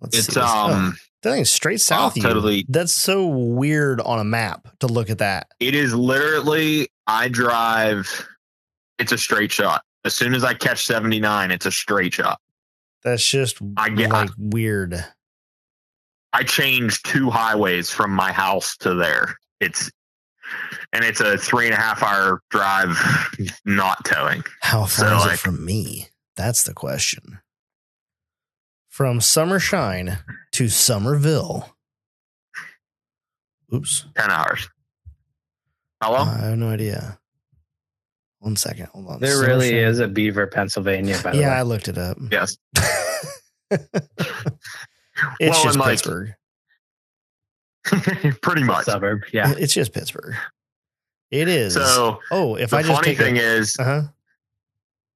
Let's 0.00 0.18
it's. 0.18 0.36
Oh, 0.36 0.42
um 0.72 0.96
that 1.22 1.32
thing's 1.32 1.50
straight 1.52 1.74
oh, 1.74 1.78
south. 1.78 2.12
of 2.12 2.16
you. 2.18 2.22
totally- 2.22 2.66
That's 2.68 2.92
so 2.92 3.26
weird 3.26 4.00
on 4.00 4.18
a 4.18 4.24
map 4.24 4.68
to 4.80 4.86
look 4.86 5.10
at 5.10 5.18
that. 5.18 5.48
it 5.60 5.74
is 5.74 5.94
literally 5.94 6.88
I 7.06 7.28
drive. 7.28 8.26
It's 8.98 9.12
a 9.12 9.18
straight 9.18 9.50
shot. 9.52 9.82
As 10.04 10.14
soon 10.14 10.34
as 10.34 10.44
I 10.44 10.54
catch 10.54 10.84
79, 10.86 11.50
it's 11.50 11.66
a 11.66 11.70
straight 11.72 12.14
shot. 12.14 12.40
That's 13.02 13.26
just 13.26 13.58
I 13.76 13.88
get- 13.90 14.10
like 14.10 14.30
weird. 14.38 15.04
I 16.32 16.44
changed 16.44 17.04
two 17.06 17.28
highways 17.28 17.90
from 17.90 18.12
my 18.12 18.30
house 18.32 18.76
to 18.78 18.94
there. 18.94 19.36
It's 19.60 19.90
and 20.92 21.04
it's 21.04 21.20
a 21.20 21.36
three 21.36 21.66
and 21.66 21.74
a 21.74 21.76
half 21.76 22.02
hour 22.02 22.40
drive, 22.50 22.96
not 23.64 24.04
towing. 24.04 24.42
How 24.62 24.86
So, 24.86 25.04
far 25.06 25.14
is 25.16 25.20
like- 25.22 25.34
it 25.34 25.38
from 25.38 25.64
me? 25.64 26.08
That's 26.36 26.62
the 26.62 26.72
question. 26.74 27.40
From 28.88 29.20
Summershine 29.20 30.18
to 30.60 30.66
Summersville. 30.66 31.66
Oops. 33.72 34.04
Ten 34.14 34.30
hours. 34.30 34.68
Hello. 36.02 36.18
I 36.18 36.48
have 36.50 36.58
no 36.58 36.68
idea. 36.68 37.18
One 38.40 38.56
second. 38.56 38.88
Hold 38.88 39.06
on. 39.08 39.20
there 39.20 39.40
really 39.40 39.74
is 39.78 40.00
a 40.00 40.08
Beaver, 40.08 40.46
Pennsylvania. 40.46 41.18
By 41.24 41.30
the 41.30 41.38
way. 41.38 41.44
Yeah, 41.44 41.48
way. 41.52 41.56
I 41.56 41.62
looked 41.62 41.88
it 41.88 41.96
up. 41.96 42.18
yes. 42.30 42.58
It's 45.38 45.50
Well, 45.54 45.64
just 45.64 45.78
like, 45.78 45.90
Pittsburgh. 45.90 46.34
Pretty 48.42 48.62
much. 48.62 48.84
suburb. 48.84 49.22
Yeah, 49.32 49.54
It's 49.56 49.72
just 49.72 49.94
Pittsburgh. 49.94 50.34
It 51.30 51.48
is. 51.48 51.74
So 51.74 52.20
oh, 52.30 52.56
if 52.56 52.70
the 52.70 52.76
I 52.78 52.82
just 52.82 52.94
funny 52.94 53.04
take 53.04 53.18
thing 53.18 53.36
a, 53.38 53.40
is, 53.40 53.76
uh-huh. 53.78 54.02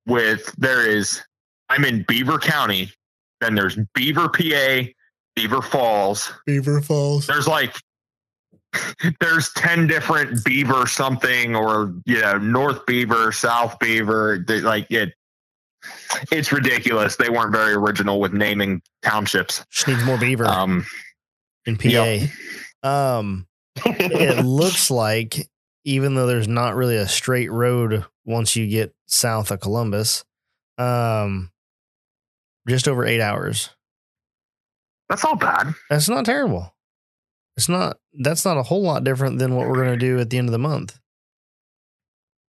with 0.07 0.54
there 0.57 0.87
is, 0.88 1.22
I'm 1.68 1.85
in 1.85 2.02
Beaver 2.09 2.38
County. 2.38 2.90
Then 3.40 3.54
there's 3.54 3.78
Beaver, 3.94 4.28
PA, 4.28 4.85
Beaver 5.37 5.62
Falls. 5.62 6.33
Beaver 6.47 6.81
Falls. 6.81 7.27
There's 7.27 7.47
like 7.49 7.75
there's 9.20 9.53
10 9.55 9.87
different 9.87 10.44
beaver 10.44 10.87
something 10.87 11.55
or 11.55 11.94
you 12.07 12.20
know 12.20 12.38
north 12.38 12.85
beaver 12.87 13.31
south 13.33 13.79
beaver 13.79 14.44
They- 14.47 14.61
like 14.61 14.90
it 14.90 15.12
it's 16.33 16.51
ridiculous 16.51 17.14
they 17.16 17.29
weren't 17.31 17.53
very 17.53 17.75
original 17.75 18.18
with 18.18 18.33
naming 18.33 18.83
townships 19.03 19.64
Just 19.70 19.87
needs 19.87 20.03
more 20.05 20.18
beaver 20.18 20.47
um 20.47 20.85
in 21.67 21.77
PA. 21.79 22.19
Um, 22.83 23.46
it 23.87 24.44
looks 24.44 24.90
like 24.90 25.48
even 25.85 26.15
though 26.15 26.27
there's 26.27 26.48
not 26.48 26.75
really 26.75 26.96
a 26.96 27.08
straight 27.08 27.50
road 27.50 28.04
once 28.27 28.54
you 28.56 28.67
get 28.67 28.94
south 29.06 29.50
of 29.50 29.61
Columbus, 29.61 30.25
um, 30.77 31.50
just 32.69 32.87
over 32.88 33.04
eight 33.06 33.21
hours. 33.23 33.71
That's 35.15 35.25
not 35.25 35.40
bad 35.40 35.75
That's 35.90 36.08
not 36.08 36.25
terrible. 36.25 36.75
It's 37.56 37.69
not. 37.69 37.98
That's 38.21 38.44
not 38.44 38.56
a 38.56 38.62
whole 38.65 38.83
lot 38.83 39.04
different 39.04 39.38
than 39.38 39.54
what 39.54 39.69
we're 39.69 39.77
going 39.77 39.92
to 39.92 39.96
do 39.96 40.19
at 40.19 40.29
the 40.31 40.38
end 40.38 40.48
of 40.48 40.52
the 40.52 40.58
month. 40.58 40.98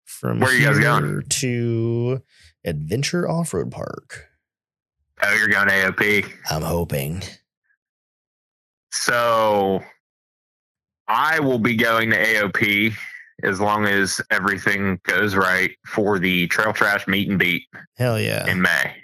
From 0.06 0.40
Where 0.40 0.50
are 0.50 0.54
you 0.54 0.66
guys 0.66 0.80
going? 0.80 1.22
to 1.28 2.22
Adventure 2.66 3.30
Off 3.30 3.54
Road 3.54 3.70
Park. 3.72 4.26
oh 5.22 5.34
you're 5.36 5.48
going 5.50 5.68
aop 5.68 6.32
I'm 6.50 6.62
hoping. 6.64 7.22
so 8.92 9.82
i 11.08 11.40
will 11.40 11.60
be 11.60 11.76
going 11.76 12.10
to 12.10 12.18
aop 12.18 12.94
as 13.44 13.60
long 13.60 13.86
as 13.86 14.20
everything 14.32 15.00
goes 15.04 15.36
right 15.36 15.72
for 15.86 16.18
the 16.18 16.48
trail 16.48 16.74
trash 16.74 17.06
meet 17.08 17.30
and 17.30 17.38
beat 17.38 17.64
Hell 17.98 18.20
yeah! 18.20 18.48
in 18.50 18.62
may 18.62 18.96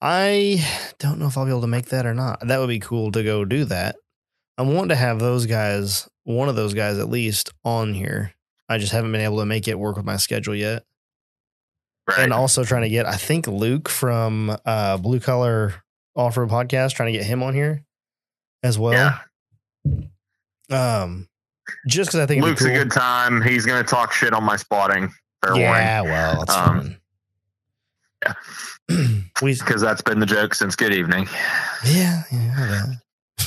I 0.00 0.64
don't 0.98 1.18
know 1.18 1.26
if 1.26 1.36
I'll 1.36 1.44
be 1.44 1.50
able 1.50 1.62
to 1.62 1.66
make 1.66 1.86
that 1.86 2.06
or 2.06 2.14
not. 2.14 2.46
That 2.46 2.58
would 2.60 2.68
be 2.68 2.78
cool 2.78 3.10
to 3.12 3.22
go 3.24 3.44
do 3.44 3.64
that. 3.66 3.96
I 4.56 4.62
want 4.62 4.90
to 4.90 4.96
have 4.96 5.18
those 5.18 5.46
guys, 5.46 6.08
one 6.24 6.48
of 6.48 6.56
those 6.56 6.74
guys 6.74 6.98
at 6.98 7.08
least, 7.08 7.52
on 7.64 7.94
here. 7.94 8.32
I 8.68 8.78
just 8.78 8.92
haven't 8.92 9.12
been 9.12 9.20
able 9.22 9.38
to 9.38 9.46
make 9.46 9.66
it 9.66 9.78
work 9.78 9.96
with 9.96 10.04
my 10.04 10.16
schedule 10.16 10.54
yet. 10.54 10.84
Right. 12.08 12.20
and 12.20 12.32
also 12.32 12.64
trying 12.64 12.82
to 12.84 12.88
get 12.88 13.04
I 13.04 13.16
think 13.16 13.46
Luke 13.46 13.86
from 13.86 14.56
uh 14.64 14.96
Blue 14.96 15.20
Collar 15.20 15.74
Off 16.16 16.38
Road 16.38 16.48
Podcast 16.48 16.94
trying 16.94 17.12
to 17.12 17.18
get 17.18 17.26
him 17.26 17.42
on 17.42 17.52
here 17.52 17.84
as 18.62 18.78
well. 18.78 18.94
yeah. 18.94 19.18
Um, 21.02 21.28
just 21.86 22.08
because 22.10 22.20
I 22.20 22.26
think 22.26 22.42
Luke's 22.42 22.64
a 22.64 22.70
good 22.72 22.90
time. 22.90 23.42
He's 23.42 23.66
going 23.66 23.84
to 23.84 23.88
talk 23.88 24.12
shit 24.12 24.32
on 24.32 24.42
my 24.42 24.56
spotting. 24.56 25.10
Fair 25.44 25.56
yeah, 25.56 26.00
well, 26.00 26.38
that's 26.38 26.56
Um, 26.56 26.96
fine. 28.24 28.34
we 29.42 29.54
Because 29.54 29.80
that's 29.80 30.02
been 30.02 30.18
the 30.20 30.26
joke 30.26 30.54
since 30.54 30.74
good 30.76 30.92
evening. 30.94 31.26
yeah 31.84 32.22
yeah. 32.32 32.84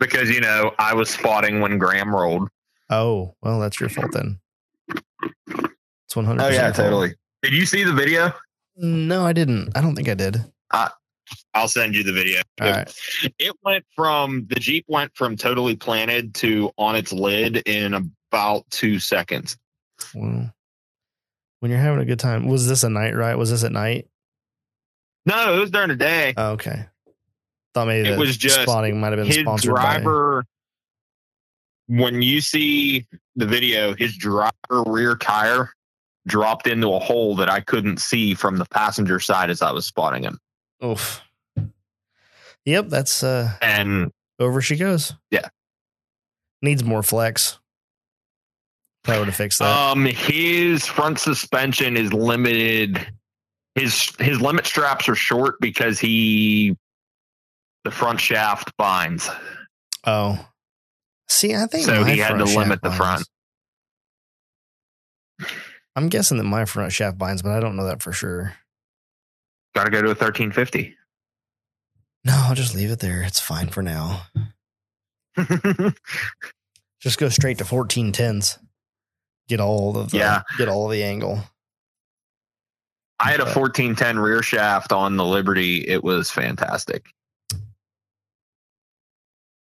Because, 0.00 0.30
you 0.30 0.40
know, 0.40 0.72
I 0.78 0.94
was 0.94 1.10
spotting 1.10 1.60
when 1.60 1.78
Graham 1.78 2.14
rolled. 2.14 2.48
oh 2.90 3.34
well, 3.42 3.60
that's 3.60 3.78
your 3.80 3.88
fault 3.88 4.12
then. 4.12 4.38
It's 6.06 6.16
one 6.16 6.24
hundred. 6.24 6.42
Oh, 6.44 6.48
yeah, 6.48 6.70
totally. 6.72 7.14
Did 7.42 7.52
you 7.52 7.66
see 7.66 7.84
the 7.84 7.92
video? 7.92 8.32
No, 8.76 9.24
I 9.26 9.32
didn't. 9.32 9.76
I 9.76 9.80
don't 9.80 9.94
think 9.94 10.08
I 10.08 10.14
did. 10.14 10.38
I'll 11.52 11.68
send 11.68 11.94
you 11.94 12.02
the 12.02 12.12
video. 12.12 12.40
All 12.60 12.70
right. 12.70 12.90
It 13.38 13.52
went 13.62 13.84
from 13.94 14.46
the 14.48 14.54
Jeep 14.56 14.84
went 14.88 15.14
from 15.14 15.36
totally 15.36 15.76
planted 15.76 16.34
to 16.36 16.70
on 16.78 16.96
its 16.96 17.12
lid 17.12 17.58
in 17.68 17.92
about 17.94 18.64
two 18.70 18.98
seconds. 18.98 19.56
Well, 20.14 20.50
when 21.60 21.70
you're 21.70 21.80
having 21.80 22.00
a 22.00 22.04
good 22.04 22.18
time, 22.18 22.46
was 22.46 22.66
this 22.68 22.82
a 22.84 22.90
night 22.90 23.14
ride? 23.14 23.34
Was 23.36 23.50
this 23.50 23.64
at 23.64 23.72
night? 23.72 24.06
No, 25.26 25.54
it 25.56 25.60
was 25.60 25.70
during 25.70 25.88
the 25.88 25.96
day. 25.96 26.34
Oh, 26.36 26.52
okay. 26.52 26.86
Thought 27.74 27.86
maybe 27.88 28.08
It 28.08 28.12
the 28.12 28.18
was 28.18 28.36
just 28.36 28.62
spotting 28.62 28.98
might 29.00 29.08
have 29.12 29.18
been 29.18 29.26
his 29.26 29.36
sponsored 29.38 29.74
by. 29.74 29.82
driver 29.98 30.44
when 31.86 32.20
you 32.22 32.40
see 32.40 33.06
the 33.36 33.46
video 33.46 33.94
his 33.94 34.16
driver 34.16 34.52
rear 34.86 35.16
tire 35.16 35.70
dropped 36.26 36.66
into 36.66 36.92
a 36.92 36.98
hole 36.98 37.34
that 37.36 37.48
i 37.48 37.60
couldn't 37.60 37.98
see 37.98 38.34
from 38.34 38.58
the 38.58 38.66
passenger 38.66 39.18
side 39.18 39.48
as 39.48 39.62
i 39.62 39.70
was 39.72 39.86
spotting 39.86 40.22
him 40.22 40.38
Oof. 40.84 41.22
Yep, 42.66 42.88
that's 42.88 43.22
uh 43.22 43.52
and 43.62 44.12
over 44.38 44.60
she 44.60 44.76
goes. 44.76 45.14
Yeah. 45.30 45.48
Needs 46.60 46.84
more 46.84 47.02
flex. 47.02 47.58
Probably 49.08 49.20
would 49.20 49.28
have 49.28 49.36
fixed 49.36 49.58
that. 49.60 49.90
um 49.90 50.04
his 50.04 50.86
front 50.86 51.18
suspension 51.18 51.96
is 51.96 52.12
limited 52.12 53.06
his 53.74 54.14
his 54.18 54.40
limit 54.40 54.66
straps 54.66 55.08
are 55.08 55.14
short 55.14 55.58
because 55.60 55.98
he 55.98 56.76
the 57.84 57.90
front 57.90 58.20
shaft 58.20 58.76
binds 58.76 59.30
oh. 60.04 60.44
See, 61.30 61.54
I 61.54 61.66
think 61.66 61.84
so 61.84 62.04
he 62.04 62.18
had 62.18 62.36
to 62.36 62.44
limit 62.44 62.82
the 62.82 62.88
binds. 62.90 62.96
front 62.98 63.24
I'm 65.96 66.08
guessing 66.08 66.36
that 66.38 66.44
my 66.44 66.64
front 66.64 66.92
shaft 66.92 67.16
binds, 67.18 67.42
but 67.42 67.52
I 67.52 67.60
don't 67.60 67.76
know 67.76 67.86
that 67.86 68.02
for 68.02 68.12
sure. 68.12 68.54
gotta 69.74 69.90
go 69.90 70.02
to 70.02 70.08
a 70.08 70.10
1350 70.10 70.96
No, 72.24 72.34
I'll 72.34 72.54
just 72.54 72.74
leave 72.74 72.90
it 72.90 73.00
there. 73.00 73.22
It's 73.22 73.40
fine 73.40 73.68
for 73.68 73.82
now. 73.82 74.26
Just 77.00 77.18
go 77.18 77.28
straight 77.28 77.58
to 77.58 77.64
1410s. 77.64 78.58
Get 79.48 79.60
all 79.60 79.96
of 79.96 80.10
the 80.10 80.16
Yeah. 80.18 80.42
get 80.58 80.68
all 80.68 80.88
the 80.88 81.02
angle. 81.02 81.42
i 83.20 83.30
had 83.30 83.40
a 83.40 83.44
1410 83.44 84.18
rear 84.20 84.42
shaft 84.42 84.92
on 84.92 85.16
the 85.16 85.24
liberty 85.24 85.78
it 85.88 86.04
was 86.04 86.30
fantastic 86.30 87.06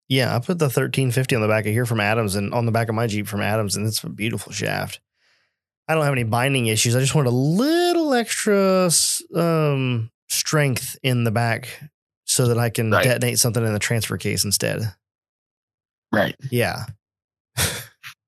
Yeah, 0.09 0.35
I 0.35 0.39
put 0.39 0.59
the 0.59 0.66
1350 0.66 1.35
on 1.37 1.43
the 1.43 1.49
back 1.49 1.66
of 1.66 1.72
here 1.72 1.85
from 1.87 2.01
Adams 2.01 2.37
and 2.37 2.55
on 2.55 2.64
the 2.66 2.72
back 2.72 2.89
of 2.89 2.95
my 2.95 3.07
Jeep 3.09 3.27
from 3.27 3.41
Adams, 3.41 3.74
and 3.77 3.87
it's 3.87 4.03
a 4.05 4.09
beautiful 4.09 4.53
shaft. 4.53 5.01
I 5.89 5.95
don't 5.95 6.05
have 6.05 6.12
any 6.12 6.22
binding 6.24 6.66
issues. 6.66 6.95
I 6.95 7.01
just 7.01 7.14
want 7.14 7.27
a 7.27 7.31
little 7.33 8.14
extra 8.14 8.89
um, 9.35 10.11
strength 10.29 10.97
in 11.03 11.24
the 11.24 11.31
back 11.33 11.68
so 12.24 12.47
that 12.49 12.59
I 12.59 12.70
can 12.70 12.91
Right. 12.91 13.03
detonate 13.05 13.39
something 13.41 13.64
in 13.64 13.72
the 13.72 13.79
transfer 13.81 14.16
case 14.16 14.45
instead. 14.45 14.93
right 16.12 16.37
Yeah. 16.53 16.85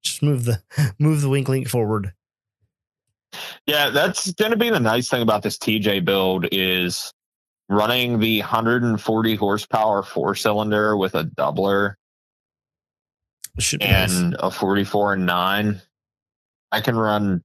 Just 0.03 0.22
move 0.22 0.44
the 0.44 0.62
move 0.99 1.20
the 1.20 1.28
wink 1.28 1.49
link 1.49 1.68
forward. 1.68 2.12
Yeah, 3.66 3.90
that's 3.90 4.32
going 4.32 4.53
to 4.53 4.57
be 4.57 4.70
the 4.70 4.80
nice 4.80 5.09
thing 5.09 5.20
about 5.22 5.42
this 5.42 5.59
TJ 5.59 6.05
build 6.05 6.46
is 6.51 7.12
running 7.68 8.18
the 8.20 8.40
140 8.40 9.34
horsepower 9.34 10.03
four 10.03 10.34
cylinder 10.34 10.96
with 10.96 11.14
a 11.14 11.24
doubler 11.24 11.94
It 13.59 13.62
should 13.62 13.80
be 13.80 13.86
nice. 13.86 14.14
and 14.16 14.34
a 14.40 14.51
44 14.51 15.12
and 15.14 15.26
9. 15.26 15.82
I 16.72 16.80
can 16.80 16.96
run 16.96 17.42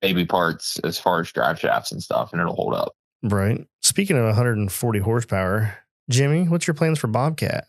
baby 0.00 0.24
parts 0.24 0.78
as 0.84 0.98
far 1.00 1.20
as 1.20 1.32
drive 1.32 1.58
shafts 1.58 1.90
and 1.90 2.00
stuff 2.00 2.32
and 2.32 2.40
it'll 2.40 2.54
hold 2.54 2.74
up. 2.74 2.92
Right. 3.24 3.66
Speaking 3.82 4.16
of 4.16 4.24
140 4.26 4.98
horsepower, 5.00 5.76
Jimmy, 6.08 6.44
what's 6.48 6.68
your 6.68 6.74
plans 6.74 7.00
for 7.00 7.08
Bobcat? 7.08 7.66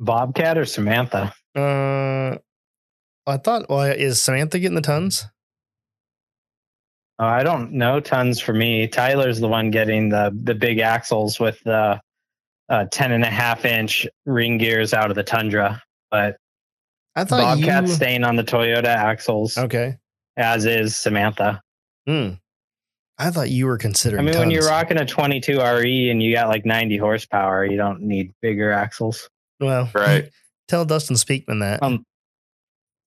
Bobcat 0.00 0.58
or 0.58 0.64
Samantha? 0.64 1.32
Uh, 1.54 2.36
I 3.26 3.36
thought, 3.36 3.68
well, 3.68 3.82
is 3.82 4.20
Samantha 4.22 4.58
getting 4.58 4.74
the 4.74 4.80
tons? 4.80 5.26
Oh, 7.18 7.26
I 7.26 7.42
don't 7.42 7.72
know 7.72 8.00
tons 8.00 8.40
for 8.40 8.52
me. 8.52 8.88
Tyler's 8.88 9.38
the 9.38 9.48
one 9.48 9.70
getting 9.70 10.08
the 10.08 10.36
the 10.42 10.54
big 10.54 10.78
axles 10.80 11.38
with 11.38 11.60
the 11.64 12.00
uh, 12.68 12.86
10 12.90 13.12
and 13.12 13.22
a 13.22 13.30
half 13.30 13.64
inch 13.64 14.06
ring 14.24 14.58
gears 14.58 14.94
out 14.94 15.10
of 15.10 15.14
the 15.16 15.22
Tundra. 15.22 15.82
But 16.10 16.36
I 17.14 17.24
thought 17.24 17.58
Bobcat's 17.58 17.90
you. 17.90 17.94
staying 17.96 18.24
on 18.24 18.36
the 18.36 18.42
Toyota 18.44 18.86
axles, 18.86 19.58
Okay. 19.58 19.98
as 20.36 20.64
is 20.64 20.96
Samantha. 20.96 21.60
Hmm. 22.08 22.30
I 23.18 23.30
thought 23.30 23.50
you 23.50 23.66
were 23.66 23.78
considering. 23.78 24.26
I 24.26 24.30
mean, 24.30 24.38
when 24.40 24.50
you're 24.50 24.66
rocking 24.66 24.96
a 24.96 25.04
22 25.06 25.60
RE 25.60 26.10
and 26.10 26.22
you 26.22 26.34
got 26.34 26.48
like 26.48 26.64
90 26.64 26.96
horsepower, 26.96 27.64
you 27.64 27.76
don't 27.76 28.00
need 28.02 28.32
bigger 28.40 28.72
axles. 28.72 29.28
well, 29.60 29.88
Right. 29.94 30.30
Tell 30.68 30.84
Dustin 30.84 31.16
Speakman 31.16 31.60
that. 31.60 31.82
Um, 31.82 32.04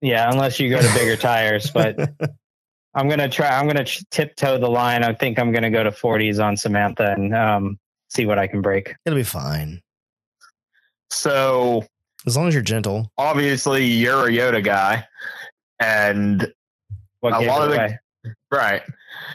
Yeah, 0.02 0.30
unless 0.32 0.60
you 0.60 0.70
go 0.70 0.82
to 0.82 0.94
bigger 0.94 1.16
tires. 1.16 1.70
But 1.72 1.98
I'm 2.96 3.10
gonna 3.10 3.30
try. 3.30 3.50
I'm 3.50 3.68
gonna 3.68 3.86
tiptoe 4.12 4.58
the 4.60 4.70
line. 4.70 5.04
I 5.04 5.14
think 5.14 5.40
I'm 5.40 5.52
gonna 5.52 5.70
go 5.72 5.84
to 5.84 5.92
40s 5.92 6.44
on 6.44 6.56
Samantha 6.58 7.14
and 7.18 7.36
um, 7.36 7.80
see 8.10 8.26
what 8.26 8.38
I 8.40 8.48
can 8.48 8.62
break. 8.62 8.96
It'll 9.06 9.18
be 9.18 9.24
fine 9.24 9.82
So 11.12 11.84
as 12.28 12.36
long 12.38 12.48
as 12.48 12.54
you're 12.54 12.64
gentle. 12.64 13.12
obviously 13.18 13.86
you're 13.86 14.28
a 14.28 14.32
Yota 14.32 14.64
guy 14.64 15.06
and 15.80 16.52
What 17.20 17.34
A 17.34 17.40
lot 17.42 17.64
of 17.64 17.72
the- 17.72 17.98
Right. 18.52 18.82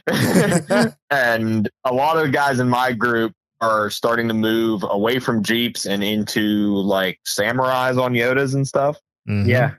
and 1.11 1.69
a 1.85 1.93
lot 1.93 2.17
of 2.17 2.23
the 2.25 2.31
guys 2.31 2.59
in 2.61 2.69
my 2.69 2.93
group 2.93 3.33
are 3.61 3.91
starting 3.91 4.27
to 4.29 4.35
move 4.35 4.85
away 4.89 5.19
from 5.19 5.43
Jeeps 5.43 5.87
and 5.87 6.03
into 6.03 6.75
like 6.77 7.21
samurais 7.27 8.01
on 8.03 8.15
Yotas 8.15 8.55
and 8.55 8.67
stuff. 8.67 8.99
Mhm. 9.29 9.47
Yeah, 9.47 9.73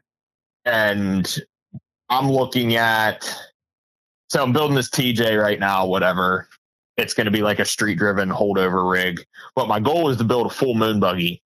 And 0.65 1.37
I'm 2.09 2.29
looking 2.29 2.75
at, 2.75 3.23
so 4.29 4.43
I'm 4.43 4.53
building 4.53 4.75
this 4.75 4.89
TJ 4.89 5.41
right 5.41 5.59
now, 5.59 5.85
whatever. 5.87 6.47
It's 6.97 7.13
going 7.15 7.25
to 7.25 7.31
be 7.31 7.41
like 7.41 7.59
a 7.59 7.65
street 7.65 7.97
driven 7.97 8.29
holdover 8.29 8.89
rig. 8.91 9.25
But 9.55 9.67
my 9.67 9.79
goal 9.79 10.09
is 10.09 10.17
to 10.17 10.23
build 10.23 10.45
a 10.45 10.49
full 10.49 10.75
moon 10.75 10.99
buggy. 10.99 11.41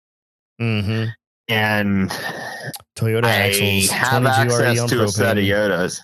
Mhm. 0.60 1.12
And 1.48 2.10
Toyota 2.96 3.24
I 3.24 3.48
axles. 3.48 3.90
have 3.90 4.24
access 4.24 4.80
on 4.80 4.88
to 4.88 5.02
a 5.04 5.08
set 5.08 5.36
of. 5.36 5.44
Yotas. 5.44 6.00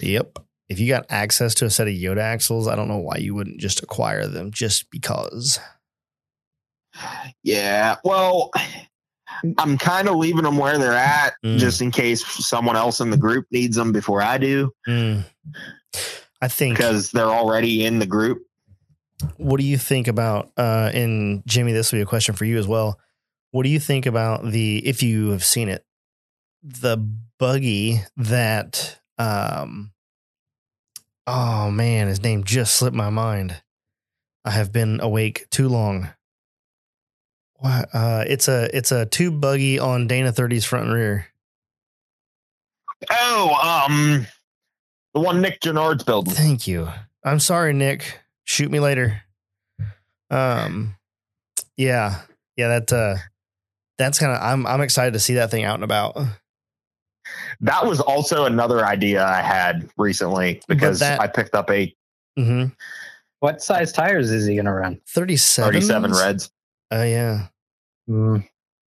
Yep. 0.00 0.38
If 0.72 0.80
you 0.80 0.88
got 0.88 1.06
access 1.10 1.54
to 1.56 1.64
a 1.66 1.70
set 1.70 1.86
of 1.86 1.94
Yota 1.94 2.18
axles, 2.22 2.66
I 2.66 2.74
don't 2.74 2.88
know 2.88 2.98
why 2.98 3.16
you 3.18 3.34
wouldn't 3.34 3.60
just 3.60 3.82
acquire 3.82 4.26
them 4.26 4.50
just 4.50 4.90
because. 4.90 5.58
Yeah. 7.42 7.96
Well, 8.04 8.50
I'm 9.58 9.78
kind 9.78 10.08
of 10.08 10.16
leaving 10.16 10.42
them 10.44 10.56
where 10.56 10.78
they're 10.78 10.92
at 10.92 11.34
Mm. 11.44 11.58
just 11.58 11.80
in 11.80 11.90
case 11.90 12.24
someone 12.46 12.76
else 12.76 13.00
in 13.00 13.10
the 13.10 13.16
group 13.16 13.46
needs 13.50 13.76
them 13.76 13.92
before 13.92 14.22
I 14.22 14.38
do 14.38 14.70
Mm. 14.88 15.24
I 16.40 16.48
think. 16.48 16.76
because 16.76 17.10
they're 17.12 17.24
already 17.30 17.84
in 17.84 17.98
the 17.98 18.06
group. 18.06 18.42
What 19.36 19.58
do 19.60 19.66
you 19.66 19.78
think 19.78 20.08
about? 20.08 20.50
Uh, 20.56 20.90
and 20.92 21.42
Jimmy, 21.46 21.72
this 21.72 21.92
will 21.92 21.98
be 21.98 22.02
a 22.02 22.06
question 22.06 22.34
for 22.34 22.44
you 22.44 22.58
as 22.58 22.66
well. 22.66 22.98
What 23.52 23.62
do 23.64 23.68
you 23.68 23.78
think 23.80 24.06
about 24.06 24.44
the 24.50 24.78
if 24.86 25.02
you 25.02 25.30
have 25.30 25.44
seen 25.44 25.68
it, 25.68 25.84
the 26.62 26.96
buggy 27.38 28.00
that? 28.16 28.98
Um, 29.18 29.91
oh 31.26 31.70
man, 31.70 32.08
his 32.08 32.22
name 32.22 32.44
just 32.44 32.76
slipped 32.76 32.96
my 32.96 33.10
mind. 33.10 33.62
I 34.44 34.50
have 34.50 34.72
been 34.72 35.00
awake 35.00 35.46
too 35.50 35.68
long. 35.68 36.10
What? 37.56 37.88
Uh, 37.92 38.24
it's 38.26 38.48
a 38.48 38.76
it's 38.76 38.90
a 38.90 39.06
tube 39.06 39.40
buggy 39.40 39.78
on 39.78 40.08
Dana 40.08 40.32
30's 40.32 40.64
front 40.64 40.86
and 40.86 40.94
rear. 40.94 41.26
Oh, 43.10 43.84
um, 43.88 44.26
the 45.14 45.20
one 45.20 45.40
Nick 45.40 45.60
Gennard's 45.60 46.04
building. 46.04 46.34
Thank 46.34 46.66
you. 46.66 46.88
I'm 47.24 47.38
sorry, 47.38 47.72
Nick. 47.72 48.20
Shoot 48.44 48.70
me 48.70 48.80
later. 48.80 49.22
Um, 50.30 50.96
yeah, 51.76 52.22
yeah. 52.56 52.68
That 52.68 52.92
uh, 52.92 53.16
that's 53.98 54.18
kind 54.18 54.32
of. 54.32 54.42
I'm 54.42 54.66
I'm 54.66 54.80
excited 54.80 55.12
to 55.12 55.20
see 55.20 55.34
that 55.34 55.50
thing 55.50 55.64
out 55.64 55.74
and 55.76 55.84
about. 55.84 56.16
That 57.60 57.86
was 57.86 58.00
also 58.00 58.44
another 58.46 58.84
idea 58.84 59.24
I 59.24 59.40
had 59.42 59.88
recently 59.96 60.60
because 60.68 60.98
that- 61.00 61.20
I 61.20 61.26
picked 61.26 61.54
up 61.54 61.70
a 61.70 61.94
hmm 62.36 62.66
What 63.40 63.62
size 63.62 63.92
tires 63.92 64.30
is 64.30 64.46
he 64.46 64.54
going 64.54 64.64
to 64.66 64.72
run? 64.72 65.00
37. 65.08 65.72
37 65.72 66.12
Reds. 66.12 66.50
Oh, 66.90 67.02
yeah. 67.04 67.46
Mm, 68.08 68.46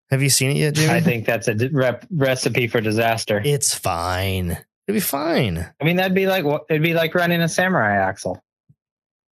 Have 0.10 0.22
you 0.22 0.30
seen 0.30 0.52
it 0.52 0.58
yet, 0.58 0.74
Jimmy? 0.76 0.94
I 0.94 1.02
think 1.02 1.26
that's 1.26 1.48
a 1.48 1.56
rep- 1.72 2.06
recipe 2.12 2.68
for 2.68 2.82
disaster. 2.82 3.42
it's 3.44 3.74
fine. 3.74 4.52
It'd 4.88 4.96
be 4.96 5.00
fine. 5.00 5.58
I 5.80 5.84
mean, 5.84 5.96
that'd 5.98 6.16
be 6.16 6.28
like 6.28 6.44
it'd 6.70 6.82
be 6.82 6.94
like 6.94 7.14
running 7.16 7.42
a 7.42 7.48
samurai 7.50 7.96
axle. 7.96 8.44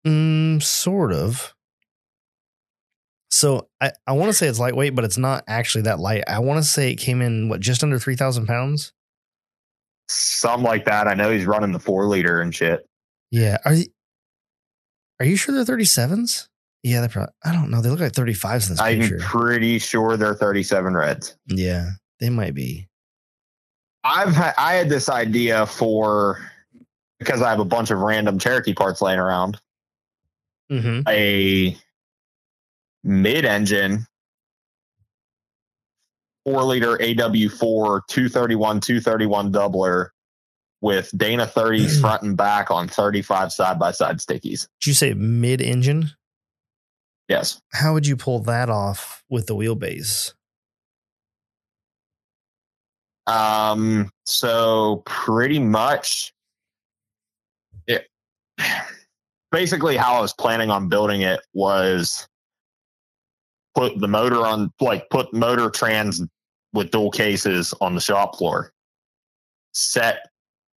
Mm, 0.06 0.62
sort 0.62 1.12
of. 1.14 1.54
So 3.30 3.68
I, 3.82 3.92
I 4.06 4.14
want 4.14 4.30
to 4.30 4.34
say 4.34 4.48
it's 4.48 4.60
lightweight, 4.60 4.96
but 4.96 5.04
it's 5.06 5.18
not 5.18 5.44
actually 5.48 5.84
that 5.84 6.00
light. 6.00 6.24
I 6.28 6.40
want 6.40 6.64
to 6.64 6.68
say 6.70 6.92
it 6.92 6.96
came 6.96 7.22
in 7.22 7.50
what 7.50 7.60
just 7.60 7.84
under 7.84 8.00
three 8.00 8.16
thousand 8.16 8.46
pounds. 8.48 8.94
Something 10.10 10.66
like 10.66 10.86
that. 10.86 11.08
I 11.08 11.14
know 11.14 11.30
he's 11.32 11.46
running 11.46 11.72
the 11.72 11.80
four 11.80 12.06
liter 12.06 12.40
and 12.42 12.54
shit. 12.56 12.86
Yeah. 13.32 13.58
Are 13.66 13.74
you, 13.74 13.86
are 15.20 15.26
you 15.26 15.36
sure 15.36 15.54
they're 15.56 15.66
thirty 15.66 15.86
sevens? 15.86 16.48
Yeah, 16.84 17.02
they're 17.02 17.10
probably. 17.10 17.34
I 17.44 17.52
don't 17.54 17.70
know. 17.72 17.82
They 17.82 17.90
look 17.90 18.00
like 18.00 18.14
thirty 18.14 18.34
fives 18.34 18.68
in 18.68 18.74
this 18.74 18.82
I'm 18.82 19.00
picture. 19.02 19.18
pretty 19.20 19.80
sure 19.80 20.16
they're 20.16 20.36
37 20.36 20.94
Reds. 20.96 21.36
yeah, 21.48 21.90
they 22.20 22.30
might 22.30 22.54
be. 22.54 22.88
I've 24.04 24.34
had, 24.34 24.54
I 24.58 24.76
had 24.76 24.88
this 24.88 25.10
idea 25.10 25.66
for 25.66 26.40
because 27.20 27.42
I 27.42 27.50
have 27.50 27.60
a 27.60 27.66
bunch 27.66 27.92
of 27.92 28.00
random 28.00 28.40
Cherokee 28.40 28.74
parts 28.74 29.02
laying 29.02 29.20
around. 29.20 29.60
Mm-hmm. 30.72 31.02
A 31.10 31.76
mid-engine 33.04 34.06
four 36.48 36.64
liter 36.64 36.98
AW4 36.98 38.02
231 38.08 38.80
231 38.80 39.52
doubler 39.52 40.10
with 40.80 41.12
Dana 41.18 41.46
30s 41.46 42.00
front 42.02 42.24
and 42.24 42.38
back 42.38 42.72
on 42.72 42.88
35 42.88 43.52
side 43.52 43.78
by 43.78 43.92
side 43.92 44.20
stickies. 44.20 44.68
Did 44.80 44.88
you 44.88 44.94
say 44.94 45.14
mid 45.14 45.60
engine? 45.60 46.12
Yes. 47.28 47.62
How 47.74 47.94
would 47.94 48.08
you 48.08 48.16
pull 48.16 48.40
that 48.44 48.70
off 48.70 49.26
with 49.30 49.48
the 49.48 49.56
wheelbase? 49.56 50.34
Um, 53.26 54.10
so 54.26 55.04
pretty 55.06 55.60
much 55.60 56.32
it 57.88 58.08
basically 59.52 59.98
how 59.98 60.14
I 60.14 60.22
was 60.22 60.34
planning 60.34 60.70
on 60.70 60.88
building 60.88 61.24
it 61.24 61.42
was 61.54 62.26
put 63.76 64.00
the 64.00 64.08
motor 64.08 64.46
on 64.46 64.72
like 64.80 65.10
put 65.10 65.34
motor 65.34 65.70
trans 65.70 66.24
with 66.78 66.92
dual 66.92 67.12
cases 67.12 67.74
on 67.82 67.96
the 67.96 68.02
shop 68.02 68.38
floor. 68.38 68.72
Set 69.74 70.30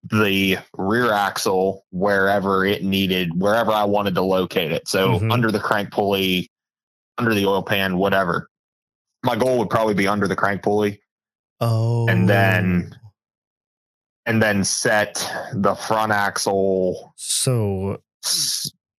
the 0.09 0.57
rear 0.77 1.11
axle 1.11 1.85
wherever 1.91 2.65
it 2.65 2.83
needed, 2.83 3.39
wherever 3.39 3.71
I 3.71 3.83
wanted 3.83 4.15
to 4.15 4.21
locate 4.21 4.71
it. 4.71 4.87
So 4.87 5.19
Mhm. 5.19 5.31
under 5.31 5.51
the 5.51 5.59
crank 5.59 5.91
pulley, 5.91 6.49
under 7.17 7.33
the 7.35 7.45
oil 7.45 7.61
pan, 7.61 7.97
whatever. 7.97 8.49
My 9.23 9.35
goal 9.35 9.59
would 9.59 9.69
probably 9.69 9.93
be 9.93 10.07
under 10.07 10.27
the 10.27 10.35
crank 10.35 10.63
pulley 10.63 11.01
Oh, 11.61 12.07
And 12.07 12.29
then- 12.29 12.97
and 14.25 14.41
then 14.41 14.63
set 14.63 15.15
the 15.53 15.75
front 15.75 16.13
axle 16.13 17.11
so 17.17 18.01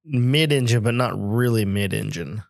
mid 0.04 0.52
engine, 0.52 0.84
but 0.84 0.94
not 0.94 1.14
really 1.18 1.64
mid 1.64 1.94
engine. 1.94 2.44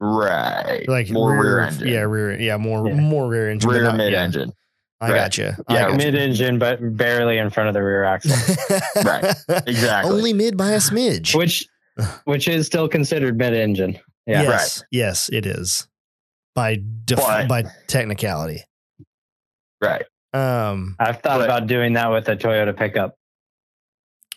Right, 0.00 0.84
Like 0.88 1.10
more 1.10 1.38
rear, 1.40 1.60
engine, 1.60 1.88
Yeah, 1.88 2.00
rear. 2.00 2.38
Yeah, 2.40 2.56
more 2.56 2.86
Yeah. 2.88 2.94
more 2.94 3.28
rear 3.28 3.50
engine. 3.50 3.68
but 3.68 3.74
rear 3.74 3.84
not- 3.84 3.96
mid 3.96 4.12
yeah, 4.12 4.22
engine. 4.22 4.52
I 5.00 5.08
Right. 5.10 5.14
gotcha. 5.16 5.56
Yeah, 5.68 5.76
I 5.76 5.82
gotcha. 5.90 5.96
Mid 5.96 6.14
engine, 6.14 6.58
but 6.58 6.96
barely 6.96 7.38
in 7.38 7.50
front 7.50 7.68
of 7.68 7.74
the 7.74 7.82
rear 7.82 8.04
axle, 8.04 8.32
Right. 9.04 9.34
Exactly. 9.66 10.10
Only 10.12 10.32
mid 10.32 10.56
by 10.56 10.70
a 10.72 10.78
smidge. 10.78 11.36
which 11.36 11.66
which 12.24 12.48
is 12.48 12.66
still 12.66 12.88
considered 12.88 13.36
mid 13.38 13.52
engine. 13.54 13.98
Yeah. 14.26 14.42
Yes. 14.42 14.82
Yes, 14.90 15.28
it 15.32 15.46
is. 15.46 15.86
By 16.54 16.80
def- 17.04 17.18
But- 17.18 17.48
by 17.48 17.64
technicality. 17.88 18.64
right. 19.80 20.04
Um, 20.32 20.96
I've 20.98 21.20
thought 21.20 21.38
But- 21.38 21.44
about 21.44 21.66
doing 21.68 21.92
that 21.92 22.10
with 22.10 22.28
a 22.28 22.36
Toyota 22.36 22.76
pickup. 22.76 23.14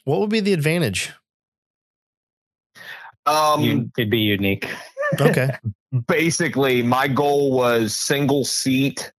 what 0.04 0.20
would 0.20 0.30
be 0.30 0.40
the 0.40 0.54
advantage? 0.54 1.12
Um, 3.26 3.92
it'd 3.98 4.10
be 4.10 4.20
unique. 4.20 4.70
Okay. 5.20 5.50
basically, 6.08 6.82
my 6.82 7.08
goal 7.08 7.52
was 7.52 7.96
single 7.96 8.46
seat, 8.46 9.12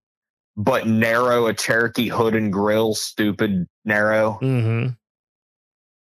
but 0.57 0.87
narrow 0.87 1.47
a 1.47 1.55
Cherokee 1.55 2.09
hood 2.09 2.35
and 2.35 2.53
grill, 2.53 2.95
stupid 2.95 3.67
narrow, 3.85 4.39
mm-hmm. 4.43 4.89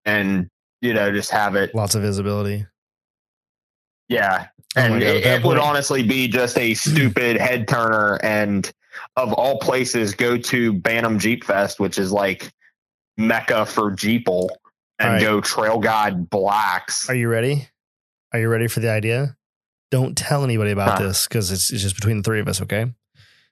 and 0.05 0.49
you 0.81 0.95
know 0.95 1.13
just 1.13 1.31
have 1.31 1.57
it. 1.57 1.75
Lots 1.75 1.95
of 1.95 2.03
visibility. 2.03 2.67
Yeah, 4.09 4.47
Oh 4.77 4.83
and 4.83 4.93
God, 4.95 5.03
it, 5.03 5.25
it 5.25 5.45
would 5.45 5.57
honestly 5.57 6.03
be 6.03 6.29
just 6.29 6.59
a 6.59 6.75
stupid 6.75 7.39
head 7.39 7.67
turner 7.67 8.19
and 8.23 8.71
of 9.17 9.33
all 9.33 9.59
places 9.59 10.15
go 10.15 10.37
to 10.37 10.73
bantam 10.73 11.19
jeep 11.19 11.45
fest 11.45 11.81
which 11.81 11.99
is 11.99 12.13
like 12.13 12.53
mecca 13.17 13.65
for 13.65 13.91
jeeple 13.91 14.49
and 14.99 15.15
right. 15.15 15.21
go 15.21 15.41
trail 15.41 15.79
guide 15.79 16.29
blacks 16.29 17.09
Are 17.09 17.15
you 17.15 17.29
ready? 17.29 17.69
Are 18.33 18.41
you 18.41 18.49
ready 18.49 18.69
for 18.69 18.81
the 18.81 18.91
idea? 18.91 19.36
Don't 19.91 20.17
tell 20.17 20.43
anybody 20.45 20.71
about 20.73 20.99
Huh. 20.99 21.05
this 21.09 21.27
because 21.29 21.51
it's, 21.53 21.73
it's 21.73 21.83
just 21.83 21.95
between 21.95 22.19
the 22.19 22.23
three 22.23 22.41
of 22.41 22.49
us. 22.49 22.61
Okay. 22.63 22.93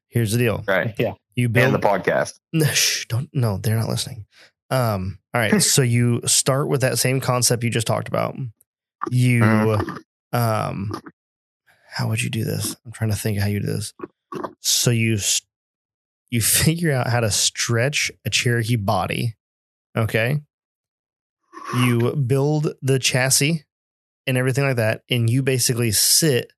Here's 0.09 0.33
the 0.33 0.39
deal. 0.39 0.65
right 0.67 0.95
Yeah. 0.99 1.15
You 1.35 1.47
and 1.47 1.53
build 1.55 1.75
the 1.75 1.79
podcast 1.79 2.35
No, 2.53 2.67
shh, 2.67 3.07
don't 3.07 3.29
no, 3.33 3.59
they're 3.59 3.77
not 3.77 3.89
listening. 3.89 4.27
Um, 4.71 5.19
all 5.35 5.41
right, 5.41 5.61
so 5.63 5.83
you 5.83 6.21
start 6.27 6.69
with 6.69 6.81
that 6.83 6.99
same 6.99 7.21
concept 7.21 7.63
you 7.65 7.71
just 7.71 7.87
talked 7.87 8.09
about. 8.09 8.37
You 9.11 9.41
Mhm. 9.43 9.99
um 10.33 11.01
how 11.91 12.09
would 12.09 12.21
you 12.23 12.31
do 12.31 12.45
this? 12.45 12.75
I'm 12.85 12.93
trying 12.93 13.11
to 13.11 13.17
think 13.17 13.39
how 13.39 13.47
you 13.47 13.61
do 13.61 13.67
this. 13.67 13.93
So 14.61 14.91
you 14.91 15.19
you 16.31 16.41
figure 16.43 16.93
out 16.93 17.09
how 17.09 17.21
to 17.21 17.31
stretch 17.31 18.11
a 18.25 18.31
Cherokee 18.31 18.77
body. 18.77 19.37
Okay? 19.97 20.41
You 21.77 22.15
build 22.17 22.75
the 22.83 22.99
chassis 22.99 23.65
and 24.27 24.37
everything 24.39 24.65
like 24.65 24.77
that 24.77 25.03
and 25.11 25.29
you 25.29 25.43
basically 25.43 25.93
sit 25.93 26.51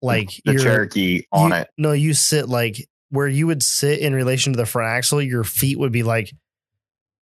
like 0.00 0.40
the 0.44 0.54
cherokee 0.58 1.24
on 1.32 1.50
you- 1.50 1.56
it 1.56 1.68
No, 1.76 1.92
you 1.92 2.14
sit 2.14 2.48
like 2.48 2.88
where 3.10 3.28
you 3.28 3.46
would 3.46 3.62
sit 3.62 4.00
in 4.00 4.14
relation 4.14 4.52
to 4.52 4.56
the 4.56 4.66
front 4.66 4.88
axle. 4.88 5.20
Your 5.22 5.44
feet 5.44 5.78
would 5.78 5.92
be 5.92 6.02
like 6.02 6.32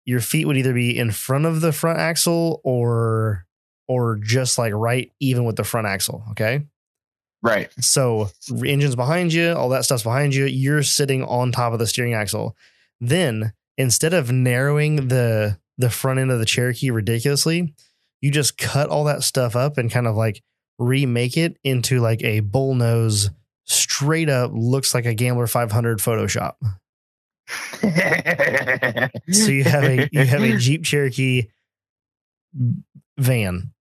your 0.05 0.21
feet 0.21 0.47
would 0.47 0.57
either 0.57 0.73
be 0.73 0.97
in 0.97 1.11
front 1.11 1.45
of 1.45 1.61
the 1.61 1.73
front 1.73 1.99
axle 1.99 2.61
or 2.65 3.47
or 3.89 4.17
just 4.17 4.59
like 4.59 4.73
right 4.73 5.13
even 5.21 5.45
with 5.45 5.57
the 5.57 5.65
front 5.65 5.87
axle. 5.87 6.25
Okay. 6.31 6.63
right 7.43 7.71
So 7.81 8.31
engines 8.65 8.97
behind 8.97 9.33
you, 9.33 9.53
all 9.53 9.69
that 9.71 9.85
stuff's 9.85 10.03
behind 10.05 10.35
you. 10.35 10.47
You're 10.47 10.83
sitting 10.83 11.23
on 11.25 11.53
top 11.53 11.73
of 11.73 11.79
the 11.79 11.87
steering 11.87 12.15
axle. 12.15 12.57
Then 13.01 13.53
instead 13.77 14.15
of 14.15 14.31
narrowing 14.33 15.09
the 15.09 15.59
the 15.79 15.91
front 15.91 16.21
end 16.21 16.31
of 16.31 16.39
the 16.39 16.45
Cherokee 16.47 16.91
ridiculously, 16.91 17.75
you 18.23 18.31
just 18.31 18.57
cut 18.57 18.89
all 18.89 19.05
that 19.05 19.23
stuff 19.23 19.55
up 19.55 19.77
and 19.77 19.91
kind 19.91 20.07
of 20.07 20.17
like 20.17 20.43
remake 20.79 21.37
it 21.37 21.59
into 21.65 22.01
like 22.01 22.23
a 22.23 22.41
bull 22.41 22.75
nose, 22.75 23.29
straight 23.65 24.31
up 24.31 24.53
looks 24.55 24.95
like 24.95 25.05
a 25.05 25.13
Gambler 25.13 25.47
500 25.47 25.99
Photoshop. 25.99 26.55
So 29.31 29.49
you 29.51 29.65
have 29.65 29.85
a 29.85 30.09
you 30.11 30.25
have 30.25 30.43
a 30.43 30.57
Jeep 30.59 30.85
Cherokee 30.85 31.49
van. 33.19 33.73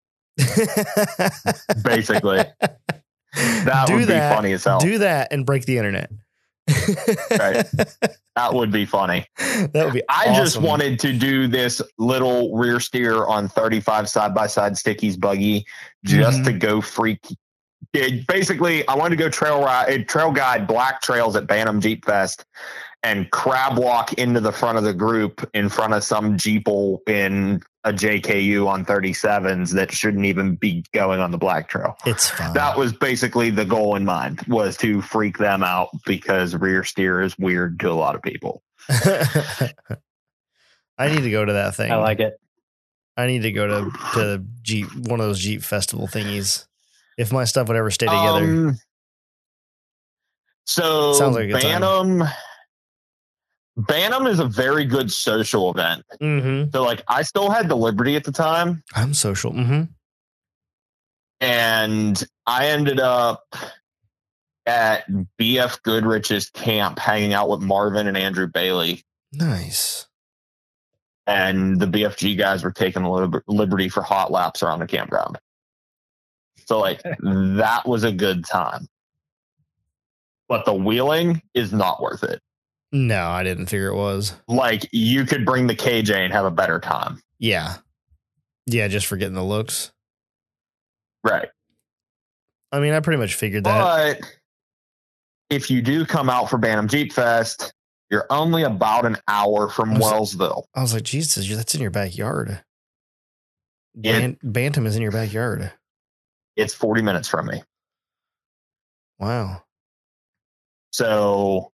basically 1.84 2.38
that 3.34 3.84
do 3.88 3.96
would 3.96 4.08
be 4.08 4.14
funny 4.14 4.54
as 4.54 4.64
hell 4.64 4.80
Do 4.80 4.98
that 5.00 5.32
and 5.32 5.46
break 5.46 5.66
the 5.66 5.78
internet. 5.78 6.10
Right. 7.32 7.66
that 8.36 8.54
would 8.54 8.72
be 8.72 8.86
funny 8.86 9.26
That 9.38 9.72
would 9.86 9.94
be. 9.94 10.04
I 10.10 10.34
just 10.36 10.58
wanted 10.58 11.00
to 11.02 11.14
do 11.14 11.48
this 11.48 11.82
little 11.98 12.56
rear 12.56 12.80
steer 12.80 13.26
on 13.26 13.48
35 13.48 14.10
side 14.10 14.34
by 14.34 14.48
side 14.48 14.74
stickies 14.74 15.20
buggy 15.20 15.66
just 16.06 16.40
Mhm. 16.40 16.46
to 16.46 16.54
go 16.54 16.82
freak. 16.82 17.20
It, 17.94 18.26
basically, 18.28 18.88
I 18.88 18.96
wanted 18.96 19.18
to 19.18 19.24
go 19.24 19.30
trail 19.30 19.62
ride, 19.64 20.08
trail 20.08 20.32
guide 20.32 20.66
black 20.68 21.02
trails 21.02 21.36
at 21.36 21.48
Bantam 21.48 21.82
Jeep 21.82 22.06
Fest 22.06 22.46
and 23.04 23.30
crab 23.32 23.78
walk 23.78 24.14
into 24.14 24.40
the 24.40 24.52
front 24.52 24.78
of 24.78 24.84
the 24.84 24.94
group 24.94 25.48
in 25.54 25.70
front 25.70 25.94
of 25.94 26.04
some 26.04 26.38
Jeeple 26.38 27.00
in 27.10 27.62
a 27.84 27.92
JKU 27.92 28.68
on 28.68 28.86
37s 28.86 29.74
that 29.74 29.92
shouldn't 29.92 30.26
even 30.26 30.56
be 30.56 30.86
going 30.94 31.20
on 31.20 31.32
the 31.32 31.38
black 31.38 31.68
trail. 31.68 31.98
It's 32.06 32.30
fine. 32.30 32.54
That 32.54 32.78
was 32.78 32.94
basically 32.94 33.50
the 33.50 33.66
goal 33.66 33.96
in 33.96 34.06
mind 34.06 34.42
was 34.48 34.78
to 34.78 35.02
freak 35.02 35.40
them 35.40 35.64
out 35.64 35.90
because 36.06 36.56
rear 36.56 36.84
steer 36.84 37.22
is 37.22 37.38
weird 37.40 37.80
to 37.80 37.90
a 37.90 37.94
lot 37.94 38.16
of 38.16 38.22
people. 38.22 38.62
I 38.90 39.74
need 41.10 41.24
to 41.24 41.32
go 41.32 41.44
to 41.44 41.54
that 41.54 41.76
thing. 41.76 41.92
I 41.92 41.96
like 41.96 42.20
it. 42.20 42.40
I 43.18 43.26
need 43.28 43.42
to 43.42 43.52
go 43.52 43.68
to 43.68 43.92
to 44.14 44.46
Jeep 44.62 44.88
one 45.08 45.20
of 45.20 45.26
those 45.26 45.40
Jeep 45.40 45.64
festival 45.64 46.08
thingies. 46.08 46.66
If 47.18 47.32
my 47.32 47.46
stuff 47.46 47.68
would 47.68 47.78
ever 47.78 47.92
stay 47.92 48.06
together, 48.06 48.44
Um, 48.44 48.78
so 50.66 51.14
Sounds 51.14 51.36
like 51.36 51.46
a 51.46 51.54
good 51.54 51.62
time. 51.62 52.24
Bantam, 53.88 54.28
is 54.28 54.40
a 54.40 54.46
very 54.46 54.86
good 54.86 55.12
social 55.12 55.72
event. 55.72 56.04
Mm-hmm. 56.22 56.72
So 56.72 56.84
like 56.84 57.04
I 57.08 57.22
still 57.24 57.50
had 57.50 57.70
the 57.70 57.76
Liberty 57.76 58.16
at 58.16 58.24
the 58.24 58.32
time 58.32 58.84
I'm 58.96 59.14
social. 59.14 59.54
Mm-hmm. 59.54 59.84
and 61.40 62.24
I 62.46 62.68
ended 62.68 63.00
up 63.00 63.44
at 64.66 65.06
BF 65.40 65.82
Goodrich's 65.84 66.50
camp 66.50 67.00
hanging 67.00 67.34
out 67.34 67.50
with 67.50 67.62
Marvin 67.62 68.08
and 68.08 68.18
Andrew 68.18 68.48
Bailey. 68.48 69.04
Nice. 69.34 70.08
And 71.28 71.80
the 71.80 71.88
BFG 71.88 72.38
guys 72.38 72.64
were 72.64 72.72
taking 72.72 73.04
the 73.04 73.42
Liberty 73.48 73.90
for 73.90 74.04
hot 74.04 74.32
laps 74.32 74.62
around 74.64 74.80
the 74.80 74.88
campground. 74.88 75.40
So 76.66 76.80
like 76.80 77.02
that 77.22 77.88
was 77.88 78.04
a 78.04 78.12
good 78.12 78.46
time. 78.46 78.88
But 80.48 80.66
the 80.66 80.74
wheeling 80.74 81.42
is 81.54 81.72
not 81.72 82.02
worth 82.02 82.24
it. 82.24 82.42
No, 82.92 83.28
I 83.28 83.44
didn't 83.44 83.68
figure 83.68 83.88
it 83.88 83.96
was. 83.96 84.34
Like 84.48 84.88
you 84.92 85.26
could 85.26 85.46
bring 85.46 85.68
the 85.68 85.76
KJ 85.76 86.14
and 86.14 86.34
have 86.34 86.46
a 86.46 86.52
better 86.52 86.80
time. 86.80 87.22
Yeah. 87.40 87.76
Yeah, 88.66 88.88
just 88.88 89.08
for 89.08 89.18
getting 89.18 89.34
the 89.34 89.44
looks. 89.44 89.92
Right. 91.24 91.48
I 92.72 92.80
mean, 92.80 92.94
I 92.94 93.00
pretty 93.00 93.20
much 93.20 93.36
figured 93.36 93.64
that. 93.64 94.20
But 94.20 94.32
if 95.50 95.70
you 95.72 95.82
do 95.82 96.06
come 96.06 96.30
out 96.30 96.50
for 96.50 96.58
Bantam 96.58 96.88
Jeep 96.88 97.14
Fest, 97.14 97.74
you're 98.10 98.26
only 98.30 98.64
about 98.64 99.06
an 99.06 99.18
hour 99.28 99.70
from 99.70 99.94
it- 99.94 100.02
Wellsville. 100.02 100.66
I 100.76 100.82
was 100.82 100.94
like, 100.94 101.04
Jesus, 101.04 101.48
that's 101.50 101.76
in 101.76 101.82
your 101.82 101.92
backyard. 101.92 102.62
Yeah. 103.94 104.20
Ban- 104.20 104.38
Bantam 104.44 104.86
is 104.86 104.96
in 104.96 105.02
your 105.02 105.12
backyard. 105.12 105.72
It's 106.56 106.74
40 106.74 107.02
minutes 107.02 107.28
from 107.28 107.48
me. 107.48 107.64
Wow. 109.20 109.64
So 110.92 111.71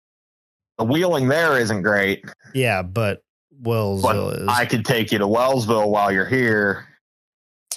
the 0.82 0.92
wheeling 0.92 1.28
there 1.28 1.58
isn't 1.60 1.82
great. 1.84 2.26
Yeah, 2.54 2.82
but 2.82 3.22
Wellsville 3.62 4.42
is, 4.42 4.48
I 4.48 4.66
could 4.66 4.84
take 4.86 5.12
you 5.12 5.20
to 5.20 5.26
Wellsville 5.28 5.90
while 5.90 6.12
you're 6.12 6.26
here. 6.26 6.88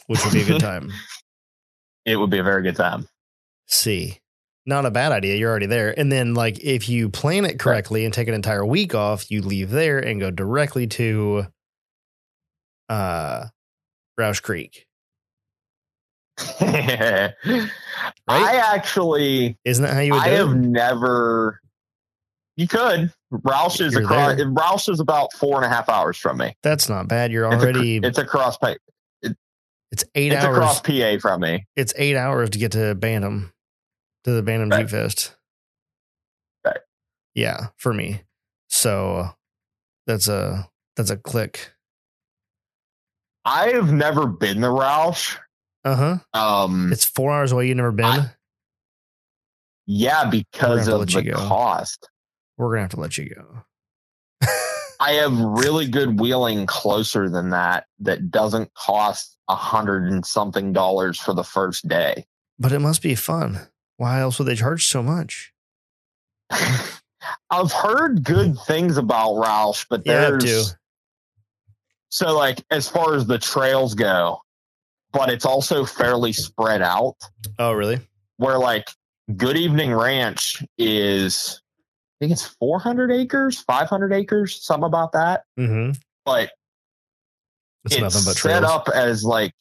which 0.06 0.24
would 0.24 0.32
be 0.32 0.42
a 0.42 0.46
good 0.46 0.60
time. 0.72 0.90
It 2.06 2.16
would 2.16 2.30
be 2.30 2.38
a 2.38 2.42
very 2.42 2.62
good 2.62 2.76
time. 2.76 3.06
See, 3.66 4.18
not 4.66 4.86
a 4.86 4.90
bad 4.90 5.12
idea. 5.12 5.36
You're 5.36 5.50
already 5.50 5.66
there. 5.66 5.98
And 5.98 6.10
then, 6.10 6.32
like, 6.34 6.58
if 6.60 6.88
you 6.88 7.08
plan 7.10 7.44
it 7.44 7.58
correctly 7.58 8.04
and 8.04 8.12
take 8.14 8.28
an 8.28 8.34
entire 8.34 8.64
week 8.64 8.94
off, 8.94 9.30
you 9.30 9.42
leave 9.42 9.70
there 9.70 9.98
and 9.98 10.20
go 10.20 10.30
directly 10.30 10.86
to 10.88 11.46
uh 12.88 13.46
Rausch 14.18 14.40
Creek. 14.40 14.86
I 16.60 17.32
actually, 18.28 19.56
Isn't 19.64 19.84
that 19.84 19.94
how 19.94 20.00
you 20.00 20.12
would 20.14 20.22
I 20.22 20.28
have 20.30 20.50
it? 20.50 20.56
never. 20.56 21.60
You 22.56 22.68
could. 22.68 23.12
Rausch 23.30 23.80
is 23.80 23.94
You're 23.94 24.02
across. 24.04 24.36
there. 24.36 24.48
Rausch 24.48 24.88
is 24.88 25.00
about 25.00 25.32
four 25.32 25.56
and 25.56 25.64
a 25.64 25.68
half 25.68 25.88
hours 25.88 26.16
from 26.16 26.36
me. 26.38 26.56
That's 26.62 26.88
not 26.88 27.08
bad. 27.08 27.32
You're 27.32 27.46
already. 27.52 27.96
It's, 27.96 28.04
a, 28.04 28.08
it's 28.08 28.18
across. 28.18 28.56
pa- 28.58 28.74
it's 29.22 30.04
eight 30.14 30.32
It's 30.32 30.44
hours. 30.44 30.56
across 30.56 30.80
PA 30.80 31.18
from 31.20 31.40
me. 31.40 31.66
It's 31.76 31.92
eight 31.96 32.16
hours 32.16 32.50
to 32.50 32.58
get 32.58 32.72
to 32.72 32.94
Bantam, 32.94 33.52
to 34.24 34.30
the 34.32 34.42
Bantam 34.42 34.68
Right. 34.70 34.80
Jeep 34.82 34.90
Fest. 34.90 35.34
Right. 36.64 36.78
Yeah, 37.34 37.68
for 37.76 37.92
me. 37.92 38.22
So 38.68 39.28
that's 40.06 40.28
a 40.28 40.68
that's 40.96 41.10
a 41.10 41.16
click. 41.16 41.72
I 43.44 43.68
have 43.70 43.92
never 43.92 44.26
been 44.26 44.60
to 44.62 44.68
Rausch. 44.70 45.36
Uh 45.84 46.18
huh. 46.34 46.64
Um, 46.64 46.92
It's 46.92 47.04
four 47.04 47.32
hours 47.32 47.52
away. 47.52 47.66
You've 47.68 47.76
never 47.76 47.92
been. 47.92 48.06
I- 48.06 48.30
yeah, 49.86 50.24
because 50.30 50.88
of 50.88 51.06
the 51.06 51.32
cost. 51.34 52.08
We're 52.56 52.70
gonna 52.70 52.82
have 52.82 52.90
to 52.92 53.00
let 53.00 53.18
you 53.18 53.34
go. 53.34 53.64
I 55.00 55.12
have 55.14 55.36
really 55.38 55.86
good 55.88 56.20
wheeling 56.20 56.66
closer 56.66 57.28
than 57.28 57.50
that 57.50 57.86
that 57.98 58.30
doesn't 58.30 58.72
cost 58.74 59.36
a 59.48 59.54
hundred 59.56 60.10
and 60.10 60.24
something 60.24 60.72
dollars 60.72 61.18
for 61.18 61.34
the 61.34 61.44
first 61.44 61.86
day. 61.88 62.24
but 62.58 62.72
it 62.72 62.78
must 62.78 63.02
be 63.02 63.14
fun. 63.14 63.60
Why 63.96 64.20
else 64.20 64.38
would 64.38 64.46
they 64.48 64.54
charge 64.54 64.86
so 64.86 65.02
much? 65.02 65.52
I've 67.50 67.72
heard 67.72 68.22
good 68.24 68.56
things 68.66 68.96
about 68.96 69.34
Rausch, 69.36 69.84
but 69.88 70.02
Yeah, 70.04 70.30
there's 70.30 70.76
so 72.08 72.36
like 72.36 72.64
as 72.70 72.88
far 72.88 73.14
as 73.14 73.26
the 73.26 73.38
trails 73.38 73.94
go, 73.94 74.40
but 75.12 75.28
it's 75.30 75.44
also 75.44 75.84
fairly 75.84 76.32
spread 76.32 76.80
out. 76.82 77.16
Oh, 77.58 77.72
really? 77.72 78.00
Where 78.36 78.58
like 78.58 78.88
Good 79.36 79.56
Evening 79.56 79.92
Ranch 79.92 80.62
is, 80.78 81.60
think 82.24 82.32
it's 82.32 82.46
400 82.46 83.12
acres, 83.12 83.60
500 83.60 84.12
acres, 84.12 84.64
something 84.64 84.86
about 84.86 85.12
that. 85.12 85.44
Mm-hmm. 85.58 85.92
But 86.24 86.50
It's, 87.84 87.96
it's 87.96 88.24
but 88.24 88.36
set 88.36 88.64
up 88.64 88.88
as 88.94 89.24
like 89.24 89.52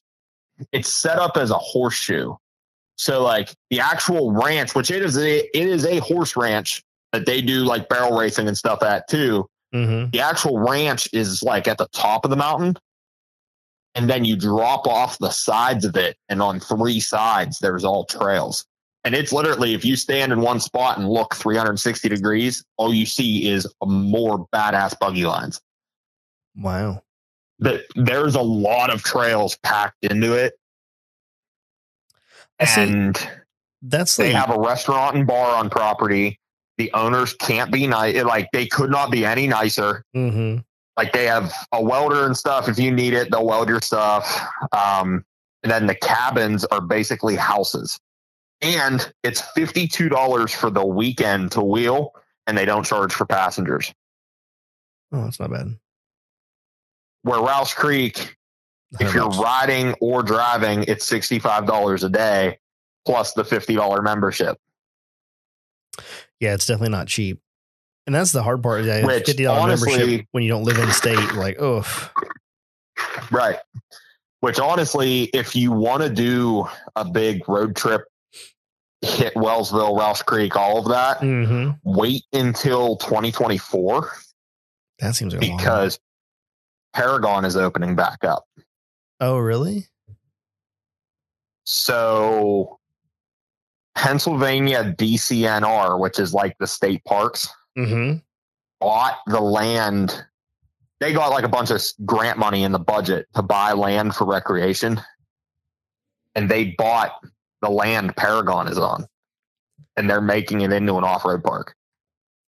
it's 0.72 0.92
set 0.92 1.20
up 1.20 1.38
as 1.38 1.52
a 1.52 1.58
horseshoe. 1.58 2.36
So 2.96 3.24
like 3.24 3.54
the 3.70 3.80
actual 3.80 4.32
ranch, 4.32 4.76
which 4.76 4.92
it 4.92 5.02
is 5.02 5.18
a 5.18 5.40
it 5.58 5.68
is 5.68 5.86
a 5.86 6.00
horse 6.00 6.36
ranch 6.36 6.84
that 7.12 7.26
they 7.26 7.42
do 7.42 7.64
like 7.64 7.90
barrel 7.90 8.18
racing 8.18 8.48
and 8.48 8.58
stuff 8.58 8.82
at 8.82 9.08
too. 9.10 9.48
Mm-hmm. 9.74 10.12
The 10.12 10.20
actual 10.20 10.60
ranch 10.60 11.10
is 11.14 11.44
like 11.44 11.68
at 11.68 11.78
the 11.78 11.88
top 11.94 12.24
of 12.24 12.32
the 12.32 12.38
mountain. 12.38 12.78
And 13.96 14.10
then 14.10 14.26
you 14.26 14.36
drop 14.36 14.88
off 14.88 15.20
the 15.20 15.30
sides 15.30 15.86
of 15.86 15.96
it, 15.96 16.18
and 16.28 16.42
on 16.42 16.60
three 16.60 17.00
sides 17.00 17.60
there's 17.60 17.84
all 17.84 18.06
trails. 18.06 18.66
And 19.06 19.14
it's 19.16 19.34
literally 19.34 19.74
if 19.74 19.84
you 19.84 19.96
stand 19.96 20.32
in 20.32 20.40
one 20.42 20.60
spot 20.60 20.98
and 20.98 21.10
look 21.10 21.36
360 21.36 22.08
degrees, 22.10 22.64
all 22.78 22.94
you 22.94 23.06
see 23.06 23.50
is 23.50 23.68
more 23.86 24.48
badass 24.54 24.98
buggy 25.00 25.26
lines 25.26 25.60
Wow. 26.56 27.04
that 27.60 27.82
there's 27.96 28.36
a 28.36 28.42
lot 28.42 28.90
of 28.94 29.04
trails 29.04 29.58
packed 29.64 29.98
into 30.04 30.34
it. 30.34 30.54
I 32.60 32.66
see. 32.66 32.82
And 32.82 33.30
That's 33.82 34.16
they 34.16 34.32
like 34.34 34.48
have 34.48 34.56
a 34.56 34.60
restaurant 34.60 35.16
and 35.18 35.28
bar 35.28 35.56
on 35.56 35.70
property. 35.70 36.40
The 36.78 36.92
owners 36.94 37.34
can't 37.36 37.72
be 37.72 37.86
nice. 37.88 38.24
Like 38.24 38.50
they 38.54 38.66
could 38.68 38.90
not 38.90 39.12
be 39.12 39.26
any 39.26 39.48
nicer. 39.48 40.06
mm-hmm. 40.16 40.60
Like 40.96 41.12
they 41.12 41.26
have 41.26 41.52
a 41.72 41.82
welder 41.84 42.26
and 42.26 42.38
stuff. 42.38 42.70
If 42.70 42.78
you 42.78 42.92
need 42.92 43.14
it, 43.14 43.32
they'll 43.32 43.46
weld 43.46 43.68
your 43.68 43.82
stuff. 43.82 44.40
Um, 44.72 45.26
and 45.64 45.72
then 45.72 45.88
the 45.88 45.96
cabins 45.96 46.66
are 46.66 46.82
basically 46.82 47.36
houses. 47.36 48.00
And 48.64 49.12
it's 49.24 49.42
$52 49.58 50.56
for 50.56 50.70
the 50.70 50.86
weekend 50.86 51.52
to 51.54 51.62
wheel, 51.62 52.14
and 52.48 52.58
they 52.58 52.66
don't 52.66 52.86
charge 52.86 53.14
for 53.14 53.26
passengers. 53.26 53.94
Oh, 55.12 55.24
that's 55.24 55.40
not 55.40 55.52
bad. 55.52 55.78
Where 57.24 57.40
Rausch 57.42 57.74
Creek, 57.74 58.36
if 59.00 59.14
you're 59.14 59.30
$100. 59.30 59.40
riding 59.44 59.94
or 60.02 60.24
driving, 60.24 60.86
it's 60.88 61.10
$65 61.10 62.04
a 62.04 62.10
day 62.10 62.58
plus 63.06 63.34
the 63.34 63.44
$50 63.44 64.04
membership. 64.04 64.58
Yeah, 66.40 66.54
it's 66.54 66.66
definitely 66.66 66.90
not 66.92 67.08
cheap. 67.08 67.40
And 68.06 68.14
that's 68.16 68.32
the 68.34 68.44
hard 68.44 68.62
part. 68.64 68.84
Yeah, 68.84 69.06
Which, 69.06 69.26
fifty 69.28 69.44
dollars 69.44 69.62
honestly- 69.64 69.98
membership 69.98 70.26
when 70.32 70.44
you 70.44 70.50
don't 70.50 70.64
live 70.66 70.78
in 70.78 70.90
state. 70.92 71.34
Like, 71.36 71.62
oof 71.62 72.12
Right. 73.32 73.58
Which 74.42 74.60
honestly, 74.60 75.24
if 75.34 75.56
you 75.56 75.72
want 75.72 76.04
to 76.04 76.10
do 76.10 76.66
a 76.98 77.06
big 77.06 77.48
road 77.48 77.76
trip, 77.78 78.02
hit 79.04 79.34
Wellsville, 79.36 79.98
Rausch 79.98 80.22
Creek, 80.24 80.56
all 80.56 80.78
of 80.80 80.88
that, 80.90 81.20
hmm 81.20 81.72
wait 81.86 82.24
until 82.34 82.96
2024 82.98 84.10
that 85.00 85.16
seems 85.16 85.34
like 85.34 85.44
a 85.44 85.58
because 85.58 86.00
Paragon 86.94 87.44
is 87.46 87.58
opening 87.58 87.96
back 87.96 88.24
up. 88.24 88.46
Oh, 89.20 89.38
really? 89.38 89.88
So 91.66 92.80
Pennsylvania 93.96 94.94
DCNR, 94.98 96.00
which 96.00 96.20
is 96.20 96.34
like 96.34 96.56
the 96.60 96.68
state 96.68 97.04
parks, 97.06 97.48
Mm-hmm. 97.78 98.20
bought 98.80 99.18
the 99.26 99.40
land. 99.42 100.24
They 101.00 101.12
got 101.12 101.32
like 101.32 101.44
a 101.44 101.50
bunch 101.50 101.72
of 101.72 101.82
grant 102.06 102.38
money 102.38 102.64
in 102.64 102.72
the 102.72 102.80
budget 102.80 103.26
to 103.34 103.42
buy 103.42 103.74
land 103.74 104.14
for 104.14 104.26
recreation. 104.26 105.02
And 106.36 106.50
they 106.50 106.76
bought 106.78 107.14
the 107.64 107.70
land 107.70 108.16
Paragon 108.16 108.68
is 108.68 108.78
on. 108.78 109.08
And 109.98 110.10
they're 110.10 110.22
making 110.22 110.62
it 110.62 110.72
into 110.74 110.98
an 110.98 111.04
off 111.04 111.24
road 111.26 111.44
park, 111.44 111.76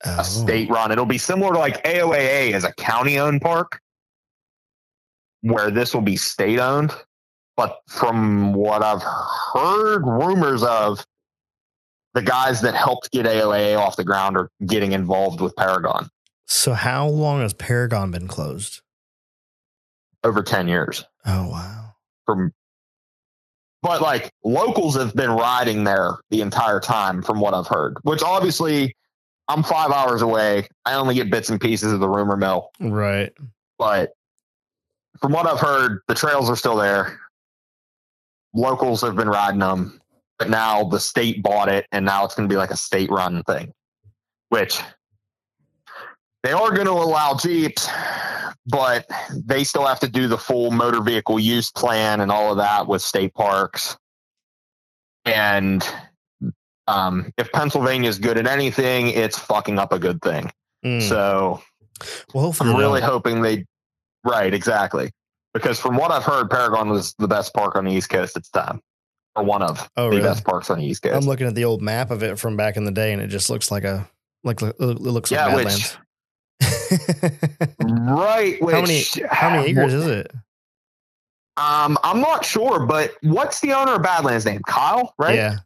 Oh. 0.05 0.19
a 0.19 0.23
state 0.23 0.69
run. 0.69 0.91
It'll 0.91 1.05
be 1.05 1.17
similar 1.17 1.53
to 1.53 1.59
like 1.59 1.83
AOAA 1.85 2.53
as 2.53 2.63
a 2.65 2.73
county 2.73 3.19
owned 3.19 3.41
park, 3.41 3.79
where 5.41 5.71
this 5.71 5.93
will 5.93 6.01
be 6.01 6.15
state 6.17 6.59
owned. 6.59 6.91
But 7.55 7.79
from 7.87 8.53
what 8.53 8.81
I've 8.81 9.03
heard 9.53 10.05
rumors 10.05 10.63
of, 10.63 11.05
the 12.15 12.21
guys 12.21 12.61
that 12.61 12.75
helped 12.75 13.11
get 13.11 13.25
AOAA 13.25 13.77
off 13.77 13.95
the 13.95 14.03
ground 14.03 14.37
are 14.37 14.49
getting 14.65 14.91
involved 14.93 15.41
with 15.41 15.55
Paragon. 15.55 16.09
So 16.47 16.73
how 16.73 17.07
long 17.07 17.41
has 17.41 17.53
Paragon 17.53 18.11
been 18.11 18.27
closed? 18.27 18.81
over 20.25 20.41
10 20.41 20.69
years 20.69 21.03
Oh 21.25 21.49
wow. 21.49 21.95
from 22.25 22.53
but 23.83 24.01
like 24.01 24.31
locals 24.43 24.95
have 24.95 25.13
been 25.13 25.29
riding 25.29 25.83
there 25.83 26.15
the 26.31 26.41
entire 26.41 26.79
time 26.79 27.21
from 27.21 27.39
what 27.39 27.53
I've 27.53 27.67
heard, 27.67 27.97
which 28.03 28.23
obviously 28.23 28.95
I'm 29.49 29.61
five 29.61 29.91
hours 29.91 30.21
away. 30.23 30.67
I 30.85 30.93
only 30.95 31.13
get 31.15 31.29
bits 31.29 31.49
and 31.49 31.59
pieces 31.61 31.91
of 31.93 31.99
the 31.99 32.09
rumor 32.09 32.37
mill, 32.37 32.69
Right. 32.79 33.31
but 33.77 34.13
from 35.19 35.33
what 35.33 35.45
I've 35.45 35.59
heard, 35.59 35.99
the 36.07 36.15
trails 36.15 36.49
are 36.49 36.55
still 36.55 36.77
there. 36.77 37.19
Locals 38.55 39.01
have 39.01 39.15
been 39.15 39.27
riding 39.29 39.59
them, 39.59 39.99
but 40.39 40.49
now 40.49 40.85
the 40.85 40.99
state 40.99 41.43
bought 41.43 41.69
it, 41.69 41.85
and 41.91 42.05
now 42.05 42.23
it's 42.23 42.35
going 42.35 42.47
to 42.47 42.53
be 42.53 42.57
like 42.57 42.71
a 42.71 42.77
state 42.77 43.09
run 43.11 43.43
thing, 43.43 43.73
which 44.49 44.79
they 46.43 46.51
are 46.51 46.71
going 46.71 46.87
to 46.87 46.91
allow 46.93 47.35
Jeeps, 47.35 47.87
but 48.67 49.05
they 49.33 49.63
still 49.63 49.85
have 49.85 49.99
to 50.01 50.07
do 50.07 50.27
the 50.27 50.37
full 50.37 50.71
motor 50.71 51.01
vehicle 51.01 51.39
use 51.39 51.71
plan 51.71 52.21
and 52.21 52.31
all 52.31 52.51
of 52.51 52.57
that 52.57 52.87
with 52.87 53.01
state 53.01 53.33
parks. 53.33 53.97
And 55.25 55.87
um, 56.87 57.31
if 57.37 57.51
Pennsylvania 57.51 58.09
is 58.09 58.19
good 58.19 58.37
at 58.37 58.45
anything, 58.47 59.07
it's 59.09 59.37
fucking 59.39 59.79
up 59.79 59.93
a 59.93 59.99
good 59.99 60.21
thing. 60.21 60.51
Mm. 60.85 61.01
So 61.07 61.61
well, 62.33 62.53
I'm 62.59 62.75
really 62.75 63.01
hoping 63.01 63.41
they. 63.41 63.65
Right, 64.25 64.53
exactly. 64.53 65.11
Because 65.53 65.79
from 65.79 65.95
what 65.97 66.11
I've 66.11 66.23
heard, 66.23 66.49
Paragon 66.49 66.89
was 66.89 67.13
the 67.19 67.27
best 67.27 67.53
park 67.53 67.75
on 67.75 67.85
the 67.85 67.91
East 67.91 68.09
Coast 68.09 68.35
at 68.35 68.43
the 68.43 68.59
time, 68.59 68.81
or 69.35 69.43
one 69.43 69.61
of 69.61 69.89
Oh, 69.95 70.05
the 70.05 70.17
really? 70.17 70.21
best 70.23 70.43
parks 70.43 70.69
on 70.69 70.79
the 70.79 70.85
East 70.85 71.03
Coast. 71.03 71.15
I'm 71.15 71.25
looking 71.25 71.45
at 71.47 71.55
the 71.55 71.65
old 71.65 71.81
map 71.81 72.09
of 72.09 72.23
it 72.23 72.39
from 72.39 72.57
back 72.57 72.75
in 72.75 72.85
the 72.85 72.91
day, 72.91 73.13
and 73.13 73.21
it 73.21 73.27
just 73.27 73.49
looks 73.49 73.69
like 73.71 73.83
a 73.83 74.09
like 74.43 74.61
it 74.61 74.79
looks 74.79 75.31
like 75.31 75.37
Yeah, 75.39 75.55
which- 75.55 75.65
Badlands. 75.65 75.97
Right. 77.79 78.61
Which, 78.61 78.73
how 78.75 78.81
many 78.81 79.03
how 79.29 79.49
many 79.51 79.71
acres 79.71 79.93
is 79.93 80.07
it? 80.07 80.31
Um, 81.57 81.97
I'm 82.03 82.19
not 82.19 82.43
sure, 82.45 82.85
but 82.85 83.13
what's 83.21 83.59
the 83.59 83.73
owner 83.73 83.93
of 83.95 84.01
Badlands 84.03 84.45
name? 84.45 84.61
Kyle, 84.67 85.13
right? 85.19 85.35
Yeah. 85.35 85.57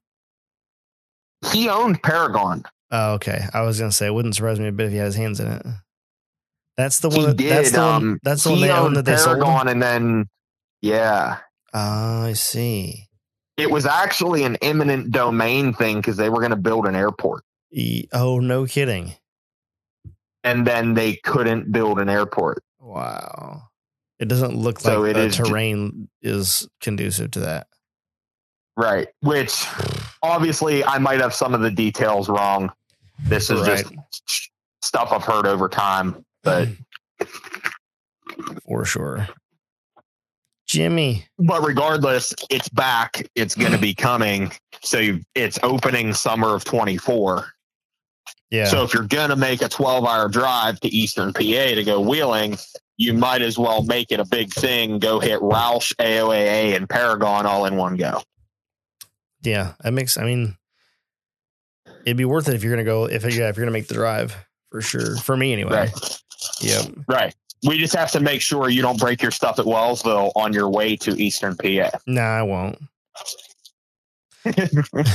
He 1.54 1.70
owned 1.70 2.02
Paragon. 2.04 2.64
Oh, 2.92 3.14
okay. 3.14 3.46
I 3.54 3.62
was 3.62 3.80
gonna 3.80 3.92
say 3.92 4.08
it 4.08 4.14
wouldn't 4.14 4.36
surprise 4.36 4.60
me 4.60 4.68
a 4.68 4.72
bit 4.72 4.88
if 4.88 4.92
he 4.92 4.98
had 4.98 5.06
his 5.06 5.16
hands 5.16 5.40
in 5.40 5.48
it. 5.48 5.66
That's 6.76 7.00
the 7.00 7.10
He 7.10 7.26
one. 7.26 7.36
did. 7.36 7.52
that's 7.52 7.72
the 7.72 7.80
one. 7.80 7.88
um, 7.96 8.20
That's 8.24 8.44
the 8.44 8.50
one 8.50 8.58
he 8.60 8.66
they 8.66 8.72
own 8.72 8.88
owned 8.88 8.96
that 8.98 9.06
they 9.06 9.16
sold. 9.18 9.42
And 9.68 9.82
then 9.82 10.28
yeah, 10.82 11.38
Oh, 11.74 12.24
I 12.26 12.34
see. 12.34 13.08
it 13.58 13.72
was 13.72 13.86
actually 13.86 14.44
an 14.44 14.58
eminent 14.62 15.12
domain 15.12 15.74
thing 15.74 15.98
because 15.98 16.18
they 16.18 16.30
were 16.30 16.38
going 16.40 16.52
to 16.52 16.56
build 16.56 16.86
an 16.86 16.96
airport, 16.96 17.44
E- 17.72 18.08
oh, 18.14 18.40
no 18.40 18.66
kidding. 18.68 19.16
And 20.48 20.66
then 20.66 20.94
they 20.94 21.16
couldn't 21.18 21.72
build 21.72 22.00
an 22.00 22.10
airport. 22.10 22.64
Wow. 22.80 23.64
It 24.20 24.28
doesn't 24.28 24.56
look 24.56 24.80
So 24.80 25.02
like 25.02 25.14
the 25.14 25.20
is 25.26 25.36
terrain 25.36 26.10
is 26.22 26.68
conducive 26.82 27.32
to 27.32 27.40
that. 27.42 27.68
Right. 28.76 29.08
Which 29.22 29.66
obviously 30.24 30.84
I 30.84 30.98
might 31.00 31.20
have 31.20 31.34
some 31.34 31.54
of 31.54 31.62
the 31.62 31.72
details 31.72 32.30
wrong. 32.30 32.72
This 33.26 33.50
is 33.50 33.62
Right. 33.62 33.84
just 34.26 34.52
stuff 34.82 35.12
I've 35.12 35.24
heard 35.24 35.46
over 35.46 35.68
time. 35.68 36.24
But 36.44 36.70
For 38.68 38.86
sure. 38.86 39.28
Jimmy. 40.68 41.26
but 41.40 41.66
regardless, 41.66 42.34
it's 42.50 42.70
back. 42.70 43.26
It's 43.36 43.56
going 43.56 43.72
to 43.72 43.78
be 43.78 43.94
coming. 43.94 44.52
So 44.82 45.18
it's 45.34 45.58
opening 45.64 46.14
summer 46.14 46.54
of 46.56 46.66
24. 46.66 47.48
Yeah. 48.50 48.66
So 48.66 48.84
if 48.84 48.94
you're 48.94 49.08
going 49.08 49.30
to 49.30 49.36
make 49.36 49.62
a 49.62 49.68
12 49.70 50.06
hour 50.06 50.30
drive 50.30 50.80
to 50.82 50.88
Eastern 50.88 51.34
PA 51.34 51.42
to 51.42 51.84
go 51.84 52.00
wheeling, 52.00 52.58
you 52.96 53.14
might 53.14 53.42
as 53.42 53.58
well 53.58 53.84
make 53.84 54.12
it 54.12 54.20
a 54.20 54.26
big 54.26 54.54
thing. 54.54 55.00
Go 55.00 55.20
hit 55.20 55.42
Rausch, 55.42 55.94
AOAA, 56.00 56.76
and 56.76 56.88
Paragon 56.90 57.46
all 57.46 57.66
in 57.66 57.76
one 57.76 57.98
go. 57.98 58.22
yeah. 59.44 59.74
That 59.84 59.92
makes 59.92 60.18
I 60.18 60.24
mean 60.24 60.56
it'd 62.06 62.18
be 62.18 62.26
worth 62.26 62.48
it 62.48 62.56
if 62.56 62.64
you're 62.64 62.72
gonna 62.72 62.84
go 62.86 63.06
if 63.06 63.24
yeah, 63.24 63.50
if 63.50 63.58
you're 63.58 63.66
gonna 63.66 63.72
make 63.72 63.88
the 63.88 63.94
drive 63.96 64.36
for 64.72 64.82
sure. 64.82 65.18
For 65.18 65.36
me 65.36 65.52
anyway. 65.54 65.72
Right. 65.72 66.20
Yep. 66.62 66.86
Right. 67.08 67.36
We 67.68 67.78
just 67.78 67.96
have 67.96 68.12
to 68.12 68.20
make 68.20 68.42
sure 68.42 68.70
you 68.70 68.82
don't 68.82 69.00
break 69.00 69.22
your 69.22 69.32
stuff 69.32 69.60
at 69.60 69.66
Wellsville 69.66 70.32
on 70.36 70.54
your 70.54 70.70
way 70.70 70.96
to 70.98 71.12
Eastern 71.22 71.56
PA. 71.58 71.90
Nah, 72.08 72.22
I 72.22 72.44
won't. 72.44 72.80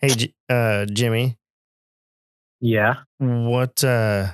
Hey 0.00 0.34
uh 0.50 0.84
Jimmy, 0.86 1.38
Yeah. 2.60 2.96
what 3.18 3.82
uh 3.84 4.28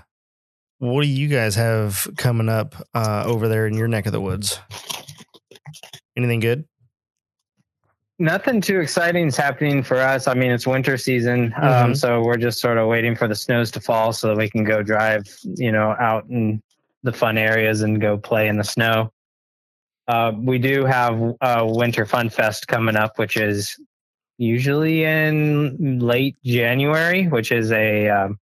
what 0.79 1.03
do 1.03 1.09
you 1.09 1.29
guys 1.29 1.55
have 1.57 2.09
coming 2.17 2.49
up 2.49 2.75
uh 2.95 3.25
over 3.27 3.49
there 3.49 3.67
in 3.67 3.75
your 3.75 3.89
neck 3.89 4.07
of 4.07 4.13
the 4.13 4.21
woods? 4.21 4.59
Anything 6.17 6.41
good? 6.41 6.65
Nothing 8.19 8.61
too 8.61 8.81
exciting 8.81 9.29
is 9.29 9.37
happening 9.37 9.83
for 9.83 9.97
us. 9.97 10.29
I 10.29 10.35
mean, 10.35 10.51
it's 10.51 10.67
winter 10.67 10.99
season, 10.99 11.55
um, 11.57 11.95
so 11.95 12.21
we're 12.21 12.37
just 12.37 12.61
sort 12.61 12.77
of 12.77 12.87
waiting 12.87 13.17
for 13.17 13.27
the 13.27 13.35
snows 13.35 13.71
to 13.71 13.81
fall 13.81 14.13
so 14.13 14.29
that 14.29 14.37
we 14.37 14.51
can 14.51 14.63
go 14.63 14.83
drive, 14.83 15.25
you 15.57 15.73
know, 15.73 15.97
out 15.99 16.27
in 16.29 16.63
the 17.03 17.13
fun 17.13 17.39
areas 17.39 17.81
and 17.81 17.99
go 17.99 18.19
play 18.19 18.49
in 18.49 18.59
the 18.59 18.65
snow. 18.65 19.11
Uh, 20.07 20.33
we 20.37 20.59
do 20.59 20.85
have 20.85 21.19
uh, 21.41 21.65
Winter 21.67 22.05
Fun 22.05 22.29
Fest 22.29 22.67
coming 22.69 22.97
up, 22.97 23.19
which 23.19 23.39
is 23.39 23.75
usually 24.41 25.05
in 25.05 26.01
late 26.01 26.37
January, 26.45 27.29
which 27.29 27.53
is 27.53 27.71
a 27.73 28.09
um, 28.09 28.39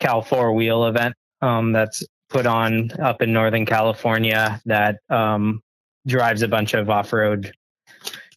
Cal 0.00 0.22
Four 0.22 0.52
Wheel 0.52 0.86
event 0.86 1.14
um, 1.40 1.72
that's 1.72 2.04
put 2.28 2.46
on 2.46 2.90
up 3.00 3.22
in 3.22 3.32
Northern 3.32 3.66
California 3.66 4.60
that 4.66 5.00
um, 5.10 5.62
drives 6.06 6.42
a 6.42 6.48
bunch 6.48 6.74
of 6.74 6.88
off 6.88 7.12
road 7.12 7.52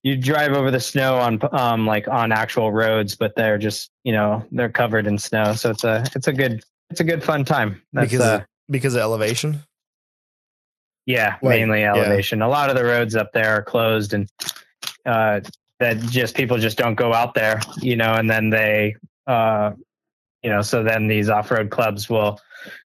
you 0.06 0.16
drive 0.16 0.54
over 0.54 0.70
the 0.70 0.80
snow 0.80 1.16
on 1.18 1.40
um 1.52 1.88
like 1.88 2.08
on 2.08 2.32
actual 2.32 2.72
roads 2.72 3.16
but 3.16 3.36
they're 3.36 3.58
just 3.58 3.90
you 4.04 4.14
know 4.14 4.46
they're 4.52 4.70
covered 4.70 5.08
in 5.08 5.18
snow 5.18 5.54
so 5.54 5.72
it's 5.72 5.84
a 5.84 6.06
it's 6.16 6.28
a 6.28 6.34
good 6.34 6.64
it's 6.92 7.00
a 7.00 7.04
good 7.04 7.24
fun 7.24 7.44
time 7.44 7.82
that's 7.92 8.12
because 8.12 8.26
uh, 8.26 8.44
because 8.70 8.94
of 8.94 9.02
elevation? 9.02 9.60
yeah 11.08 11.38
Like, 11.42 11.60
mainly 11.60 11.82
yeah. 11.82 11.96
elevation 11.96 12.44
a 12.44 12.48
lot 12.48 12.70
of 12.70 12.76
the 12.76 12.86
roads 12.86 13.16
up 13.16 13.32
there 13.34 13.56
are 13.56 13.64
closed 13.64 14.14
and 14.14 14.30
uh 15.08 15.42
that 15.80 15.98
just 16.00 16.36
people 16.36 16.58
just 16.58 16.78
don't 16.78 16.96
go 16.96 17.14
out 17.14 17.34
there 17.34 17.60
you 17.82 17.96
know 17.96 18.14
and 18.14 18.30
then 18.30 18.50
they 18.50 18.96
uh 19.28 19.72
you 20.44 20.50
know 20.50 20.62
so 20.62 20.84
then 20.84 21.08
these 21.08 21.30
off-road 21.30 21.70
clubs 21.70 22.10
will 22.10 22.40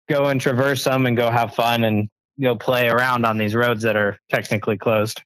go 0.08 0.26
and 0.26 0.40
traverse 0.40 0.82
them 0.84 1.06
and 1.06 1.16
go 1.16 1.30
have 1.30 1.54
fun 1.54 1.84
and 1.84 2.08
go 2.40 2.56
play 2.56 2.88
around 2.88 3.24
on 3.24 3.38
these 3.38 3.54
roads 3.54 3.82
that 3.82 3.96
are 3.96 4.18
technically 4.30 4.76
closed 4.78 5.22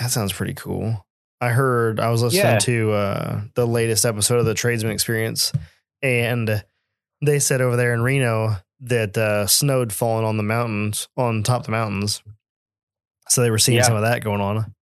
That 0.00 0.10
sounds 0.10 0.32
pretty 0.32 0.54
cool. 0.54 1.04
I 1.40 1.50
heard 1.50 2.00
I 2.00 2.10
was 2.10 2.22
listening 2.22 2.44
Yeah. 2.44 2.58
to 2.60 2.92
uh, 2.92 3.40
the 3.54 3.66
latest 3.66 4.04
episode 4.06 4.38
of 4.38 4.46
the 4.46 4.54
Tradesman 4.54 4.92
Experience, 4.92 5.52
and 6.00 6.64
they 7.20 7.38
said 7.38 7.60
over 7.60 7.76
there 7.76 7.92
in 7.92 8.02
Reno 8.02 8.56
that 8.80 9.18
uh, 9.18 9.46
snow 9.46 9.80
had 9.80 9.92
fallen 9.92 10.24
on 10.24 10.36
the 10.36 10.42
mountains, 10.42 11.08
on 11.16 11.42
top 11.42 11.60
of 11.60 11.66
the 11.66 11.72
mountains. 11.72 12.22
So 13.28 13.42
they 13.42 13.50
were 13.50 13.58
seeing 13.58 13.76
Yeah. 13.78 13.82
some 13.84 13.96
of 13.96 14.02
that 14.02 14.22
going 14.22 14.40
on. 14.40 14.72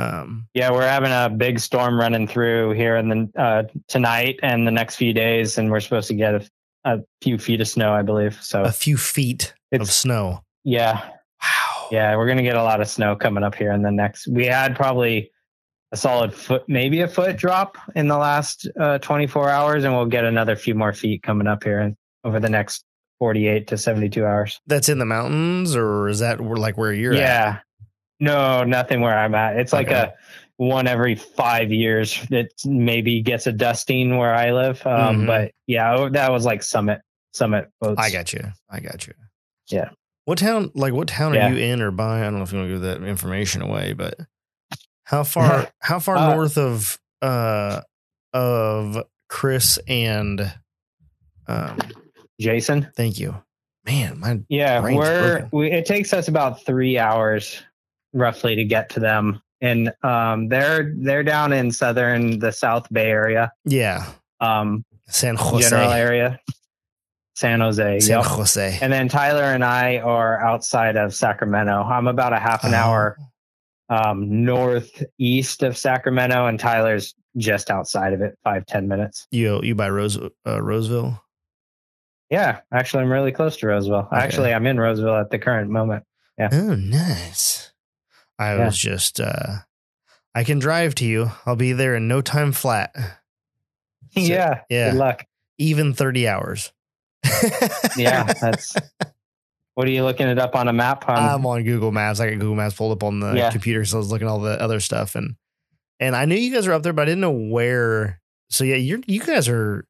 Um, 0.00 0.46
Yeah, 0.54 0.70
we're 0.72 0.86
having 0.88 1.12
a 1.12 1.28
big 1.34 1.58
storm 1.60 1.98
running 1.98 2.26
through 2.26 2.72
here 2.72 2.96
in 2.96 3.08
the 3.08 3.40
uh, 3.40 3.62
tonight 3.88 4.38
and 4.42 4.66
the 4.66 4.70
next 4.70 4.96
few 4.96 5.12
days, 5.12 5.58
and 5.58 5.70
we're 5.70 5.80
supposed 5.80 6.08
to 6.08 6.14
get 6.14 6.34
a, 6.34 6.48
a 6.84 6.98
few 7.22 7.38
feet 7.38 7.60
of 7.60 7.68
snow, 7.68 7.92
I 7.92 8.02
believe. 8.02 8.38
So 8.42 8.62
a 8.62 8.72
few 8.72 8.96
feet 8.96 9.52
of 9.72 9.90
snow. 9.90 10.42
yeah, 10.64 10.94
Wow. 11.42 11.88
yeah, 11.90 12.16
we're 12.16 12.26
gonna 12.26 12.42
get 12.42 12.56
a 12.56 12.62
lot 12.62 12.80
of 12.80 12.88
snow 12.88 13.14
coming 13.16 13.44
up 13.44 13.54
here 13.54 13.72
in 13.72 13.82
the 13.82 13.90
next. 13.90 14.26
We 14.28 14.46
had 14.46 14.74
probably 14.76 15.30
a 15.92 15.96
solid 15.96 16.32
foot, 16.32 16.62
maybe 16.68 17.00
a 17.00 17.08
foot 17.08 17.36
drop 17.36 17.76
in 17.96 18.06
the 18.08 18.16
last 18.16 18.68
uh, 18.78 18.98
24 18.98 19.50
hours, 19.50 19.84
and 19.84 19.94
we'll 19.94 20.06
get 20.06 20.24
another 20.24 20.54
few 20.56 20.74
more 20.74 20.92
feet 20.92 21.22
coming 21.22 21.46
up 21.46 21.64
here 21.64 21.94
over 22.24 22.38
the 22.38 22.48
next 22.48 22.84
48 23.18 23.66
to 23.68 23.76
72 23.76 24.24
hours. 24.24 24.60
That's 24.66 24.88
in 24.88 24.98
the 24.98 25.04
mountains, 25.04 25.74
or 25.76 26.08
is 26.08 26.20
that 26.20 26.40
like 26.40 26.78
where 26.78 26.92
you're 26.92 27.14
at? 27.14 27.62
No, 28.20 28.62
nothing 28.64 29.00
where 29.00 29.18
I'm 29.18 29.34
at. 29.34 29.56
It's 29.56 29.72
like 29.72 29.88
Okay. 29.88 29.96
a 29.96 30.14
one 30.56 30.86
every 30.86 31.14
five 31.14 31.72
years 31.72 32.20
that 32.28 32.48
maybe 32.66 33.22
gets 33.22 33.46
a 33.46 33.52
dusting 33.52 34.16
where 34.18 34.34
I 34.34 34.52
live. 34.52 34.86
Um, 34.86 35.22
Mhm. 35.22 35.26
But 35.26 35.52
yeah, 35.66 35.94
oh, 35.94 36.08
that 36.10 36.30
was 36.30 36.44
like 36.44 36.62
summit 36.62 37.00
summit 37.32 37.68
boats. 37.80 38.00
I 38.00 38.10
got 38.10 38.32
you. 38.32 38.44
I 38.68 38.80
got 38.80 39.06
you. 39.06 39.14
Yeah. 39.68 39.88
What 40.26 40.38
town? 40.38 40.70
Like 40.74 40.92
what 40.92 41.08
town 41.08 41.32
Yeah. 41.34 41.48
are 41.48 41.52
you 41.52 41.56
in 41.58 41.80
or 41.80 41.90
by? 41.90 42.20
I 42.20 42.24
don't 42.24 42.36
know 42.36 42.42
if 42.42 42.52
you 42.52 42.58
want 42.58 42.68
to 42.68 42.74
give 42.74 42.82
that 42.82 43.02
information 43.02 43.62
away, 43.62 43.94
but 43.94 44.16
how 45.04 45.24
far? 45.24 45.68
how 45.80 45.98
far 45.98 46.16
Uh, 46.16 46.34
north 46.34 46.58
of 46.58 46.98
uh 47.22 47.80
of 48.34 49.02
Chris 49.28 49.78
and 49.88 50.52
um? 51.46 51.78
Jason. 52.40 52.88
Thank 52.96 53.18
you, 53.18 53.42
man. 53.84 54.18
My 54.18 54.40
Yeah, 54.48 54.80
we're 54.82 55.48
we, 55.52 55.70
it 55.70 55.86
takes 55.86 56.12
us 56.12 56.28
about 56.28 56.64
three 56.64 56.98
hours 56.98 57.62
roughly 58.12 58.56
to 58.56 58.64
get 58.64 58.88
to 58.90 59.00
them, 59.00 59.40
and 59.60 59.92
um, 60.02 60.48
they're 60.48 60.92
they're 60.96 61.22
down 61.22 61.52
in 61.52 61.70
southern 61.70 62.38
the 62.38 62.52
South 62.52 62.86
Bay 62.92 63.10
area, 63.10 63.52
yeah, 63.64 64.06
um, 64.40 64.84
San 65.08 65.36
Jose. 65.36 65.68
general 65.70 65.90
area, 65.92 66.38
San 67.34 67.60
Jose. 67.60 68.00
San 68.00 68.18
yep. 68.18 68.26
Jose. 68.26 68.78
And 68.80 68.92
then 68.92 69.08
Tyler 69.08 69.44
and 69.44 69.64
I 69.64 69.98
are 69.98 70.40
outside 70.40 70.96
of 70.96 71.14
Sacramento. 71.14 71.82
I'm 71.84 72.06
about 72.08 72.32
a 72.32 72.38
half 72.38 72.64
an 72.64 72.74
Oh. 72.74 72.76
hour 72.78 73.16
um, 73.88 74.44
northeast 74.44 75.62
of 75.62 75.76
Sacramento, 75.76 76.46
and 76.46 76.58
Tyler's 76.60 77.14
just 77.36 77.70
outside 77.70 78.12
of 78.12 78.20
it, 78.22 78.36
five 78.44 78.66
ten 78.66 78.88
minutes. 78.88 79.26
You 79.30 79.60
you 79.62 79.74
by 79.74 79.88
Rose 79.90 80.18
uh, 80.46 80.62
Roseville? 80.62 81.22
Yeah, 82.30 82.60
actually, 82.72 83.02
I'm 83.02 83.10
really 83.10 83.32
close 83.32 83.56
to 83.56 83.66
Roseville. 83.66 84.06
Okay. 84.12 84.16
Actually, 84.16 84.54
I'm 84.54 84.64
in 84.66 84.78
Roseville 84.78 85.16
at 85.16 85.30
the 85.30 85.38
current 85.40 85.68
moment. 85.70 86.04
Yeah. 86.38 86.48
Oh, 86.52 86.74
nice. 86.76 87.69
I 88.40 88.56
Yeah. 88.56 88.64
was 88.66 88.76
just, 88.78 89.20
uh, 89.20 89.58
I 90.34 90.42
can 90.44 90.58
drive 90.58 90.94
to 90.96 91.04
you. 91.04 91.30
I'll 91.46 91.54
be 91.56 91.72
there 91.72 91.94
in 91.94 92.08
no 92.08 92.20
time 92.22 92.50
flat. 92.52 92.92
So, 94.12 94.20
yeah, 94.22 94.62
yeah. 94.68 94.90
Good 94.90 94.98
luck. 94.98 95.24
Even 95.58 95.94
30 95.94 96.26
hours. 96.26 96.72
Yeah, 97.96 98.24
that's. 98.40 98.74
What 99.74 99.86
are 99.86 99.90
you 99.92 100.02
looking 100.02 100.26
it 100.26 100.36
up 100.38 100.56
on 100.56 100.66
a 100.66 100.72
map? 100.72 101.08
On, 101.08 101.16
I'm 101.16 101.46
on 101.46 101.62
Google 101.62 101.92
Maps. 101.92 102.18
I 102.18 102.28
got 102.30 102.40
Google 102.40 102.56
Maps 102.56 102.74
pulled 102.74 102.90
up 102.90 103.04
on 103.04 103.20
the 103.20 103.34
Yeah. 103.34 103.50
computer, 103.52 103.84
so 103.84 103.98
I 103.98 104.00
was 104.00 104.10
looking 104.10 104.26
at 104.26 104.30
all 104.30 104.40
the 104.40 104.60
other 104.60 104.80
stuff 104.80 105.14
and 105.14 105.36
and 106.00 106.16
I 106.16 106.24
knew 106.24 106.34
you 106.34 106.52
guys 106.52 106.66
were 106.66 106.72
up 106.72 106.82
there, 106.82 106.92
but 106.92 107.02
I 107.02 107.04
didn't 107.04 107.20
know 107.20 107.30
where. 107.30 108.20
So 108.48 108.64
yeah, 108.64 108.74
you're 108.76 108.98
you 109.06 109.20
guys 109.20 109.48
are. 109.48 109.84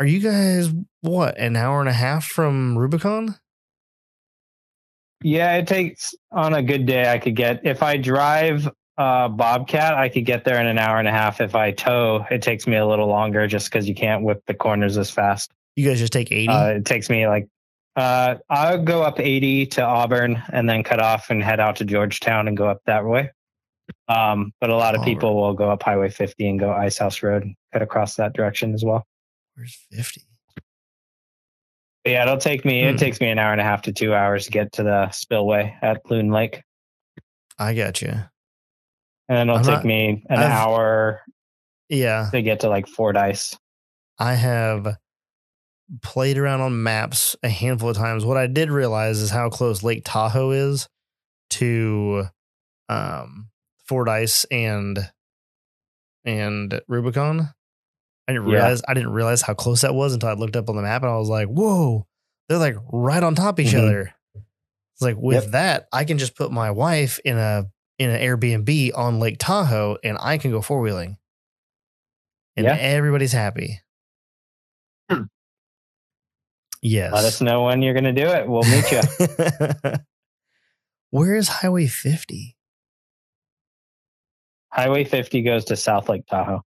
Are 0.00 0.06
you 0.06 0.18
guys 0.18 0.72
what 1.02 1.38
an 1.38 1.54
hour 1.54 1.78
and 1.78 1.88
a 1.88 1.92
half 1.92 2.24
from 2.24 2.76
Rubicon? 2.76 3.36
Yeah, 5.22 5.56
it 5.56 5.66
takes 5.66 6.14
on 6.30 6.54
a 6.54 6.62
good 6.62 6.86
day. 6.86 7.10
I 7.10 7.18
could 7.18 7.34
get 7.34 7.64
if 7.64 7.82
I 7.82 7.96
drive 7.96 8.68
uh, 8.96 9.28
Bobcat, 9.28 9.94
I 9.94 10.08
could 10.08 10.24
get 10.24 10.44
there 10.44 10.60
in 10.60 10.66
an 10.66 10.78
hour 10.78 10.98
and 10.98 11.08
a 11.08 11.12
half. 11.12 11.40
If 11.40 11.54
I 11.54 11.72
tow, 11.72 12.24
it 12.30 12.42
takes 12.42 12.66
me 12.66 12.76
a 12.76 12.86
little 12.86 13.08
longer 13.08 13.46
just 13.46 13.70
because 13.70 13.88
you 13.88 13.94
can't 13.94 14.24
whip 14.24 14.42
the 14.46 14.54
corners 14.54 14.96
as 14.96 15.10
fast. 15.10 15.50
You 15.76 15.88
guys 15.88 15.98
just 15.98 16.12
take 16.12 16.30
eighty. 16.30 16.48
Uh, 16.48 16.68
it 16.68 16.84
takes 16.84 17.10
me 17.10 17.26
like 17.26 17.48
uh, 17.96 18.36
I'll 18.48 18.82
go 18.82 19.02
up 19.02 19.18
eighty 19.18 19.66
to 19.66 19.82
Auburn 19.82 20.42
and 20.52 20.68
then 20.68 20.82
cut 20.82 21.00
off 21.00 21.30
and 21.30 21.42
head 21.42 21.60
out 21.60 21.76
to 21.76 21.84
Georgetown 21.84 22.46
and 22.48 22.56
go 22.56 22.68
up 22.68 22.82
that 22.86 23.04
way. 23.04 23.30
Um, 24.08 24.52
but 24.60 24.70
a 24.70 24.76
lot 24.76 24.94
of 24.94 25.00
Auburn. 25.00 25.14
people 25.14 25.36
will 25.36 25.54
go 25.54 25.70
up 25.70 25.82
Highway 25.82 26.10
50 26.10 26.48
and 26.48 26.60
go 26.60 26.70
Ice 26.72 26.98
House 26.98 27.22
Road, 27.22 27.54
cut 27.72 27.82
across 27.82 28.16
that 28.16 28.34
direction 28.34 28.74
as 28.74 28.84
well. 28.84 29.06
Where's 29.54 29.78
50? 29.90 30.22
Yeah, 32.08 32.22
it'll 32.22 32.38
take 32.38 32.64
me. 32.64 32.82
Hmm. 32.82 32.88
It 32.94 32.98
takes 32.98 33.20
me 33.20 33.30
an 33.30 33.38
hour 33.38 33.52
and 33.52 33.60
a 33.60 33.64
half 33.64 33.82
to 33.82 33.92
two 33.92 34.14
hours 34.14 34.46
to 34.46 34.50
get 34.50 34.72
to 34.72 34.82
the 34.82 35.10
spillway 35.10 35.76
at 35.82 36.00
Loon 36.10 36.30
Lake, 36.30 36.62
I 37.58 37.74
got 37.74 38.00
you. 38.02 38.08
and 38.10 39.36
then 39.36 39.48
it'll 39.48 39.58
I'm 39.58 39.64
take 39.64 39.74
not- 39.74 39.84
me 39.84 40.24
an 40.30 40.38
I've- 40.38 40.52
hour 40.52 41.22
Yeah, 41.88 42.28
to 42.32 42.42
get 42.42 42.60
to 42.60 42.68
like 42.68 42.86
Fordyce. 42.88 43.56
I 44.18 44.34
have 44.34 44.96
played 46.02 46.36
around 46.38 46.60
on 46.60 46.82
maps 46.82 47.34
a 47.42 47.48
handful 47.48 47.90
of 47.90 47.96
times. 47.96 48.24
What 48.24 48.36
I 48.36 48.46
did 48.46 48.70
realize 48.70 49.20
is 49.20 49.30
how 49.30 49.48
close 49.48 49.82
Lake 49.82 50.02
Tahoe 50.04 50.50
is 50.50 50.88
to 51.50 52.24
um, 52.88 53.48
Fordyce 53.86 54.44
and 54.50 54.98
and 56.24 56.80
Rubicon. 56.88 57.54
I 58.28 58.32
didn't 58.32 58.48
Yeah. 58.48 58.56
realize 58.56 58.82
I 58.86 58.94
didn't 58.94 59.12
realize 59.12 59.42
how 59.42 59.54
close 59.54 59.80
that 59.80 59.94
was 59.94 60.12
until 60.14 60.28
I 60.28 60.34
looked 60.34 60.54
up 60.54 60.68
on 60.68 60.76
the 60.76 60.82
map 60.82 61.02
and 61.02 61.10
I 61.10 61.16
was 61.16 61.30
like, 61.30 61.48
"Whoa, 61.48 62.06
they're 62.48 62.58
like 62.58 62.76
right 62.92 63.22
on 63.22 63.34
top 63.34 63.58
of 63.58 63.64
each 63.64 63.72
Mhm. 63.72 63.82
other." 63.82 64.14
It's 64.94 65.00
like 65.02 65.16
with 65.16 65.44
Yep. 65.44 65.52
that, 65.52 65.88
I 65.92 66.04
can 66.04 66.18
just 66.18 66.36
put 66.36 66.52
my 66.52 66.70
wife 66.70 67.18
in 67.24 67.38
a 67.38 67.64
in 67.98 68.10
an 68.10 68.20
Airbnb 68.20 68.92
on 68.96 69.18
Lake 69.18 69.36
Tahoe 69.40 69.98
and 70.04 70.16
I 70.20 70.38
can 70.38 70.50
go 70.52 70.60
four 70.62 70.80
wheeling, 70.80 71.16
and 72.56 72.66
Yeah. 72.66 72.76
everybody's 72.76 73.32
happy. 73.32 73.80
Hmm. 75.10 75.22
Yes. 76.82 77.12
Let 77.12 77.24
us 77.24 77.40
know 77.40 77.64
when 77.64 77.82
you're 77.82 77.94
going 77.94 78.04
to 78.04 78.12
do 78.12 78.28
it. 78.28 78.46
We'll 78.48 78.62
meet 78.62 78.92
you. 78.92 79.00
Where 81.10 81.34
is 81.34 81.48
Highway 81.48 81.86
50? 81.88 82.56
Highway 84.72 85.02
50 85.04 85.42
goes 85.42 85.64
to 85.66 85.76
South 85.76 86.08
Lake 86.08 86.26
Tahoe 86.26 86.62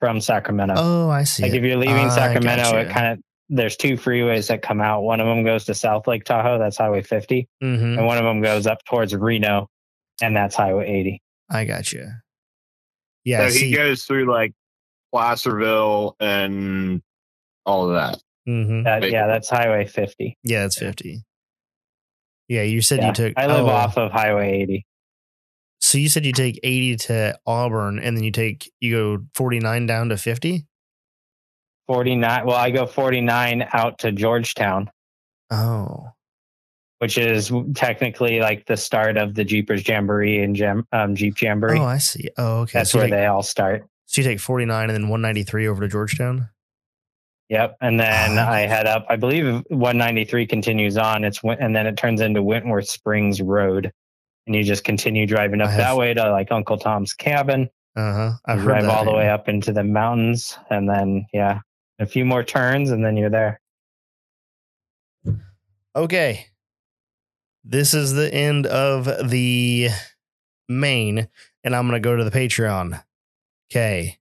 from 0.00 0.20
Sacramento. 0.20 0.74
Oh, 0.76 1.08
I 1.10 1.22
see. 1.24 1.42
like 1.44 1.52
it. 1.52 1.58
if 1.58 1.64
you're 1.64 1.76
leaving 1.76 2.06
I 2.06 2.08
Sacramento, 2.08 2.64
gotcha. 2.64 2.80
it 2.80 2.90
kind 2.92 3.06
of 3.12 3.18
there's 3.52 3.76
two 3.76 3.94
freeways 3.94 4.48
that 4.48 4.62
come 4.62 4.80
out. 4.80 5.02
One 5.02 5.20
of 5.20 5.26
them 5.26 5.44
goes 5.44 5.64
to 5.66 5.74
South 5.74 6.06
Lake 6.06 6.24
Tahoe, 6.24 6.58
that's 6.58 6.76
Highway 6.78 7.02
50, 7.02 7.48
Mhm. 7.62 7.98
and 7.98 8.06
one 8.06 8.16
of 8.18 8.24
them 8.24 8.40
goes 8.42 8.66
up 8.66 8.84
towards 8.84 9.14
Reno, 9.14 9.68
and 10.22 10.36
that's 10.36 10.54
Highway 10.56 10.88
80. 10.88 11.22
I 11.50 11.64
got 11.64 11.92
you. 11.92 12.08
Yeah. 13.24 13.48
so 13.48 13.50
see, 13.54 13.68
he 13.70 13.74
goes 13.76 14.04
through 14.04 14.30
like 14.30 14.52
Placerville 15.12 16.16
and 16.20 17.02
all 17.66 17.88
of 17.90 17.94
that. 17.96 18.18
mhm. 18.48 18.84
That, 18.84 19.10
yeah, 19.10 19.26
that's 19.26 19.50
Highway 19.50 19.84
50. 19.86 20.38
Yeah, 20.44 20.64
it's 20.64 20.78
50. 20.78 21.22
Yeah, 22.48 22.62
you 22.62 22.80
said 22.82 23.00
Yeah, 23.00 23.08
you 23.08 23.12
took. 23.12 23.34
I 23.36 23.46
live 23.46 23.66
oh, 23.66 23.68
off 23.68 23.96
of 23.98 24.10
Highway 24.12 24.62
80. 24.62 24.86
So 25.80 25.98
you 25.98 26.08
said 26.08 26.26
you 26.26 26.32
take 26.32 26.60
80 26.62 26.96
to 26.96 27.38
Auburn 27.46 27.98
and 27.98 28.16
then 28.16 28.22
you 28.24 28.30
take, 28.30 28.70
you 28.80 28.92
go 29.18 29.24
49 29.34 29.86
down 29.86 30.10
to 30.10 30.16
50? 30.16 30.66
49. 31.88 32.46
Well, 32.46 32.56
I 32.56 32.70
go 32.70 32.86
49 32.86 33.66
out 33.72 33.98
to 34.00 34.12
Georgetown, 34.12 34.90
Oh. 35.50 36.10
which 36.98 37.18
is 37.18 37.50
technically 37.74 38.40
like 38.40 38.66
the 38.66 38.76
start 38.76 39.16
of 39.16 39.34
the 39.34 39.44
Jeepers 39.44 39.86
Jamboree 39.88 40.42
and 40.42 40.54
Jam, 40.54 40.86
um, 40.92 41.14
Jeep 41.16 41.40
Jamboree. 41.40 41.78
Oh, 41.78 41.84
I 41.84 41.98
see. 41.98 42.28
Oh, 42.36 42.60
okay. 42.60 42.78
that's 42.78 42.90
so, 42.92 42.98
where 42.98 43.06
take, 43.06 43.14
they 43.14 43.26
all 43.26 43.42
start. 43.42 43.84
so 44.06 44.20
you 44.20 44.28
take 44.28 44.38
49 44.38 44.84
and 44.90 44.94
then 44.94 45.08
193 45.08 45.66
over 45.66 45.80
to 45.80 45.88
Georgetown? 45.88 46.48
Yep, 47.48 47.78
and 47.80 47.98
then 47.98 48.38
Ah. 48.38 48.48
I 48.48 48.60
head 48.60 48.86
up. 48.86 49.06
I 49.08 49.16
believe 49.16 49.64
193 49.70 50.46
continues 50.46 50.96
on. 50.96 51.24
It's 51.24 51.40
and 51.42 51.74
then 51.74 51.86
it 51.88 51.96
turns 51.96 52.20
into 52.20 52.44
Wentworth 52.44 52.88
Springs 52.88 53.42
Road, 53.42 53.90
and 54.46 54.56
you 54.56 54.62
just 54.64 54.84
continue 54.84 55.26
driving 55.26 55.60
up 55.60 55.70
have- 55.70 55.78
that 55.78 55.96
way 55.96 56.14
to 56.14 56.30
like 56.30 56.50
Uncle 56.50 56.78
Tom's 56.78 57.12
cabin. 57.12 57.68
Uh 57.96 58.12
huh. 58.12 58.32
I've 58.46 58.60
drive 58.62 58.88
all 58.88 59.04
the 59.04 59.12
way 59.12 59.28
up 59.28 59.48
into 59.48 59.72
the 59.72 59.82
mountains, 59.82 60.56
and 60.70 60.88
then 60.88 61.26
yeah, 61.32 61.60
a 61.98 62.06
few 62.06 62.24
more 62.24 62.44
turns, 62.44 62.90
and 62.90 63.04
then 63.04 63.16
you're 63.16 63.30
there. 63.30 63.60
Okay. 65.94 66.46
This 67.64 67.94
is 67.94 68.12
the 68.12 68.32
end 68.32 68.66
of 68.66 69.28
the 69.28 69.88
main, 70.68 71.28
and 71.64 71.76
I'm 71.76 71.88
going 71.88 72.00
to 72.00 72.06
go 72.06 72.16
to 72.16 72.24
the 72.24 72.30
Patreon. 72.30 73.02
Okay. 73.70 74.18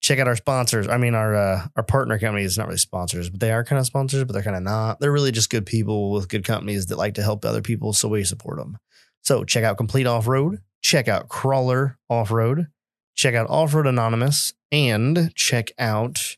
Check 0.00 0.18
out 0.18 0.26
our 0.26 0.36
sponsors. 0.36 0.88
I 0.88 0.96
mean, 0.96 1.14
our 1.14 1.34
uh, 1.34 1.66
our 1.76 1.82
partner 1.84 2.18
companies, 2.18 2.58
not 2.58 2.66
really 2.66 2.78
sponsors, 2.78 3.30
but 3.30 3.40
they 3.40 3.52
are 3.52 3.62
kind 3.62 3.78
of 3.78 3.86
sponsors, 3.86 4.24
but 4.24 4.32
they're 4.32 4.42
kind 4.42 4.56
of 4.56 4.62
not. 4.62 4.98
They're 4.98 5.12
really 5.12 5.30
just 5.30 5.50
good 5.50 5.66
people 5.66 6.10
with 6.10 6.28
good 6.28 6.44
companies 6.44 6.86
that 6.86 6.98
like 6.98 7.14
to 7.14 7.22
help 7.22 7.44
other 7.44 7.62
people, 7.62 7.92
so 7.92 8.08
we 8.08 8.24
support 8.24 8.58
them. 8.58 8.78
So 9.22 9.44
check 9.44 9.64
out 9.64 9.76
Complete 9.76 10.06
Off 10.06 10.26
Road, 10.26 10.60
check 10.80 11.08
out 11.08 11.28
Crawler 11.28 11.98
Off 12.10 12.30
Road, 12.30 12.68
check 13.14 13.34
out 13.34 13.48
Off 13.48 13.72
Road 13.74 13.86
Anonymous, 13.86 14.54
and 14.70 15.32
check 15.34 15.70
out 15.78 16.36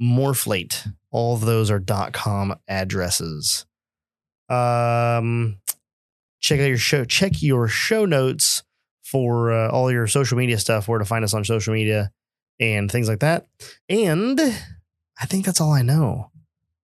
MORRFlate. 0.00 0.92
All 1.10 1.34
of 1.34 1.42
those 1.42 1.70
are 1.70 1.80
.com 2.12 2.54
addresses. 2.66 3.66
Um, 4.48 5.58
check 6.40 6.60
out 6.60 6.66
your 6.66 6.76
show. 6.78 7.04
Check 7.04 7.42
your 7.42 7.68
show 7.68 8.04
notes 8.04 8.62
for 9.02 9.52
uh, 9.52 9.70
all 9.70 9.92
your 9.92 10.06
social 10.06 10.38
media 10.38 10.58
stuff. 10.58 10.88
Where 10.88 10.98
to 10.98 11.04
find 11.04 11.24
us 11.24 11.34
on 11.34 11.44
social 11.44 11.74
media 11.74 12.10
and 12.58 12.90
things 12.90 13.08
like 13.08 13.20
that. 13.20 13.46
And 13.88 14.40
I 14.40 15.26
think 15.26 15.44
that's 15.44 15.60
all 15.60 15.72
I 15.72 15.82
know. 15.82 16.30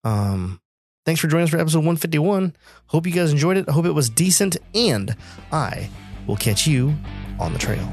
Um, 0.05 0.61
thanks 1.09 1.23
for 1.23 1.27
joining 1.27 1.45
us 1.45 1.51
for 1.51 1.57
episode 1.57 1.79
151. 1.79 2.55
Hope 2.89 3.07
you 3.07 3.13
guys 3.13 3.33
enjoyed 3.33 3.57
it. 3.57 3.67
I 3.67 3.73
hope 3.73 3.87
it 3.87 3.93
was 3.93 4.11
decent, 4.11 4.59
and 4.75 5.17
I 5.51 5.89
will 6.27 6.37
catch 6.37 6.67
you 6.67 6.95
on 7.41 7.55
the 7.55 7.59
trail. 7.59 7.91